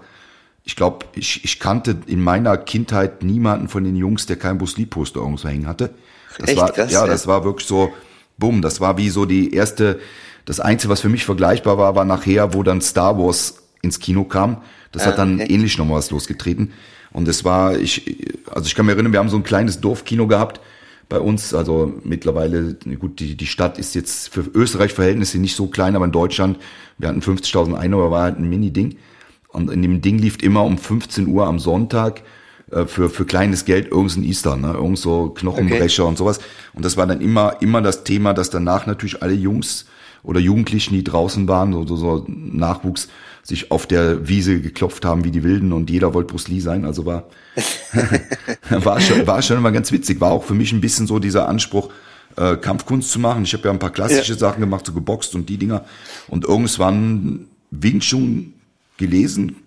ich 0.63 0.75
glaube, 0.75 1.05
ich, 1.15 1.43
ich 1.43 1.59
kannte 1.59 1.97
in 2.07 2.21
meiner 2.21 2.57
Kindheit 2.57 3.23
niemanden 3.23 3.67
von 3.67 3.83
den 3.83 3.95
Jungs, 3.95 4.25
der 4.25 4.37
kein 4.37 4.57
Bruce 4.57 4.77
Lee 4.77 4.85
Poster 4.85 5.21
irgendwo 5.21 5.47
hängen 5.47 5.67
hatte. 5.67 5.91
Das 6.37 6.49
Echt? 6.49 6.59
war 6.59 6.71
das, 6.71 6.91
ja, 6.91 7.07
das 7.07 7.27
war 7.27 7.43
wirklich 7.43 7.67
so, 7.67 7.91
bumm, 8.37 8.61
das 8.61 8.79
war 8.79 8.97
wie 8.97 9.09
so 9.09 9.25
die 9.25 9.53
erste. 9.53 9.99
Das 10.45 10.59
Einzige, 10.59 10.91
was 10.91 11.01
für 11.01 11.09
mich 11.09 11.25
vergleichbar 11.25 11.77
war, 11.77 11.95
war 11.95 12.05
nachher, 12.05 12.53
wo 12.53 12.63
dann 12.63 12.81
Star 12.81 13.17
Wars 13.19 13.61
ins 13.81 13.99
Kino 13.99 14.23
kam. 14.23 14.63
Das 14.91 15.03
ah, 15.03 15.07
hat 15.07 15.19
dann 15.19 15.35
okay. 15.35 15.53
ähnlich 15.53 15.77
nochmal 15.77 15.97
was 15.97 16.09
losgetreten. 16.09 16.73
Und 17.11 17.27
es 17.27 17.43
war, 17.43 17.77
ich, 17.77 18.33
also 18.49 18.65
ich 18.65 18.75
kann 18.75 18.85
mich 18.85 18.93
erinnern, 18.93 19.11
wir 19.11 19.19
haben 19.19 19.29
so 19.29 19.37
ein 19.37 19.43
kleines 19.43 19.81
Dorfkino 19.81 20.27
gehabt 20.27 20.59
bei 21.09 21.19
uns. 21.19 21.53
Also 21.53 21.93
mittlerweile, 22.03 22.75
gut, 22.99 23.19
die, 23.19 23.35
die 23.35 23.47
Stadt 23.47 23.77
ist 23.77 23.95
jetzt 23.95 24.29
für 24.29 24.41
Österreich-Verhältnisse 24.41 25.39
nicht 25.39 25.55
so 25.55 25.67
klein, 25.67 25.95
aber 25.95 26.05
in 26.05 26.11
Deutschland, 26.11 26.59
wir 26.97 27.09
hatten 27.09 27.21
50.000 27.21 27.73
Einwohner, 27.73 28.11
war 28.11 28.23
halt 28.23 28.37
ein 28.37 28.47
Mini-Ding. 28.47 28.97
Und 29.49 29.71
in 29.71 29.81
dem 29.81 30.01
Ding 30.01 30.19
lief 30.19 30.41
immer 30.41 30.63
um 30.63 30.77
15 30.77 31.27
Uhr 31.27 31.47
am 31.47 31.57
Sonntag 31.57 32.21
äh, 32.71 32.85
für, 32.85 33.09
für 33.09 33.25
kleines 33.25 33.65
Geld 33.65 33.91
irgendein 33.91 34.23
Easter, 34.23 34.55
ne? 34.55 34.73
irgend 34.73 34.99
so 34.99 35.29
Knochenbrecher 35.29 36.03
okay. 36.03 36.09
und 36.09 36.17
sowas. 36.17 36.39
Und 36.73 36.85
das 36.85 36.97
war 36.97 37.07
dann 37.07 37.19
immer, 37.19 37.61
immer 37.61 37.81
das 37.81 38.03
Thema, 38.03 38.33
dass 38.33 38.51
danach 38.51 38.85
natürlich 38.85 39.23
alle 39.23 39.33
Jungs 39.33 39.87
oder 40.21 40.39
Jugendlichen, 40.39 40.93
die 40.93 41.03
draußen 41.03 41.47
waren, 41.47 41.73
so, 41.73 41.87
so, 41.87 41.95
so 41.95 42.25
Nachwuchs, 42.27 43.09
sich 43.49 43.71
auf 43.71 43.85
der 43.85 44.27
Wiese 44.27 44.61
geklopft 44.61 45.03
haben 45.03 45.25
wie 45.25 45.31
die 45.31 45.43
Wilden 45.43 45.73
und 45.73 45.89
jeder 45.89 46.13
wollte 46.13 46.31
Bruce 46.31 46.47
Lee 46.47 46.59
sein. 46.59 46.85
Also 46.85 47.05
war, 47.05 47.25
war, 48.69 49.01
schon, 49.01 49.27
war 49.27 49.41
schon 49.41 49.57
immer 49.57 49.71
ganz 49.71 49.91
witzig. 49.91 50.21
War 50.21 50.31
auch 50.31 50.43
für 50.43 50.53
mich 50.53 50.71
ein 50.71 50.81
bisschen 50.81 51.07
so 51.07 51.19
dieser 51.19 51.49
Anspruch, 51.49 51.89
äh, 52.37 52.55
Kampfkunst 52.55 53.11
zu 53.11 53.19
machen. 53.19 53.43
Ich 53.43 53.53
habe 53.53 53.65
ja 53.65 53.71
ein 53.71 53.79
paar 53.79 53.91
klassische 53.91 54.33
ja. 54.33 54.39
Sachen 54.39 54.61
gemacht, 54.61 54.85
so 54.85 54.93
geboxt 54.93 55.35
und 55.35 55.49
die 55.49 55.57
Dinger. 55.57 55.83
Und 56.27 56.45
irgendwann 56.45 57.47
Wing 57.71 57.99
Chun 57.99 58.53
gelesen. 58.97 59.57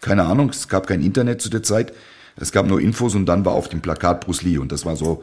Keine 0.00 0.24
Ahnung, 0.24 0.50
es 0.50 0.68
gab 0.68 0.86
kein 0.86 1.02
Internet 1.02 1.42
zu 1.42 1.50
der 1.50 1.62
Zeit. 1.62 1.92
Es 2.36 2.52
gab 2.52 2.66
nur 2.66 2.80
Infos 2.80 3.14
und 3.14 3.26
dann 3.26 3.44
war 3.44 3.52
auf 3.52 3.68
dem 3.68 3.80
Plakat 3.80 4.24
Bruce 4.24 4.42
Lee 4.42 4.58
und 4.58 4.72
das 4.72 4.86
war 4.86 4.96
so 4.96 5.22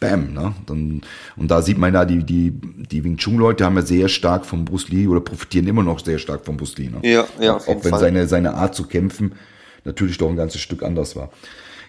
bam, 0.00 0.32
ne? 0.32 0.54
Dann, 0.66 1.00
und 1.36 1.50
da 1.50 1.62
sieht 1.62 1.78
man 1.78 1.94
ja, 1.94 2.04
die, 2.04 2.24
die, 2.24 2.50
die 2.52 3.04
Wing 3.04 3.16
Chun-Leute 3.16 3.64
haben 3.64 3.76
ja 3.76 3.82
sehr 3.82 4.08
stark 4.08 4.44
vom 4.46 4.64
Bruce 4.64 4.88
Lee 4.88 5.06
oder 5.06 5.20
profitieren 5.20 5.66
immer 5.66 5.82
noch 5.82 6.00
sehr 6.00 6.18
stark 6.18 6.44
vom 6.44 6.56
Bruce 6.56 6.76
Lee, 6.78 6.90
ne? 6.90 6.98
Ja, 7.02 7.26
ja, 7.40 7.56
auf 7.56 7.68
Auch 7.68 7.84
wenn 7.84 7.90
Fall. 7.90 8.00
seine, 8.00 8.26
seine 8.26 8.54
Art 8.54 8.74
zu 8.74 8.84
kämpfen 8.84 9.32
natürlich 9.86 10.18
doch 10.18 10.28
ein 10.28 10.36
ganzes 10.36 10.60
Stück 10.60 10.82
anders 10.82 11.16
war. 11.16 11.30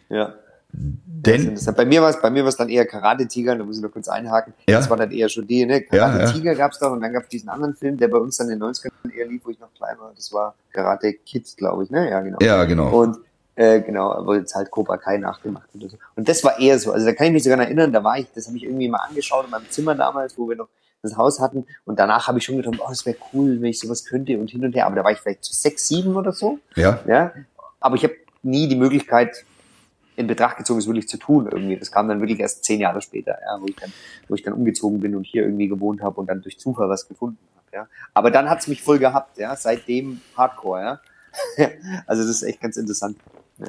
Ja. 0.10 0.36
Denn 0.72 1.58
bei 1.76 1.86
mir 1.86 2.02
war 2.02 2.10
es 2.10 2.22
bei 2.22 2.30
mir 2.30 2.44
war 2.44 2.50
es 2.50 2.58
dann 2.58 2.70
eher 2.70 2.86
Karate 2.86 3.26
Tiger, 3.28 3.56
da 3.56 3.64
muss 3.64 3.78
ich 3.78 3.82
noch 3.82 3.92
kurz 3.92 4.08
einhaken. 4.08 4.54
Ja? 4.68 4.78
Das 4.78 4.90
war 4.90 4.98
dann 4.98 5.12
eher 5.12 5.30
schon 5.30 5.48
die, 5.48 5.66
ne? 5.66 5.82
Karate 5.82 6.20
ja, 6.20 6.32
Tiger 6.32 6.52
ja. 6.52 6.58
gab 6.58 6.74
es 6.74 6.80
doch 6.80 6.92
und 6.92 7.02
dann 7.02 7.14
gab 7.14 7.24
es 7.24 7.30
diesen 7.30 7.50
anderen 7.50 7.74
Film, 7.74 7.98
der 7.98 8.10
bei 8.10 8.18
uns 8.18 8.38
dann 8.38 8.50
in 8.50 8.60
den 8.60 8.70
90ern 8.70 8.92
eher 9.16 9.28
lief, 9.28 9.42
wo 9.46 9.50
ich 9.50 9.60
noch 9.60 9.74
klein 9.74 9.96
war. 9.98 10.12
Das 10.16 10.32
war 10.34 10.56
Karate 10.72 11.14
Kids, 11.14 11.56
glaube 11.56 11.84
ich, 11.84 11.90
ne? 11.90 12.10
Ja, 12.10 12.22
genau. 12.22 12.38
Ja, 12.42 12.66
genau. 12.66 12.90
Und 12.90 13.18
äh, 13.58 13.82
genau, 13.82 14.26
wo 14.26 14.36
jetzt 14.36 14.54
halt 14.54 14.70
Cobra 14.70 14.98
Kai 14.98 15.18
nachgemacht 15.18 15.68
wird. 15.74 15.92
So. 15.92 15.98
Und 16.16 16.30
das 16.30 16.44
war 16.44 16.60
eher 16.60 16.78
so. 16.78 16.92
Also 16.92 17.08
da 17.08 17.14
kann 17.14 17.28
ich 17.28 17.34
mich 17.34 17.44
sogar 17.44 17.60
erinnern, 17.60 17.92
da 17.92 18.04
war 18.04 18.20
ich, 18.20 18.28
das 18.34 18.48
habe 18.48 18.56
ich 18.56 18.64
irgendwie 18.64 18.88
mal 18.88 19.00
angeschaut 19.00 19.46
in 19.46 19.52
meinem 19.52 19.68
Zimmer 19.70 19.96
damals, 19.96 20.38
wo 20.38 20.48
wir 20.48 20.56
noch 20.56 20.70
das 21.02 21.18
Haus 21.18 21.40
hatten. 21.40 21.66
Und 21.84 21.98
danach 21.98 22.28
habe 22.28 22.38
ich 22.38 22.46
schon 22.46 22.58
gedacht, 22.58 22.80
oh, 22.80 22.90
das 22.90 23.06
wäre 23.08 23.18
cool, 23.34 23.60
wenn 23.60 23.70
ich 23.70 23.80
sowas 23.80 24.06
könnte 24.06 24.38
und 24.38 24.52
hin 24.52 24.64
und 24.64 24.76
her. 24.76 24.86
Aber 24.86 24.96
da 24.96 25.04
war 25.04 25.12
ich 25.12 25.18
vielleicht 25.18 25.44
zu 25.44 25.54
sechs, 25.54 25.88
sieben 25.88 26.16
oder 26.16 26.34
so. 26.34 26.60
Ja. 26.76 27.00
Ja. 27.08 27.34
Aber 27.80 27.96
ich 27.96 28.04
habe 28.04 28.14
nie 28.44 28.68
die 28.68 28.76
Möglichkeit 28.76 29.44
in 30.16 30.28
Betracht 30.28 30.58
gezogen, 30.58 30.80
es 30.80 30.86
wirklich 30.86 31.08
zu 31.08 31.18
tun 31.18 31.50
irgendwie. 31.52 31.78
Das 31.78 31.92
kam 31.92 32.08
dann 32.08 32.20
wirklich 32.22 32.40
erst 32.40 32.64
zehn 32.64 32.80
Jahre 32.80 33.02
später, 33.02 33.40
ja, 33.42 33.60
wo 33.60 33.66
ich 33.66 33.76
dann, 33.76 33.92
wo 34.28 34.36
ich 34.36 34.44
dann 34.44 34.54
umgezogen 34.54 35.00
bin 35.00 35.16
und 35.16 35.24
hier 35.26 35.44
irgendwie 35.44 35.68
gewohnt 35.68 36.04
habe 36.04 36.20
und 36.20 36.28
dann 36.28 36.44
durch 36.44 36.60
Zufall 36.60 36.90
was 36.90 37.08
gefunden 37.08 37.40
habe. 37.56 37.76
Ja. 37.76 37.88
Aber 38.14 38.30
dann 38.30 38.50
hat's 38.50 38.68
mich 38.68 38.84
voll 38.84 39.00
gehabt, 39.00 39.38
ja, 39.40 39.56
seitdem 39.56 40.22
Hardcore, 40.36 40.82
ja. 40.82 41.02
also 42.08 42.24
das 42.24 42.32
ist 42.32 42.44
echt 42.44 42.62
ganz 42.62 42.78
interessant. 42.78 43.18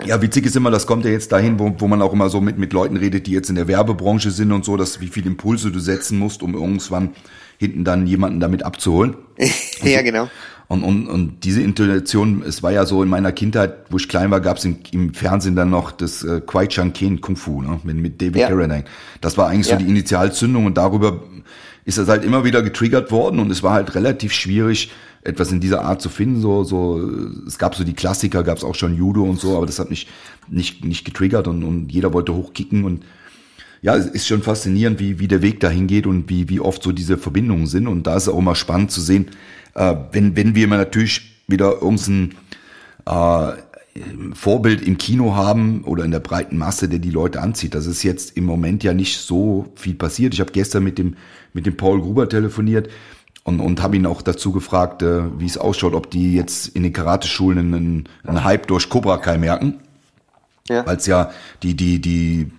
Ja, 0.05 0.21
witzig 0.21 0.45
ist 0.45 0.55
immer, 0.55 0.71
das 0.71 0.87
kommt 0.87 1.07
ja 1.07 1.11
jetzt 1.11 1.33
dahin, 1.33 1.59
wo, 1.59 1.75
wo 1.79 1.89
man 1.89 2.03
auch 2.03 2.13
immer 2.13 2.29
so 2.29 2.43
mit, 2.43 2.59
mit 2.59 2.75
Leuten 2.75 2.97
redet, 2.99 3.27
die 3.27 3.33
jetzt 3.33 3.49
in 3.49 3.57
der 3.57 3.69
Werbebranche 3.69 4.31
sind 4.31 4.53
und 4.53 4.65
so, 4.65 4.77
dass 4.77 5.01
wie 5.01 5.09
viel 5.09 5.27
Impulse 5.27 5.71
du 5.71 5.79
setzen 5.79 6.19
musst, 6.19 6.43
um 6.43 6.55
irgendwann 6.55 7.15
hinten 7.57 7.85
dann 7.85 8.07
jemanden 8.07 8.39
damit 8.39 8.65
abzuholen. 8.65 9.17
ja, 9.83 10.03
genau. 10.03 10.29
Und, 10.69 10.85
und, 10.85 11.09
und 11.09 11.45
diese 11.45 11.63
Intonation, 11.63 12.43
es 12.47 12.63
war 12.63 12.71
ja 12.71 12.85
so 12.85 13.03
in 13.03 13.09
meiner 13.09 13.33
Kindheit, 13.33 13.87
wo 13.89 13.97
ich 13.97 14.07
klein 14.07 14.31
war, 14.31 14.43
gab 14.43 14.59
es 14.59 14.67
im 14.67 15.15
Fernsehen 15.15 15.57
dann 15.57 15.71
noch 15.71 15.93
das 15.93 16.23
äh, 16.23 16.43
Kwai 16.47 16.67
Chang 16.67 16.93
Ken 16.93 17.23
Kung 17.23 17.37
Fu, 17.37 17.63
ne? 17.63 17.81
mit, 17.85 17.97
mit 17.97 18.21
David 18.21 18.37
ja. 18.37 18.49
Carradine. 18.49 18.85
Das 19.23 19.39
war 19.39 19.49
eigentlich 19.49 19.69
ja. 19.69 19.79
so 19.79 19.85
die 19.85 19.91
Initialzündung 19.91 20.67
und 20.67 20.77
darüber 20.77 21.23
ist 21.87 21.97
das 21.97 22.09
halt 22.09 22.23
immer 22.23 22.45
wieder 22.45 22.61
getriggert 22.63 23.11
worden 23.11 23.41
und 23.41 23.51
es 23.51 23.63
war 23.63 23.73
halt 23.73 23.95
relativ 23.95 24.35
schwierig, 24.35 24.91
etwas 25.23 25.51
in 25.53 25.61
dieser 25.61 25.87
Art 25.87 26.03
zu 26.03 26.11
finden. 26.11 26.43
So, 26.43 26.63
so, 26.65 27.01
es 27.47 27.57
gab 27.57 27.75
so 27.75 27.83
die 27.83 27.95
Klassiker, 27.95 28.43
gab 28.45 28.59
es 28.59 28.65
auch 28.65 28.75
schon 28.75 28.95
Judo 28.95 29.23
und 29.23 29.41
so, 29.41 29.57
aber 29.57 29.65
das 29.65 29.79
hat 29.79 29.89
mich 29.89 30.07
nicht, 30.49 30.85
nicht 30.85 31.07
getriggert 31.07 31.49
und, 31.49 31.65
und 31.65 31.91
jeder 31.91 32.13
wollte 32.13 32.35
hochkicken 32.35 32.85
und 32.85 33.05
ja, 33.81 33.97
es 33.97 34.07
ist 34.07 34.27
schon 34.27 34.43
faszinierend, 34.43 34.99
wie, 34.99 35.19
wie 35.19 35.29
der 35.29 35.43
Weg 35.43 35.61
dahin 35.61 35.87
geht 35.87 36.07
und 36.07 36.29
wie, 36.29 36.49
wie 36.49 36.61
oft 36.61 36.83
so 36.83 36.93
diese 36.93 37.17
Verbindungen 37.17 37.67
sind. 37.67 37.87
Und 37.87 38.07
da 38.07 38.17
ist 38.17 38.25
es 38.25 38.29
auch 38.29 38.39
immer 38.39 38.55
spannend 38.55 38.91
zu 38.91 39.01
sehen, 39.01 39.31
äh, 39.75 39.95
wenn, 40.13 40.37
wenn 40.37 40.55
wir 40.55 40.67
mal 40.67 40.79
natürlich 40.79 41.43
wieder 41.47 41.81
irgendein 41.81 42.35
äh, 43.07 43.53
Vorbild 44.35 44.83
im 44.83 44.99
Kino 44.99 45.35
haben 45.35 45.83
oder 45.85 46.05
in 46.05 46.11
der 46.11 46.21
breiten 46.21 46.59
Masse, 46.59 46.89
der 46.89 46.99
die 46.99 47.11
Leute 47.11 47.41
anzieht. 47.41 47.75
Das 47.75 47.87
ist 47.87 48.03
jetzt 48.03 48.37
im 48.37 48.45
Moment 48.45 48.85
ja 48.85 48.95
nicht 48.95 49.19
so 49.19 49.73
viel 49.75 49.95
passiert. 49.95 50.35
Ich 50.35 50.41
habe 50.41 50.53
gestern 50.53 50.85
mit 50.85 50.99
dem, 50.99 51.17
mit 51.53 51.67
dem 51.67 51.77
Paul 51.77 52.01
Gruber 52.01 52.29
telefoniert 52.29 52.89
und, 53.45 53.61
und 53.61 53.83
habe 53.83 53.97
ihn 53.97 54.07
auch 54.07 54.23
dazu 54.23 54.53
gefragt, 54.53 55.03
äh, 55.03 55.23
wie 55.39 55.47
es 55.47 55.59
ausschaut, 55.59 55.95
ob 55.95 56.11
die 56.11 56.35
jetzt 56.35 56.69
in 56.69 56.83
den 56.83 56.93
Karateschulen 56.93 57.75
einen, 57.75 58.09
einen 58.25 58.45
Hype 58.45 58.67
durch 58.67 58.89
Cobra 58.89 59.19
Kai 59.19 59.39
merken. 59.39 59.81
Ja. 60.69 60.87
Weil 60.87 60.99
es 60.99 61.07
ja 61.07 61.31
die, 61.63 61.75
die, 61.75 62.01
die 62.01 62.51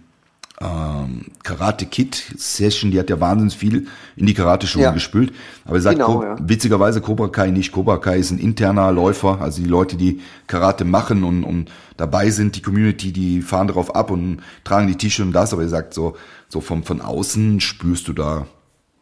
ähm, 0.62 1.26
Karate 1.44 1.86
Kid 1.86 2.16
Session, 2.38 2.92
die 2.92 3.00
hat 3.00 3.10
ja 3.10 3.20
wahnsinnig 3.20 3.58
viel 3.58 3.88
in 4.16 4.26
die 4.26 4.34
Karate-Schule 4.34 4.86
ja. 4.86 4.92
gespült. 4.92 5.34
Aber 5.66 5.76
er 5.76 5.82
sagt, 5.82 5.98
genau, 5.98 6.24
ja. 6.24 6.36
witzigerweise 6.42 7.02
Cobra 7.02 7.30
Kai 7.30 7.52
nicht. 7.52 7.72
Cobra 7.72 7.98
Kai 7.98 8.18
ist 8.18 8.32
ein 8.32 8.40
interner 8.40 8.92
Läufer, 8.92 9.40
also 9.42 9.62
die 9.62 9.70
Leute, 9.70 9.96
die 9.96 10.22
Karate 10.48 10.84
machen 10.84 11.24
und, 11.24 11.44
und 11.44 11.72
dabei 11.98 12.30
sind, 12.30 12.56
die 12.56 12.62
Community, 12.62 13.14
die 13.14 13.42
fahren 13.42 13.68
darauf 13.68 13.96
ab 13.96 14.12
und 14.12 14.42
tragen 14.64 14.88
die 14.88 14.96
T-Shirts 14.96 15.28
und 15.28 15.34
das. 15.34 15.54
Aber 15.54 15.62
er 15.62 15.70
sagt 15.70 15.94
so, 15.94 16.18
so 16.50 16.60
vom, 16.60 16.84
von 16.84 17.00
außen 17.00 17.62
spürst 17.62 18.08
du 18.08 18.14
da 18.14 18.46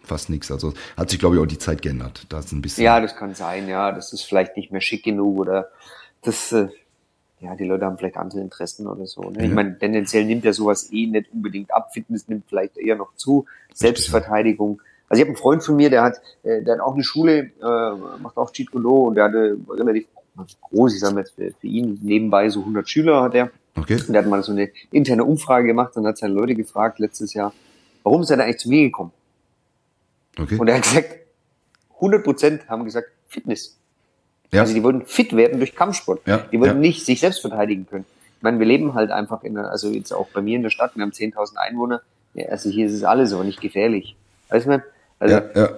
fast 0.03 0.29
nichts. 0.29 0.51
Also 0.51 0.73
hat 0.95 1.09
sich, 1.09 1.19
glaube 1.19 1.35
ich, 1.35 1.41
auch 1.41 1.47
die 1.47 1.57
Zeit 1.57 1.81
geändert. 1.81 2.25
Da 2.29 2.39
ist 2.39 2.51
ein 2.51 2.61
bisschen. 2.61 2.83
Ja, 2.83 2.99
das 2.99 3.15
kann 3.15 3.33
sein, 3.33 3.67
ja. 3.67 3.91
Das 3.91 4.13
ist 4.13 4.23
vielleicht 4.23 4.57
nicht 4.57 4.71
mehr 4.71 4.81
schick 4.81 5.03
genug 5.03 5.39
oder 5.39 5.69
das, 6.21 6.51
äh, 6.51 6.69
ja, 7.39 7.55
die 7.55 7.65
Leute 7.65 7.85
haben 7.85 7.97
vielleicht 7.97 8.17
andere 8.17 8.41
Interessen 8.41 8.87
oder 8.87 9.05
so. 9.05 9.21
Ne? 9.21 9.45
Ich 9.45 9.51
meine, 9.51 9.77
tendenziell 9.77 10.25
nimmt 10.25 10.43
ja 10.43 10.53
sowas 10.53 10.91
eh 10.91 11.05
nicht 11.05 11.31
unbedingt 11.31 11.71
ab. 11.73 11.93
Fitness 11.93 12.27
nimmt 12.27 12.45
vielleicht 12.47 12.77
eher 12.77 12.95
noch 12.95 13.13
zu. 13.15 13.45
Selbstverteidigung. 13.73 14.81
Also 15.07 15.21
ich 15.21 15.21
habe 15.21 15.29
einen 15.29 15.37
Freund 15.37 15.63
von 15.63 15.75
mir, 15.75 15.89
der 15.89 16.03
hat, 16.03 16.19
äh, 16.43 16.63
der 16.63 16.75
hat 16.75 16.81
auch 16.81 16.95
eine 16.95 17.03
Schule, 17.03 17.51
äh, 17.61 18.19
macht 18.21 18.37
auch 18.37 18.51
Cheat 18.51 18.73
und 18.73 19.15
der 19.15 19.25
hatte 19.25 19.57
relativ 19.69 20.07
groß, 20.61 20.95
ich 20.95 20.99
sage 20.99 21.13
mal 21.13 21.21
jetzt 21.21 21.35
für, 21.35 21.51
für 21.51 21.67
ihn 21.67 21.99
nebenbei 22.01 22.49
so 22.49 22.59
100 22.61 22.89
Schüler 22.89 23.21
hat 23.21 23.35
er. 23.35 23.51
Okay. 23.75 23.95
Und 23.95 24.13
der 24.13 24.23
hat 24.23 24.29
mal 24.29 24.43
so 24.43 24.51
eine 24.51 24.69
interne 24.91 25.23
Umfrage 25.23 25.67
gemacht 25.67 25.95
und 25.95 26.07
hat 26.07 26.17
seine 26.17 26.33
Leute 26.33 26.55
gefragt 26.55 26.99
letztes 26.99 27.33
Jahr, 27.33 27.53
warum 28.03 28.23
ist 28.23 28.31
er 28.31 28.37
da 28.37 28.43
eigentlich 28.43 28.57
zu 28.57 28.69
mir 28.69 28.83
gekommen? 28.83 29.11
Okay. 30.39 30.57
Und 30.57 30.67
er 30.67 30.77
hat 30.77 30.83
gesagt, 30.83 31.15
100 31.95 32.23
Prozent 32.23 32.67
haben 32.67 32.83
gesagt, 32.83 33.09
Fitness. 33.27 33.76
Ja. 34.51 34.61
Also 34.61 34.73
die 34.73 34.83
wollten 34.83 35.05
fit 35.05 35.35
werden 35.35 35.59
durch 35.59 35.75
Kampfsport. 35.75 36.21
Ja. 36.25 36.45
Die 36.51 36.59
wollten 36.59 36.75
ja. 36.75 36.81
nicht 36.81 37.05
sich 37.05 37.19
selbst 37.19 37.41
verteidigen 37.41 37.85
können. 37.89 38.05
Ich 38.37 38.43
meine, 38.43 38.59
wir 38.59 38.65
leben 38.65 38.93
halt 38.93 39.11
einfach 39.11 39.43
in 39.43 39.57
einer, 39.57 39.71
also 39.71 39.89
jetzt 39.89 40.13
auch 40.13 40.27
bei 40.27 40.41
mir 40.41 40.55
in 40.55 40.63
der 40.63 40.69
Stadt, 40.69 40.95
wir 40.95 41.01
haben 41.01 41.11
10.000 41.11 41.55
Einwohner. 41.55 42.01
Ja, 42.33 42.49
also 42.49 42.69
hier 42.69 42.85
ist 42.85 42.93
es 42.93 43.03
alles 43.03 43.31
so, 43.31 43.43
nicht 43.43 43.61
gefährlich. 43.61 44.15
Weißt 44.49 44.67
du? 44.67 44.83
Also, 45.19 45.35
ja, 45.35 45.43
ja. 45.55 45.69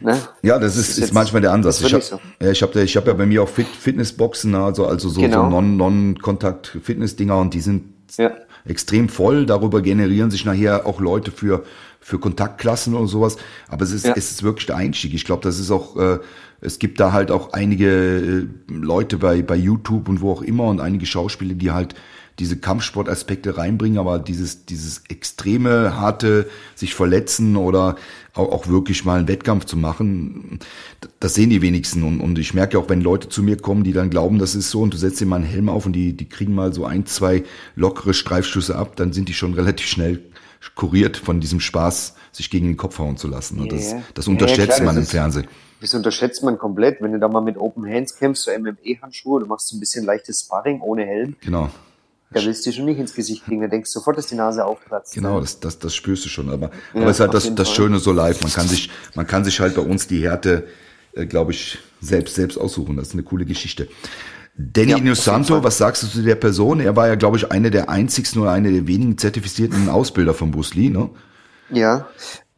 Ne? 0.00 0.18
Ja, 0.42 0.58
das 0.58 0.76
ist, 0.76 0.90
das 0.90 0.98
ist, 0.98 1.04
ist 1.04 1.12
manchmal 1.14 1.42
der 1.42 1.52
Ansatz. 1.52 1.80
Ich 1.82 1.92
habe 1.92 2.02
so. 2.02 2.20
ja, 2.40 2.50
ich 2.50 2.62
hab, 2.62 2.74
ich 2.74 2.96
hab 2.96 3.06
ja 3.06 3.12
bei 3.12 3.26
mir 3.26 3.42
auch 3.42 3.48
Fit, 3.48 3.66
Fitnessboxen, 3.66 4.54
also, 4.54 4.86
also 4.86 5.08
so, 5.08 5.20
genau. 5.20 5.50
so 5.50 5.60
Non-Kontakt-Fitness-Dinger 5.60 7.38
und 7.38 7.52
die 7.52 7.60
sind 7.60 7.84
ja. 8.16 8.32
extrem 8.66 9.08
voll. 9.08 9.44
Darüber 9.44 9.82
generieren 9.82 10.30
sich 10.30 10.44
nachher 10.44 10.86
auch 10.86 11.00
Leute 11.00 11.30
für 11.30 11.64
für 12.00 12.18
Kontaktklassen 12.18 12.94
oder 12.94 13.06
sowas. 13.06 13.36
Aber 13.68 13.84
es 13.84 13.92
ist, 13.92 14.06
ja. 14.06 14.14
es 14.16 14.30
ist 14.30 14.42
wirklich 14.42 14.66
der 14.66 14.76
Einstieg. 14.76 15.14
Ich 15.14 15.24
glaube, 15.24 15.42
das 15.42 15.58
ist 15.58 15.70
auch, 15.70 15.96
äh, 15.96 16.18
es 16.60 16.78
gibt 16.78 16.98
da 16.98 17.12
halt 17.12 17.30
auch 17.30 17.52
einige 17.52 17.88
äh, 17.88 18.46
Leute 18.72 19.18
bei, 19.18 19.42
bei 19.42 19.56
YouTube 19.56 20.08
und 20.08 20.20
wo 20.20 20.32
auch 20.32 20.42
immer 20.42 20.64
und 20.64 20.80
einige 20.80 21.06
Schauspieler, 21.06 21.54
die 21.54 21.70
halt 21.70 21.94
diese 22.40 22.56
Kampfsportaspekte 22.56 23.58
reinbringen, 23.58 23.98
aber 23.98 24.18
dieses, 24.18 24.64
dieses 24.64 25.02
extreme, 25.08 26.00
harte, 26.00 26.48
sich 26.74 26.94
verletzen 26.94 27.56
oder 27.56 27.96
auch, 28.32 28.50
auch 28.50 28.68
wirklich 28.68 29.04
mal 29.04 29.18
einen 29.18 29.28
Wettkampf 29.28 29.66
zu 29.66 29.76
machen, 29.76 30.58
das 31.20 31.34
sehen 31.34 31.50
die 31.50 31.60
wenigsten. 31.60 32.02
Und, 32.02 32.20
und 32.20 32.38
ich 32.38 32.54
merke 32.54 32.78
auch, 32.78 32.88
wenn 32.88 33.02
Leute 33.02 33.28
zu 33.28 33.42
mir 33.42 33.58
kommen, 33.58 33.84
die 33.84 33.92
dann 33.92 34.08
glauben, 34.08 34.38
das 34.38 34.54
ist 34.54 34.70
so 34.70 34.80
und 34.80 34.94
du 34.94 34.96
setzt 34.96 35.20
dir 35.20 35.26
mal 35.26 35.36
einen 35.36 35.44
Helm 35.44 35.68
auf 35.68 35.84
und 35.84 35.92
die, 35.92 36.16
die 36.16 36.28
kriegen 36.28 36.54
mal 36.54 36.72
so 36.72 36.86
ein, 36.86 37.04
zwei 37.04 37.44
lockere 37.76 38.14
Streifschüsse 38.14 38.74
ab, 38.74 38.96
dann 38.96 39.12
sind 39.12 39.28
die 39.28 39.34
schon 39.34 39.52
relativ 39.52 39.86
schnell 39.86 40.20
kuriert 40.74 41.16
von 41.16 41.40
diesem 41.40 41.60
Spaß, 41.60 42.14
sich 42.32 42.50
gegen 42.50 42.66
den 42.66 42.76
Kopf 42.76 42.98
hauen 42.98 43.16
zu 43.16 43.28
lassen. 43.28 43.60
Und 43.60 43.72
das, 43.72 43.94
das 44.14 44.28
unterschätzt 44.28 44.76
klar, 44.76 44.86
man 44.86 44.96
das 44.96 45.06
im 45.06 45.10
Fernsehen. 45.10 45.48
Das 45.80 45.94
unterschätzt 45.94 46.42
man 46.42 46.58
komplett, 46.58 47.00
wenn 47.00 47.12
du 47.12 47.18
da 47.18 47.28
mal 47.28 47.40
mit 47.40 47.56
Open 47.56 47.86
Hands 47.86 48.14
kämpfst, 48.14 48.44
so 48.44 48.50
MMA-Handschuhe, 48.50 49.40
du 49.40 49.46
machst 49.46 49.68
so 49.68 49.76
ein 49.76 49.80
bisschen 49.80 50.04
leichtes 50.04 50.40
Sparring 50.40 50.80
ohne 50.82 51.06
Helm. 51.06 51.36
Genau. 51.40 51.70
Da 52.32 52.44
willst 52.44 52.64
du 52.64 52.72
schon 52.72 52.84
nicht 52.84 53.00
ins 53.00 53.14
Gesicht 53.14 53.44
kriegen, 53.44 53.60
da 53.60 53.66
denkst 53.66 53.90
du 53.92 53.98
sofort, 53.98 54.16
dass 54.16 54.26
die 54.26 54.36
Nase 54.36 54.64
aufplatzt. 54.64 55.14
Genau, 55.14 55.36
ne? 55.36 55.40
das, 55.40 55.58
das, 55.58 55.78
das 55.78 55.94
spürst 55.94 56.24
du 56.24 56.28
schon. 56.28 56.48
Aber, 56.50 56.70
ja, 56.94 57.00
aber 57.00 57.10
es 57.10 57.16
ist 57.16 57.20
halt 57.20 57.34
das, 57.34 57.54
das 57.54 57.72
Schöne 57.72 57.98
so 57.98 58.12
live. 58.12 58.40
Man 58.42 58.52
kann 58.52 58.68
sich, 58.68 58.90
man 59.14 59.26
kann 59.26 59.44
sich 59.44 59.58
halt 59.58 59.74
bei 59.74 59.82
uns 59.82 60.06
die 60.06 60.22
Härte, 60.22 60.68
äh, 61.14 61.26
glaube 61.26 61.50
ich, 61.52 61.78
selbst, 62.00 62.36
selbst 62.36 62.56
aussuchen. 62.56 62.96
Das 62.96 63.08
ist 63.08 63.14
eine 63.14 63.24
coole 63.24 63.46
Geschichte. 63.46 63.88
Danny 64.72 64.90
ja, 64.90 64.98
Inosanto, 64.98 65.62
was 65.62 65.78
sagst 65.78 66.02
du 66.02 66.06
zu 66.06 66.22
der 66.22 66.34
Person? 66.34 66.80
Er 66.80 66.94
war 66.96 67.08
ja, 67.08 67.14
glaube 67.14 67.36
ich, 67.38 67.50
einer 67.50 67.70
der 67.70 67.88
einzigsten 67.88 68.42
oder 68.42 68.52
einer 68.52 68.70
der 68.70 68.86
wenigen 68.86 69.16
zertifizierten 69.16 69.88
Ausbilder 69.88 70.34
von 70.34 70.50
Bruce 70.50 70.74
Lee, 70.74 70.90
ne? 70.90 71.08
Ja, 71.70 72.08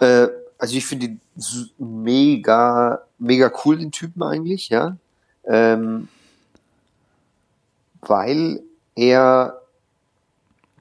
äh, 0.00 0.28
also 0.58 0.76
ich 0.76 0.86
finde 0.86 1.06
ihn 1.06 1.20
mega, 1.78 3.02
mega 3.18 3.52
cool, 3.64 3.78
den 3.78 3.92
Typen 3.92 4.22
eigentlich, 4.22 4.68
ja. 4.68 4.96
Ähm, 5.44 6.08
weil 8.00 8.62
er 8.96 9.58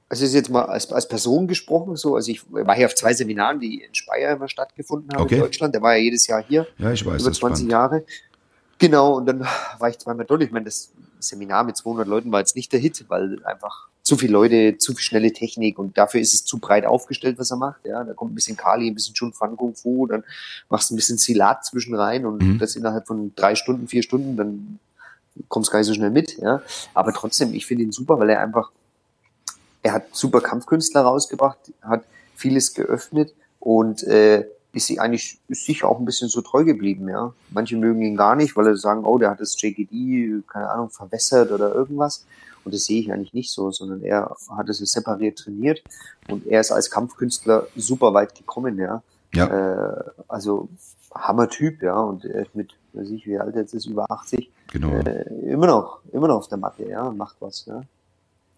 also 0.08 0.26
ist 0.26 0.34
jetzt 0.34 0.50
mal 0.50 0.66
als, 0.66 0.92
als 0.92 1.08
Person 1.08 1.48
gesprochen, 1.48 1.96
so, 1.96 2.16
also 2.16 2.30
ich 2.30 2.42
war 2.50 2.74
hier 2.74 2.84
auf 2.84 2.94
zwei 2.94 3.14
Seminaren, 3.14 3.60
die 3.60 3.82
in 3.82 3.94
Speyer 3.94 4.36
immer 4.36 4.46
stattgefunden 4.46 5.10
haben 5.14 5.22
okay. 5.22 5.36
in 5.36 5.40
Deutschland. 5.40 5.74
Der 5.74 5.80
war 5.80 5.96
ja 5.96 6.02
jedes 6.02 6.26
Jahr 6.26 6.44
hier. 6.46 6.66
Ja, 6.76 6.92
ich 6.92 7.06
weiß. 7.06 7.22
Über 7.22 7.32
20 7.32 7.70
Jahre. 7.70 8.04
Genau, 8.76 9.14
und 9.16 9.24
dann 9.24 9.40
war 9.78 9.88
ich 9.88 9.98
zweimal 9.98 10.26
dort. 10.26 10.42
Ich 10.42 10.50
meine, 10.50 10.66
das 10.66 10.92
Seminar 11.22 11.64
mit 11.64 11.76
200 11.76 12.06
Leuten 12.06 12.32
war 12.32 12.40
jetzt 12.40 12.56
nicht 12.56 12.72
der 12.72 12.80
Hit, 12.80 13.04
weil 13.08 13.44
einfach 13.44 13.88
zu 14.02 14.16
viele 14.16 14.32
Leute, 14.32 14.78
zu 14.78 14.94
viel 14.94 15.02
schnelle 15.02 15.32
Technik 15.32 15.78
und 15.78 15.96
dafür 15.96 16.20
ist 16.20 16.34
es 16.34 16.44
zu 16.44 16.58
breit 16.58 16.86
aufgestellt, 16.86 17.38
was 17.38 17.50
er 17.50 17.56
macht. 17.56 17.84
Ja, 17.84 18.02
da 18.02 18.14
kommt 18.14 18.32
ein 18.32 18.34
bisschen 18.34 18.56
Kali, 18.56 18.88
ein 18.88 18.94
bisschen 18.94 19.14
Chun 19.14 19.32
Fan 19.32 19.56
Kung 19.56 19.74
Fu, 19.74 20.06
dann 20.06 20.24
machst 20.68 20.90
du 20.90 20.94
ein 20.94 20.96
bisschen 20.96 21.18
Silat 21.18 21.64
zwischen 21.64 21.94
rein 21.94 22.26
und 22.26 22.42
mhm. 22.42 22.58
das 22.58 22.76
innerhalb 22.76 23.06
von 23.06 23.32
drei 23.36 23.54
Stunden, 23.54 23.86
vier 23.88 24.02
Stunden, 24.02 24.36
dann 24.36 24.78
kommst 25.48 25.68
du 25.68 25.72
gar 25.72 25.78
nicht 25.78 25.88
so 25.88 25.94
schnell 25.94 26.10
mit. 26.10 26.36
Ja, 26.38 26.62
aber 26.94 27.12
trotzdem, 27.12 27.54
ich 27.54 27.66
finde 27.66 27.84
ihn 27.84 27.92
super, 27.92 28.18
weil 28.18 28.30
er 28.30 28.40
einfach 28.40 28.70
er 29.82 29.92
hat 29.92 30.04
super 30.12 30.40
Kampfkünstler 30.40 31.02
rausgebracht, 31.02 31.58
hat 31.82 32.04
vieles 32.34 32.74
geöffnet 32.74 33.34
und 33.58 34.02
äh, 34.04 34.46
ist 34.72 34.86
sie 34.86 34.98
eigentlich 34.98 35.38
ist 35.48 35.66
sicher 35.66 35.88
auch 35.88 35.98
ein 35.98 36.04
bisschen 36.04 36.28
so 36.28 36.40
treu 36.40 36.64
geblieben, 36.64 37.08
ja. 37.08 37.32
Manche 37.50 37.76
mögen 37.76 38.02
ihn 38.02 38.16
gar 38.16 38.36
nicht, 38.36 38.56
weil 38.56 38.64
sie 38.74 38.80
sagen, 38.80 39.04
oh, 39.04 39.18
der 39.18 39.30
hat 39.30 39.40
das 39.40 39.60
JGD, 39.60 40.46
keine 40.48 40.70
Ahnung, 40.70 40.90
verwässert 40.90 41.52
oder 41.52 41.74
irgendwas. 41.74 42.24
Und 42.64 42.74
das 42.74 42.84
sehe 42.84 43.00
ich 43.00 43.12
eigentlich 43.12 43.34
nicht 43.34 43.50
so, 43.50 43.70
sondern 43.70 44.02
er 44.02 44.34
hat 44.56 44.68
es 44.68 44.78
separiert 44.78 45.38
trainiert 45.38 45.82
und 46.28 46.46
er 46.46 46.60
ist 46.60 46.70
als 46.70 46.90
Kampfkünstler 46.90 47.66
super 47.76 48.14
weit 48.14 48.34
gekommen, 48.34 48.78
ja. 48.78 49.02
ja. 49.34 49.46
Äh, 49.46 50.04
also 50.28 50.68
Hammer-Typ, 51.14 51.82
ja. 51.82 51.98
Und 51.98 52.24
er 52.24 52.42
ist 52.42 52.54
mit, 52.54 52.74
weiß 52.92 53.10
ich, 53.10 53.26
wie 53.26 53.38
alt 53.38 53.54
er 53.54 53.62
jetzt 53.62 53.74
ist, 53.74 53.86
über 53.86 54.10
80. 54.10 54.50
Genau. 54.72 54.90
Äh, 54.90 55.24
immer 55.50 55.66
noch, 55.66 56.00
immer 56.12 56.28
noch 56.28 56.36
auf 56.36 56.48
der 56.48 56.58
Matte, 56.58 56.88
ja, 56.88 57.02
und 57.02 57.16
macht 57.16 57.36
was, 57.40 57.66
ja. 57.66 57.82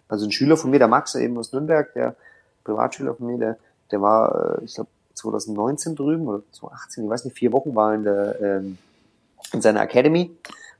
Also 0.08 0.26
ein 0.26 0.32
Schüler 0.32 0.56
von 0.56 0.70
mir, 0.70 0.78
der 0.78 0.88
Max 0.88 1.14
eben 1.14 1.36
aus 1.38 1.52
Nürnberg, 1.52 1.92
der 1.94 2.14
Privatschüler 2.62 3.14
von 3.14 3.26
mir, 3.26 3.38
der, 3.38 3.58
der 3.90 4.02
war, 4.02 4.58
äh, 4.58 4.64
ich 4.64 4.74
glaube, 4.74 4.90
2019 5.14 5.96
drüben 5.96 6.26
oder 6.26 6.42
2018, 6.52 7.04
ich 7.04 7.10
weiß 7.10 7.24
nicht, 7.24 7.36
vier 7.36 7.52
Wochen 7.52 7.74
war 7.74 7.94
in 7.94 8.04
der 8.04 8.40
ähm, 8.40 8.78
in 9.52 9.60
seiner 9.60 9.82
Academy, 9.82 10.30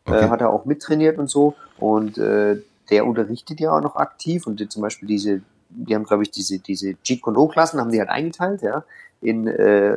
äh, 0.07 0.11
okay. 0.11 0.25
äh, 0.25 0.29
hat 0.29 0.41
er 0.41 0.51
auch 0.51 0.65
mittrainiert 0.65 1.19
und 1.19 1.31
so 1.31 1.55
und 1.79 2.19
äh, 2.19 2.57
der 2.91 3.07
unterrichtet 3.07 3.61
ja 3.61 3.77
auch 3.77 3.81
noch 3.81 3.97
aktiv 3.97 4.47
und 4.47 4.61
die, 4.61 4.69
zum 4.69 4.83
Beispiel 4.83 5.09
diese, 5.09 5.41
die 5.69 5.95
haben 5.95 6.05
glaube 6.05 6.23
ich 6.23 6.31
diese 6.31 6.59
diese 6.59 6.95
Jeet 7.03 7.23
Kune 7.23 7.49
Klassen 7.49 7.81
haben 7.81 7.91
die 7.91 7.99
halt 7.99 8.11
eingeteilt, 8.11 8.63
ja, 8.63 8.85
in 9.21 9.47
äh, 9.47 9.95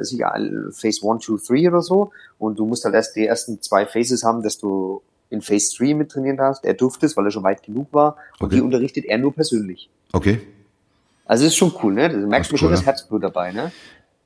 Phase 0.71 1.01
1, 1.01 1.25
2, 1.25 1.55
3 1.55 1.67
oder 1.67 1.81
so 1.81 2.11
und 2.37 2.59
du 2.59 2.65
musst 2.65 2.85
halt 2.85 2.95
erst 2.95 3.15
die 3.15 3.25
ersten 3.25 3.61
zwei 3.61 3.85
Phases 3.85 4.23
haben, 4.23 4.43
dass 4.43 4.57
du 4.57 5.01
in 5.29 5.41
Phase 5.41 5.75
3 5.77 5.93
mit 5.93 6.09
trainieren 6.09 6.37
darfst. 6.37 6.63
Er 6.63 6.73
durfte 6.73 7.05
es, 7.05 7.17
weil 7.17 7.25
er 7.25 7.31
schon 7.31 7.43
weit 7.43 7.63
genug 7.63 7.87
war. 7.91 8.17
Und 8.39 8.47
okay. 8.47 8.55
die 8.55 8.61
unterrichtet 8.61 9.05
er 9.05 9.17
nur 9.17 9.33
persönlich. 9.33 9.89
Okay. 10.13 10.41
Also 11.25 11.45
ist 11.45 11.55
schon 11.55 11.73
cool, 11.83 11.93
ne? 11.93 12.09
Da 12.09 12.17
merkst 12.17 12.51
du 12.51 12.57
schon 12.57 12.71
das 12.71 12.85
Herzblut 12.85 13.23
dabei, 13.23 13.51
ne? 13.51 13.71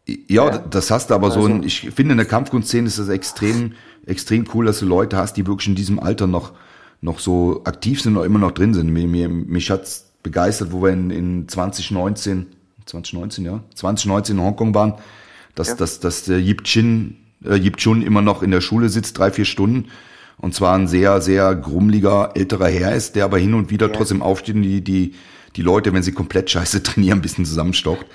Ja, 0.07 0.49
ja, 0.49 0.57
das 0.57 0.91
hast 0.91 1.09
du 1.09 1.13
aber 1.13 1.27
also, 1.27 1.41
so 1.41 1.47
ein, 1.47 1.63
ich 1.63 1.89
finde 1.91 2.13
in 2.13 2.17
der 2.17 2.25
Kampfkunstszene 2.25 2.87
ist 2.87 2.99
das 2.99 3.09
extrem, 3.09 3.73
extrem 4.05 4.47
cool, 4.53 4.65
dass 4.65 4.79
du 4.79 4.85
Leute 4.85 5.17
hast, 5.17 5.37
die 5.37 5.45
wirklich 5.45 5.67
in 5.67 5.75
diesem 5.75 5.99
Alter 5.99 6.27
noch, 6.27 6.53
noch 7.01 7.19
so 7.19 7.61
aktiv 7.65 8.01
sind 8.01 8.17
oder 8.17 8.25
immer 8.25 8.39
noch 8.39 8.51
drin 8.51 8.73
sind. 8.73 8.89
Mir, 8.89 9.07
mir, 9.07 9.29
mich 9.29 9.69
hat's 9.69 10.11
begeistert, 10.23 10.71
wo 10.71 10.81
wir 10.81 10.89
in, 10.89 11.11
in 11.11 11.47
2019, 11.47 12.47
2019, 12.85 13.45
ja, 13.45 13.63
2019 13.75 14.37
in 14.37 14.43
Hongkong 14.43 14.73
waren, 14.73 14.95
dass, 15.55 15.69
ja. 15.69 15.75
dass, 15.75 15.99
dass 15.99 16.23
der 16.23 16.39
Yip 16.39 16.63
Chin, 16.63 17.17
äh, 17.45 17.55
Yip 17.55 17.77
Chun 17.77 18.01
immer 18.01 18.21
noch 18.21 18.43
in 18.43 18.51
der 18.51 18.61
Schule 18.61 18.89
sitzt, 18.89 19.17
drei, 19.17 19.31
vier 19.31 19.45
Stunden 19.45 19.87
und 20.41 20.55
zwar 20.55 20.75
ein 20.75 20.87
sehr, 20.87 21.21
sehr 21.21 21.55
grummeliger 21.55 22.31
älterer 22.35 22.67
Herr 22.67 22.95
ist, 22.95 23.15
der 23.15 23.25
aber 23.25 23.37
hin 23.37 23.53
und 23.53 23.69
wieder 23.69 23.87
ja. 23.87 23.93
trotzdem 23.93 24.23
aufsteht 24.23 24.55
und 24.55 24.63
die, 24.63 24.81
die, 24.81 25.13
die 25.55 25.61
Leute, 25.61 25.93
wenn 25.93 26.01
sie 26.03 26.11
komplett 26.11 26.49
scheiße 26.49 26.81
trainieren, 26.83 27.19
ein 27.19 27.21
bisschen 27.21 27.45
zusammenstocht. 27.45 28.05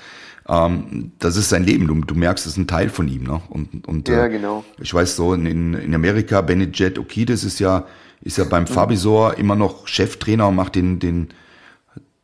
Ähm, 0.47 1.11
das 1.19 1.35
ist 1.35 1.49
sein 1.49 1.63
Leben. 1.63 1.87
Du, 1.87 1.95
du 1.95 2.15
merkst, 2.15 2.45
das 2.45 2.53
ist 2.53 2.57
ein 2.57 2.67
Teil 2.67 2.89
von 2.89 3.07
ihm. 3.07 3.23
Ne? 3.23 3.41
Und, 3.49 3.87
und 3.87 4.07
ja, 4.07 4.25
äh, 4.25 4.29
genau. 4.29 4.63
ich 4.79 4.93
weiß 4.93 5.15
so, 5.15 5.33
in, 5.33 5.73
in 5.73 5.93
Amerika, 5.93 6.41
Benedict 6.41 6.97
Okides 6.97 7.43
ist 7.43 7.59
ja, 7.59 7.85
ist 8.21 8.37
ja 8.37 8.45
beim 8.45 8.63
mhm. 8.63 8.67
Fabisor 8.67 9.37
immer 9.37 9.55
noch 9.55 9.87
Cheftrainer 9.87 10.47
und 10.47 10.55
macht 10.55 10.75
den, 10.75 10.99
den, 10.99 11.29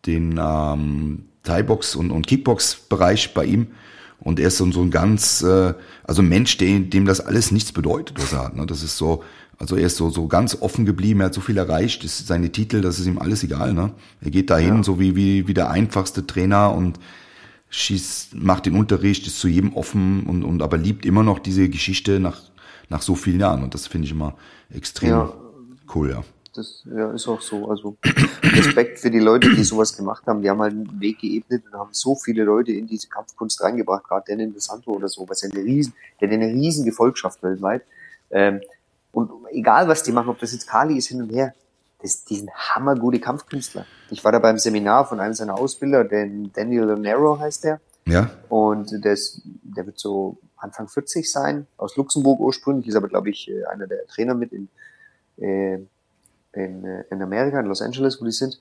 den 0.05 0.39
ähm, 0.41 1.25
Thai-Box 1.43 1.95
und, 1.95 2.11
und 2.11 2.27
Kickbox-Bereich 2.27 3.33
bei 3.33 3.45
ihm. 3.45 3.67
Und 4.19 4.39
er 4.39 4.47
ist 4.47 4.57
so, 4.57 4.71
so 4.71 4.81
ein 4.81 4.89
ganz, 4.89 5.43
äh, 5.43 5.73
also 6.05 6.21
ein 6.21 6.29
Mensch, 6.29 6.55
dem, 6.57 6.89
dem 6.89 7.05
das 7.05 7.19
alles 7.19 7.51
nichts 7.51 7.73
bedeutet, 7.73 8.21
was 8.21 8.31
er 8.31 8.45
hat. 8.45 8.55
Ne? 8.55 8.65
Das 8.65 8.81
ist 8.81 8.97
so, 8.97 9.21
also 9.59 9.75
er 9.75 9.87
ist 9.87 9.97
so, 9.97 10.09
so 10.09 10.27
ganz 10.27 10.57
offen 10.61 10.85
geblieben, 10.85 11.19
er 11.19 11.25
hat 11.25 11.33
so 11.33 11.41
viel 11.41 11.57
erreicht, 11.57 12.05
ist 12.05 12.25
seine 12.25 12.49
Titel, 12.49 12.79
das 12.79 12.99
ist 12.99 13.05
ihm 13.05 13.19
alles 13.19 13.43
egal. 13.43 13.73
Ne? 13.73 13.91
Er 14.21 14.31
geht 14.31 14.49
dahin, 14.49 14.77
ja. 14.77 14.83
so 14.83 14.97
wie, 14.97 15.17
wie, 15.17 15.47
wie 15.49 15.53
der 15.53 15.69
einfachste 15.69 16.25
Trainer 16.25 16.73
und 16.73 16.99
schießt, 17.73 18.35
macht 18.35 18.67
den 18.67 18.75
Unterricht, 18.75 19.25
ist 19.25 19.39
zu 19.39 19.47
jedem 19.47 19.73
offen 19.73 20.27
und, 20.27 20.43
und 20.43 20.61
aber 20.61 20.77
liebt 20.77 21.05
immer 21.05 21.23
noch 21.23 21.39
diese 21.39 21.69
Geschichte 21.69 22.19
nach, 22.19 22.39
nach 22.89 23.01
so 23.01 23.15
vielen 23.15 23.39
Jahren. 23.39 23.63
Und 23.63 23.73
das 23.73 23.87
finde 23.87 24.05
ich 24.05 24.11
immer 24.11 24.35
extrem 24.69 25.09
ja. 25.09 25.33
cool, 25.95 26.11
ja. 26.11 26.23
Das 26.55 26.83
ja, 26.85 27.11
ist 27.11 27.27
auch 27.27 27.41
so. 27.41 27.67
Also 27.67 27.97
Respekt 28.43 28.99
für 28.99 29.09
die 29.09 29.19
Leute, 29.19 29.49
die 29.55 29.63
sowas 29.63 29.97
gemacht 29.97 30.23
haben. 30.27 30.43
Die 30.43 30.49
haben 30.51 30.61
halt 30.61 30.73
einen 30.73 31.01
Weg 31.01 31.17
geebnet 31.17 31.63
und 31.65 31.79
haben 31.79 31.89
so 31.93 32.15
viele 32.15 32.43
Leute 32.43 32.71
in 32.71 32.85
diese 32.85 33.07
Kampfkunst 33.07 33.63
reingebracht, 33.63 34.03
gerade 34.03 34.25
Denin 34.27 34.53
Santo 34.59 34.91
oder 34.91 35.07
so, 35.07 35.27
was 35.27 35.41
ja 35.41 35.49
eine 35.49 35.63
riesen, 35.63 35.95
der 36.21 36.27
hat 36.27 36.33
eine 36.33 36.53
riesen 36.53 36.85
Gefolgschaft 36.85 37.41
weltweit. 37.41 37.81
Ähm, 38.29 38.61
und 39.11 39.31
egal, 39.51 39.87
was 39.87 40.03
die 40.03 40.11
machen, 40.11 40.29
ob 40.29 40.39
das 40.39 40.53
jetzt 40.53 40.67
Kali 40.67 40.95
ist 40.95 41.07
hin 41.07 41.23
und 41.23 41.29
her, 41.29 41.55
das, 42.03 42.25
die 42.25 42.35
sind 42.35 42.51
hammergute 42.51 43.19
Kampfkünstler. 43.19 43.85
Ich 44.11 44.23
war 44.23 44.31
da 44.31 44.39
beim 44.39 44.59
Seminar 44.59 45.07
von 45.07 45.19
einem 45.19 45.33
seiner 45.33 45.57
Ausbilder, 45.57 46.03
den 46.03 46.51
Daniel 46.53 46.83
Lonero 46.83 47.39
heißt 47.39 47.63
der. 47.63 47.79
Ja. 48.05 48.29
Und 48.49 49.03
der, 49.03 49.13
ist, 49.13 49.41
der 49.63 49.85
wird 49.85 49.97
so 49.97 50.37
Anfang 50.57 50.87
40 50.87 51.31
sein, 51.31 51.67
aus 51.77 51.95
Luxemburg 51.95 52.39
ursprünglich, 52.39 52.87
ist 52.87 52.95
aber, 52.95 53.07
glaube 53.07 53.29
ich, 53.29 53.49
äh, 53.49 53.63
einer 53.65 53.87
der 53.87 54.05
Trainer 54.07 54.35
mit 54.35 54.51
in, 54.51 54.69
äh, 55.37 55.75
in, 56.53 56.85
äh, 56.85 57.05
in 57.09 57.21
Amerika, 57.21 57.59
in 57.59 57.65
Los 57.65 57.81
Angeles, 57.81 58.21
wo 58.21 58.25
die 58.25 58.31
sind. 58.31 58.59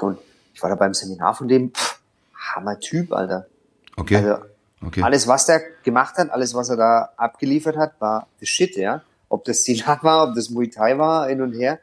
Und 0.00 0.18
ich 0.54 0.62
war 0.62 0.70
da 0.70 0.76
beim 0.76 0.94
Seminar 0.94 1.34
von 1.34 1.48
dem, 1.48 1.72
pff, 1.72 2.00
Hammer 2.54 2.78
Typ, 2.78 3.12
Alter. 3.12 3.46
Okay. 3.96 4.16
Also, 4.16 4.44
okay. 4.86 5.02
alles, 5.02 5.26
was 5.26 5.46
der 5.46 5.60
gemacht 5.82 6.16
hat, 6.16 6.30
alles, 6.30 6.54
was 6.54 6.70
er 6.70 6.76
da 6.76 7.10
abgeliefert 7.16 7.76
hat, 7.76 8.00
war 8.00 8.28
the 8.38 8.46
shit, 8.46 8.76
ja 8.76 9.02
ob 9.30 9.44
das 9.44 9.62
Silat 9.62 10.04
war, 10.04 10.28
ob 10.28 10.34
das 10.34 10.50
Muay 10.50 10.68
Thai 10.68 10.98
war, 10.98 11.28
hin 11.28 11.40
und 11.40 11.52
her. 11.52 11.78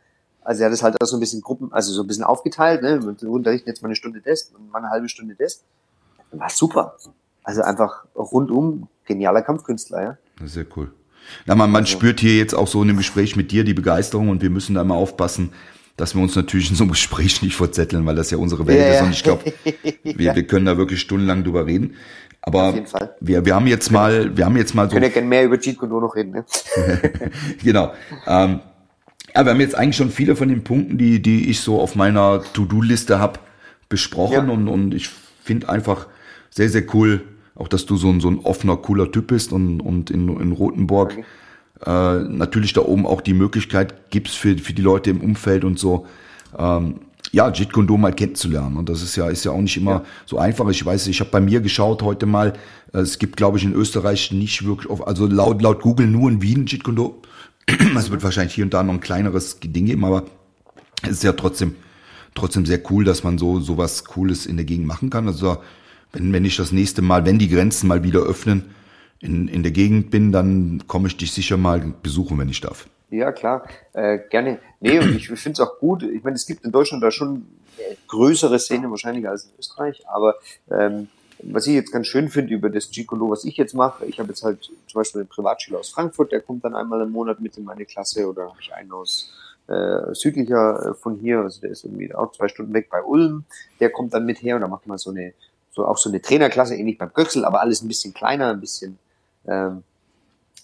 Also 0.47 0.61
er 0.61 0.67
hat 0.67 0.71
das 0.71 0.81
halt 0.81 0.95
auch 1.01 1.05
so 1.05 1.17
ein 1.17 1.19
bisschen 1.19 1.41
Gruppen, 1.41 1.73
also 1.73 1.91
so 1.91 2.03
ein 2.03 2.07
bisschen 2.07 2.23
aufgeteilt, 2.23 2.81
ne? 2.81 3.01
Wir 3.03 3.29
unterrichten 3.29 3.67
jetzt 3.67 3.81
mal 3.81 3.89
eine 3.89 3.97
Stunde 3.97 4.21
das 4.23 4.53
und 4.57 4.71
mal 4.71 4.79
eine 4.79 4.89
halbe 4.89 5.09
Stunde 5.09 5.35
das. 5.37 5.61
War 6.31 6.49
super. 6.49 6.95
Also 7.43 7.63
einfach 7.63 8.05
rundum 8.15 8.87
genialer 9.03 9.41
Kampfkünstler, 9.41 10.01
ja. 10.01 10.17
Sehr 10.45 10.65
cool. 10.77 10.93
Ja, 11.47 11.55
man, 11.55 11.69
man 11.69 11.83
also. 11.83 11.97
spürt 11.97 12.21
hier 12.21 12.37
jetzt 12.37 12.53
auch 12.53 12.69
so 12.69 12.81
in 12.81 12.87
dem 12.87 12.95
Gespräch 12.95 13.35
mit 13.35 13.51
dir 13.51 13.65
die 13.65 13.73
Begeisterung 13.73 14.29
und 14.29 14.41
wir 14.41 14.49
müssen 14.49 14.75
da 14.75 14.83
immer 14.83 14.95
aufpassen, 14.95 15.51
dass 15.97 16.15
wir 16.15 16.21
uns 16.21 16.33
natürlich 16.33 16.69
in 16.69 16.77
so 16.77 16.85
einem 16.85 16.91
Gespräch 16.93 17.41
nicht 17.41 17.57
verzetteln, 17.57 18.05
weil 18.05 18.15
das 18.15 18.31
ja 18.31 18.37
unsere 18.37 18.65
Welt 18.67 18.79
ja, 18.79 18.93
ist 18.93 19.01
und 19.01 19.11
ich 19.11 19.23
glaube, 19.23 19.51
wir, 20.03 20.33
wir 20.33 20.47
können 20.47 20.65
da 20.65 20.77
wirklich 20.77 21.01
stundenlang 21.01 21.43
drüber 21.43 21.65
reden. 21.65 21.95
Aber 22.41 22.73
wir, 23.19 23.45
wir 23.45 23.53
haben 23.53 23.67
jetzt 23.67 23.91
mal, 23.91 24.37
wir 24.37 24.45
haben 24.45 24.55
jetzt 24.55 24.73
mal 24.73 24.85
so. 24.85 24.93
Können 24.93 25.03
ja 25.03 25.09
gerne 25.09 25.27
mehr 25.27 25.43
über 25.43 25.59
Cheat 25.59 25.77
Code 25.77 25.99
noch 25.99 26.15
reden, 26.15 26.31
ne? 26.31 26.45
genau. 27.61 27.91
Ähm, 28.25 28.61
ja, 29.37 29.45
wir 29.45 29.51
haben 29.51 29.61
jetzt 29.61 29.77
eigentlich 29.77 29.97
schon 29.97 30.09
viele 30.09 30.35
von 30.35 30.49
den 30.49 30.63
Punkten, 30.63 30.97
die, 30.97 31.21
die 31.21 31.49
ich 31.49 31.59
so 31.59 31.79
auf 31.79 31.95
meiner 31.95 32.41
To-Do-Liste 32.53 33.19
habe, 33.19 33.39
besprochen 33.87 34.47
ja. 34.47 34.53
und, 34.53 34.67
und 34.67 34.95
ich 34.95 35.09
finde 35.43 35.69
einfach 35.69 36.07
sehr, 36.49 36.69
sehr 36.69 36.83
cool, 36.95 37.21
auch 37.53 37.67
dass 37.67 37.85
du 37.85 37.97
so 37.97 38.09
ein, 38.09 38.19
so 38.19 38.29
ein 38.29 38.39
offener, 38.39 38.77
cooler 38.77 39.11
Typ 39.11 39.27
bist 39.27 39.51
und, 39.51 39.79
und 39.79 40.09
in, 40.09 40.27
in 40.39 40.51
Rothenburg 40.53 41.19
äh, 41.85 42.19
natürlich 42.19 42.73
da 42.73 42.81
oben 42.81 43.05
auch 43.05 43.21
die 43.21 43.35
Möglichkeit 43.35 44.09
gibst 44.09 44.37
für, 44.37 44.57
für 44.57 44.73
die 44.73 44.81
Leute 44.81 45.11
im 45.11 45.21
Umfeld 45.21 45.63
und 45.63 45.77
so, 45.77 46.07
ähm, 46.57 47.01
ja, 47.31 47.49
Jit 47.49 47.71
Kondom 47.71 48.01
mal 48.01 48.13
kennenzulernen. 48.13 48.77
Und 48.77 48.89
das 48.89 49.03
ist 49.03 49.15
ja, 49.15 49.27
ist 49.27 49.45
ja 49.45 49.51
auch 49.51 49.61
nicht 49.61 49.77
immer 49.77 49.91
ja. 49.91 50.03
so 50.25 50.39
einfach. 50.39 50.67
Ich 50.69 50.83
weiß, 50.83 51.05
ich 51.07 51.19
habe 51.19 51.29
bei 51.29 51.41
mir 51.41 51.61
geschaut 51.61 52.01
heute 52.01 52.25
mal, 52.25 52.53
äh, 52.93 52.99
es 52.99 53.19
gibt, 53.19 53.37
glaube 53.37 53.59
ich, 53.59 53.65
in 53.65 53.73
Österreich 53.73 54.31
nicht 54.31 54.65
wirklich, 54.65 54.91
also 55.05 55.27
laut, 55.27 55.61
laut 55.61 55.81
Google 55.81 56.07
nur 56.07 56.31
in 56.31 56.41
Wien 56.41 56.65
Jit 56.65 56.83
Kondom. 56.83 57.13
Es 57.67 58.09
wird 58.11 58.23
wahrscheinlich 58.23 58.55
hier 58.55 58.63
und 58.63 58.73
da 58.73 58.83
noch 58.83 58.93
ein 58.93 58.99
kleineres 58.99 59.59
Ding 59.59 59.85
geben, 59.85 60.05
aber 60.05 60.23
es 61.03 61.11
ist 61.11 61.23
ja 61.23 61.33
trotzdem, 61.33 61.75
trotzdem 62.33 62.65
sehr 62.65 62.79
cool, 62.89 63.03
dass 63.03 63.23
man 63.23 63.37
so, 63.37 63.59
so 63.59 63.77
was 63.77 64.05
Cooles 64.05 64.45
in 64.45 64.57
der 64.57 64.65
Gegend 64.65 64.87
machen 64.87 65.09
kann. 65.09 65.27
Also, 65.27 65.57
wenn, 66.13 66.31
wenn 66.33 66.45
ich 66.45 66.55
das 66.57 66.71
nächste 66.71 67.01
Mal, 67.01 67.25
wenn 67.25 67.39
die 67.39 67.49
Grenzen 67.49 67.87
mal 67.87 68.03
wieder 68.03 68.19
öffnen, 68.19 68.73
in, 69.19 69.47
in 69.47 69.63
der 69.63 69.71
Gegend 69.71 70.11
bin, 70.11 70.31
dann 70.31 70.83
komme 70.87 71.07
ich 71.07 71.17
dich 71.17 71.31
sicher 71.31 71.57
mal 71.57 71.93
besuchen, 72.01 72.37
wenn 72.39 72.49
ich 72.49 72.61
darf. 72.61 72.87
Ja, 73.09 73.31
klar, 73.31 73.67
äh, 73.93 74.19
gerne. 74.29 74.59
Nee, 74.79 74.99
und 74.99 75.15
ich, 75.15 75.27
finde 75.27 75.53
es 75.53 75.59
auch 75.59 75.79
gut. 75.79 76.03
Ich 76.03 76.23
meine, 76.23 76.35
es 76.35 76.45
gibt 76.45 76.65
in 76.65 76.71
Deutschland 76.71 77.03
da 77.03 77.09
schon 77.09 77.45
größere 78.07 78.59
Szene 78.59 78.89
wahrscheinlich 78.89 79.27
als 79.27 79.45
in 79.45 79.51
Österreich, 79.59 80.03
aber 80.07 80.35
ähm, 80.69 81.07
was 81.39 81.67
ich 81.67 81.73
jetzt 81.73 81.91
ganz 81.91 82.07
schön 82.07 82.29
finde 82.29 82.53
über 82.53 82.69
das 82.69 82.89
Gicolo, 82.89 83.29
was 83.29 83.45
ich 83.45 83.57
jetzt 83.57 83.73
mache, 83.73 84.05
ich 84.05 84.19
habe 84.19 84.29
jetzt 84.29 84.43
halt 84.43 84.63
zum 84.63 84.99
Beispiel 84.99 85.21
einen 85.21 85.29
Privatschüler 85.29 85.79
aus 85.79 85.89
Frankfurt, 85.89 86.31
der 86.31 86.41
kommt 86.41 86.63
dann 86.63 86.75
einmal 86.75 87.01
im 87.01 87.11
Monat 87.11 87.39
mit 87.39 87.57
in 87.57 87.63
meine 87.63 87.85
Klasse 87.85 88.27
oder 88.27 88.49
habe 88.49 88.57
ich 88.59 88.73
einen 88.73 88.91
aus 88.91 89.31
äh, 89.67 90.13
südlicher 90.13 90.91
äh, 90.91 90.93
von 90.93 91.15
hier, 91.19 91.39
also 91.39 91.61
der 91.61 91.71
ist 91.71 91.83
irgendwie 91.83 92.13
auch 92.13 92.31
zwei 92.31 92.47
Stunden 92.47 92.73
weg 92.73 92.89
bei 92.89 93.03
Ulm, 93.03 93.43
der 93.79 93.91
kommt 93.91 94.13
dann 94.13 94.25
mit 94.25 94.41
her 94.41 94.55
und 94.55 94.61
da 94.61 94.67
macht 94.67 94.87
man 94.87 94.97
so 94.97 95.11
eine, 95.11 95.33
so 95.71 95.85
auch 95.85 95.97
so 95.97 96.09
eine 96.09 96.21
Trainerklasse, 96.21 96.75
ähnlich 96.75 96.97
beim 96.97 97.13
Göxel, 97.13 97.45
aber 97.45 97.61
alles 97.61 97.81
ein 97.81 97.87
bisschen 97.87 98.13
kleiner, 98.13 98.49
ein 98.49 98.61
bisschen, 98.61 98.97
ähm, 99.45 99.83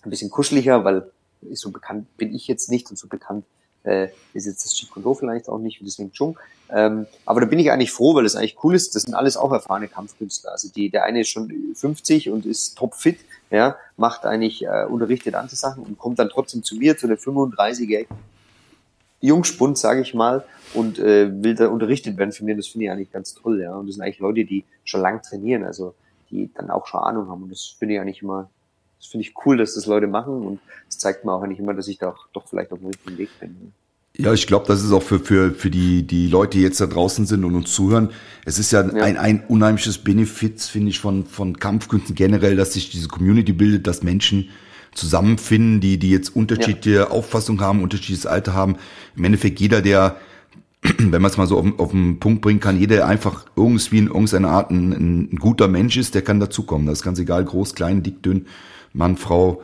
ein 0.03 0.09
bisschen 0.09 0.29
kuscheliger, 0.29 0.83
weil 0.83 1.11
so 1.51 1.71
bekannt 1.71 2.07
bin 2.17 2.33
ich 2.33 2.47
jetzt 2.47 2.69
nicht 2.69 2.89
und 2.89 2.97
so 2.97 3.07
bekannt 3.07 3.45
äh, 3.83 4.07
ist 4.33 4.45
jetzt 4.45 4.65
das 4.65 4.73
Chikolo 4.73 5.13
vielleicht 5.13 5.49
auch 5.49 5.59
nicht 5.59 5.81
wie 5.81 5.85
das 5.85 5.99
Wing 5.99 6.11
Chun. 6.11 6.35
Ähm, 6.69 7.05
aber 7.25 7.41
da 7.41 7.45
bin 7.45 7.59
ich 7.59 7.71
eigentlich 7.71 7.91
froh, 7.91 8.15
weil 8.15 8.25
es 8.25 8.35
eigentlich 8.35 8.57
cool 8.63 8.75
ist. 8.75 8.95
Das 8.95 9.03
sind 9.03 9.13
alles 9.13 9.37
auch 9.37 9.51
erfahrene 9.51 9.87
Kampfkünstler. 9.87 10.51
Also 10.51 10.69
die, 10.69 10.89
der 10.89 11.03
eine 11.03 11.21
ist 11.21 11.29
schon 11.29 11.51
50 11.75 12.29
und 12.29 12.45
ist 12.45 12.77
topfit, 12.77 13.19
ja, 13.51 13.77
macht 13.97 14.25
eigentlich, 14.25 14.63
äh, 14.65 14.85
unterrichtet 14.85 15.35
andere 15.35 15.55
Sachen 15.55 15.83
und 15.83 15.97
kommt 15.97 16.19
dann 16.19 16.29
trotzdem 16.29 16.63
zu 16.63 16.75
mir, 16.75 16.97
zu 16.97 17.07
der 17.07 17.19
35-jährigen 17.19 18.15
Jungspund, 19.21 19.77
sage 19.77 20.01
ich 20.01 20.13
mal, 20.13 20.43
und 20.73 20.99
äh, 20.99 21.43
will 21.43 21.55
da 21.55 21.67
unterrichtet 21.67 22.17
werden 22.17 22.31
für 22.31 22.43
mich. 22.43 22.57
Das 22.57 22.67
finde 22.67 22.85
ich 22.85 22.91
eigentlich 22.91 23.11
ganz 23.11 23.35
toll, 23.35 23.61
ja. 23.61 23.75
Und 23.75 23.87
das 23.87 23.95
sind 23.95 24.03
eigentlich 24.03 24.19
Leute, 24.19 24.43
die 24.43 24.65
schon 24.83 25.01
lang 25.01 25.21
trainieren, 25.21 25.63
also 25.63 25.93
die 26.29 26.51
dann 26.53 26.71
auch 26.71 26.87
schon 26.87 26.99
Ahnung 27.01 27.29
haben. 27.29 27.43
Und 27.43 27.51
das 27.51 27.75
finde 27.77 27.95
ich 27.95 28.01
eigentlich 28.01 28.21
immer, 28.21 28.49
das 29.03 29.11
finde 29.11 29.27
ich 29.27 29.33
cool, 29.45 29.57
dass 29.57 29.75
das 29.75 29.85
Leute 29.85 30.07
machen 30.07 30.45
und 30.45 30.59
es 30.87 30.97
zeigt 30.97 31.25
mir 31.25 31.33
auch 31.33 31.43
eigentlich 31.43 31.59
immer, 31.59 31.73
dass 31.73 31.89
ich 31.89 31.97
da 31.97 32.09
auch, 32.09 32.27
doch 32.31 32.47
vielleicht 32.47 32.71
auf 32.71 32.79
dem 32.79 32.87
richtigen 32.87 33.17
Weg 33.17 33.29
bin. 33.37 33.73
Ja, 34.15 34.31
ich 34.31 34.47
glaube, 34.47 34.65
das 34.67 34.81
ist 34.81 34.93
auch 34.93 35.03
für, 35.03 35.19
für, 35.19 35.51
für 35.51 35.69
die, 35.69 36.03
die 36.03 36.27
Leute, 36.27 36.57
die 36.57 36.63
jetzt 36.63 36.79
da 36.79 36.85
draußen 36.85 37.25
sind 37.25 37.43
und 37.43 37.53
uns 37.53 37.73
zuhören. 37.73 38.11
Es 38.45 38.59
ist 38.59 38.71
ja, 38.71 38.81
ja. 38.81 39.03
Ein, 39.03 39.17
ein 39.17 39.43
unheimliches 39.45 39.97
Benefit, 39.97 40.61
finde 40.61 40.91
ich, 40.91 40.99
von, 40.99 41.25
von 41.25 41.59
Kampfkünsten 41.59 42.15
generell, 42.15 42.55
dass 42.55 42.73
sich 42.73 42.91
diese 42.91 43.09
Community 43.09 43.51
bildet, 43.51 43.87
dass 43.87 44.03
Menschen 44.03 44.49
zusammenfinden, 44.93 45.81
die, 45.81 45.97
die 45.97 46.11
jetzt 46.11 46.33
unterschiedliche 46.33 46.99
ja. 46.99 47.09
Auffassungen 47.09 47.59
haben, 47.59 47.83
unterschiedliches 47.83 48.25
Alter 48.25 48.53
haben. 48.53 48.77
Im 49.17 49.25
Endeffekt 49.25 49.59
jeder, 49.59 49.81
der, 49.81 50.15
wenn 50.81 51.21
man 51.21 51.29
es 51.29 51.37
mal 51.37 51.47
so 51.47 51.57
auf, 51.57 51.79
auf 51.79 51.91
den 51.91 52.19
Punkt 52.19 52.41
bringen 52.41 52.61
kann, 52.61 52.79
jeder, 52.79 52.95
der 52.97 53.07
einfach 53.07 53.47
irgendwie 53.57 53.97
in 53.97 54.07
irgendeiner 54.07 54.49
Art 54.49 54.71
ein, 54.71 55.31
ein, 55.31 55.35
guter 55.39 55.67
Mensch 55.67 55.97
ist, 55.97 56.15
der 56.15 56.21
kann 56.21 56.39
dazukommen. 56.39 56.87
Das 56.87 56.99
ist 56.99 57.03
ganz 57.03 57.19
egal, 57.19 57.43
groß, 57.43 57.75
klein, 57.75 58.01
dick, 58.01 58.23
dünn, 58.23 58.45
Mann, 58.93 59.17
Frau, 59.17 59.61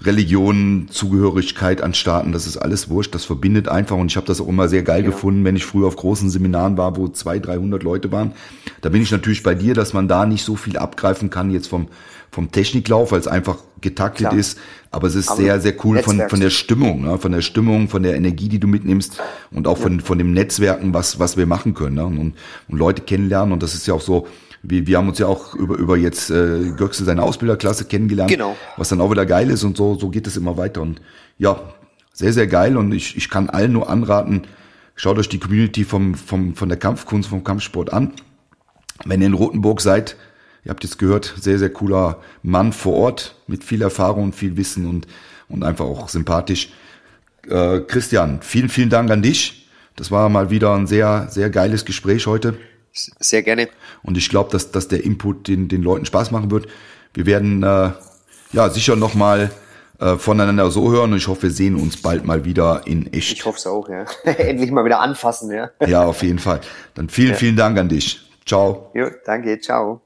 Religion, 0.00 0.88
Zugehörigkeit 0.90 1.82
an 1.82 1.94
Staaten, 1.94 2.32
das 2.32 2.46
ist 2.46 2.56
alles 2.56 2.88
wurscht, 2.88 3.14
das 3.14 3.24
verbindet 3.24 3.68
einfach 3.68 3.96
und 3.96 4.10
ich 4.10 4.16
habe 4.16 4.26
das 4.26 4.40
auch 4.40 4.48
immer 4.48 4.68
sehr 4.68 4.82
geil 4.82 5.04
ja. 5.04 5.10
gefunden, 5.10 5.44
wenn 5.44 5.54
ich 5.54 5.66
früher 5.66 5.86
auf 5.86 5.96
großen 5.96 6.30
Seminaren 6.30 6.76
war, 6.76 6.96
wo 6.96 7.08
zwei, 7.08 7.38
dreihundert 7.38 7.82
Leute 7.82 8.10
waren. 8.10 8.32
Da 8.80 8.88
bin 8.88 9.02
ich 9.02 9.10
natürlich 9.10 9.42
bei 9.42 9.54
dir, 9.54 9.74
dass 9.74 9.92
man 9.92 10.08
da 10.08 10.26
nicht 10.26 10.44
so 10.44 10.56
viel 10.56 10.76
abgreifen 10.76 11.30
kann 11.30 11.50
jetzt 11.50 11.68
vom, 11.68 11.88
vom 12.30 12.50
Techniklauf, 12.50 13.12
weil 13.12 13.20
es 13.20 13.28
einfach 13.28 13.58
getaktet 13.80 14.28
Klar. 14.28 14.38
ist, 14.38 14.58
aber 14.90 15.08
es 15.08 15.14
ist 15.14 15.28
aber 15.28 15.36
sehr, 15.36 15.60
sehr 15.60 15.74
cool 15.84 16.02
von, 16.02 16.22
von 16.28 16.40
der 16.40 16.50
Stimmung, 16.50 17.02
ne? 17.02 17.18
von 17.18 17.32
der 17.32 17.42
Stimmung, 17.42 17.88
von 17.88 18.02
der 18.02 18.16
Energie, 18.16 18.48
die 18.48 18.58
du 18.58 18.66
mitnimmst 18.66 19.20
und 19.50 19.68
auch 19.68 19.76
ja. 19.76 19.82
von, 19.82 20.00
von 20.00 20.18
dem 20.18 20.32
Netzwerken, 20.32 20.94
was, 20.94 21.18
was 21.18 21.36
wir 21.36 21.46
machen 21.46 21.74
können 21.74 21.96
ne? 21.96 22.06
und, 22.06 22.34
und 22.68 22.78
Leute 22.78 23.02
kennenlernen 23.02 23.52
und 23.52 23.62
das 23.62 23.74
ist 23.74 23.86
ja 23.86 23.94
auch 23.94 24.00
so, 24.00 24.26
wir, 24.62 24.86
wir 24.86 24.98
haben 24.98 25.08
uns 25.08 25.18
ja 25.18 25.26
auch 25.26 25.54
über, 25.54 25.76
über 25.76 25.96
jetzt 25.96 26.30
äh, 26.30 26.72
Göxel 26.76 27.04
seine 27.04 27.22
Ausbilderklasse 27.22 27.84
kennengelernt, 27.84 28.30
genau. 28.30 28.56
was 28.76 28.88
dann 28.88 29.00
auch 29.00 29.10
wieder 29.10 29.26
geil 29.26 29.50
ist 29.50 29.64
und 29.64 29.76
so, 29.76 29.98
so 29.98 30.08
geht 30.08 30.26
es 30.26 30.36
immer 30.36 30.56
weiter. 30.56 30.82
Und 30.82 31.00
ja, 31.38 31.60
sehr, 32.12 32.32
sehr 32.32 32.46
geil 32.46 32.76
und 32.76 32.92
ich, 32.92 33.16
ich 33.16 33.28
kann 33.28 33.50
allen 33.50 33.72
nur 33.72 33.90
anraten, 33.90 34.46
schaut 34.94 35.18
euch 35.18 35.28
die 35.28 35.38
Community 35.38 35.84
vom, 35.84 36.14
vom, 36.14 36.54
von 36.54 36.68
der 36.68 36.78
Kampfkunst, 36.78 37.28
vom 37.28 37.42
Kampfsport 37.44 37.92
an. 37.92 38.12
Wenn 39.04 39.20
ihr 39.20 39.26
in 39.26 39.34
Rothenburg 39.34 39.80
seid, 39.80 40.16
ihr 40.64 40.70
habt 40.70 40.84
jetzt 40.84 40.98
gehört, 40.98 41.34
sehr, 41.40 41.58
sehr 41.58 41.70
cooler 41.70 42.20
Mann 42.42 42.72
vor 42.72 42.94
Ort 42.94 43.36
mit 43.48 43.64
viel 43.64 43.82
Erfahrung 43.82 44.24
und 44.24 44.34
viel 44.36 44.56
Wissen 44.56 44.86
und, 44.86 45.08
und 45.48 45.64
einfach 45.64 45.86
auch 45.86 46.08
sympathisch. 46.08 46.72
Äh, 47.48 47.80
Christian, 47.80 48.40
vielen, 48.42 48.68
vielen 48.68 48.90
Dank 48.90 49.10
an 49.10 49.22
dich. 49.22 49.68
Das 49.96 50.10
war 50.10 50.28
mal 50.28 50.50
wieder 50.50 50.74
ein 50.74 50.86
sehr, 50.86 51.26
sehr 51.30 51.50
geiles 51.50 51.84
Gespräch 51.84 52.26
heute. 52.26 52.56
Sehr 52.92 53.42
gerne. 53.42 53.68
Und 54.02 54.18
ich 54.18 54.28
glaube, 54.28 54.50
dass, 54.50 54.70
dass 54.70 54.88
der 54.88 55.04
Input 55.04 55.48
den, 55.48 55.68
den 55.68 55.82
Leuten 55.82 56.04
Spaß 56.04 56.30
machen 56.30 56.50
wird. 56.50 56.68
Wir 57.14 57.26
werden 57.26 57.62
äh, 57.62 57.90
ja 58.52 58.70
sicher 58.70 58.96
nochmal 58.96 59.50
äh, 59.98 60.16
voneinander 60.16 60.70
so 60.70 60.90
hören 60.90 61.12
und 61.12 61.18
ich 61.18 61.28
hoffe, 61.28 61.44
wir 61.44 61.50
sehen 61.50 61.76
uns 61.76 62.00
bald 62.00 62.24
mal 62.24 62.44
wieder 62.44 62.82
in 62.86 63.12
echt. 63.12 63.32
Ich 63.32 63.44
hoffe 63.44 63.58
es 63.58 63.66
auch, 63.66 63.88
ja. 63.88 64.04
Endlich 64.24 64.70
mal 64.70 64.84
wieder 64.84 65.00
anfassen, 65.00 65.50
ja. 65.50 65.70
ja, 65.86 66.04
auf 66.04 66.22
jeden 66.22 66.38
Fall. 66.38 66.60
Dann 66.94 67.08
vielen, 67.08 67.30
ja. 67.30 67.36
vielen 67.36 67.56
Dank 67.56 67.78
an 67.78 67.88
dich. 67.88 68.28
Ciao. 68.44 68.90
Jo, 68.94 69.08
danke, 69.24 69.60
ciao. 69.60 70.02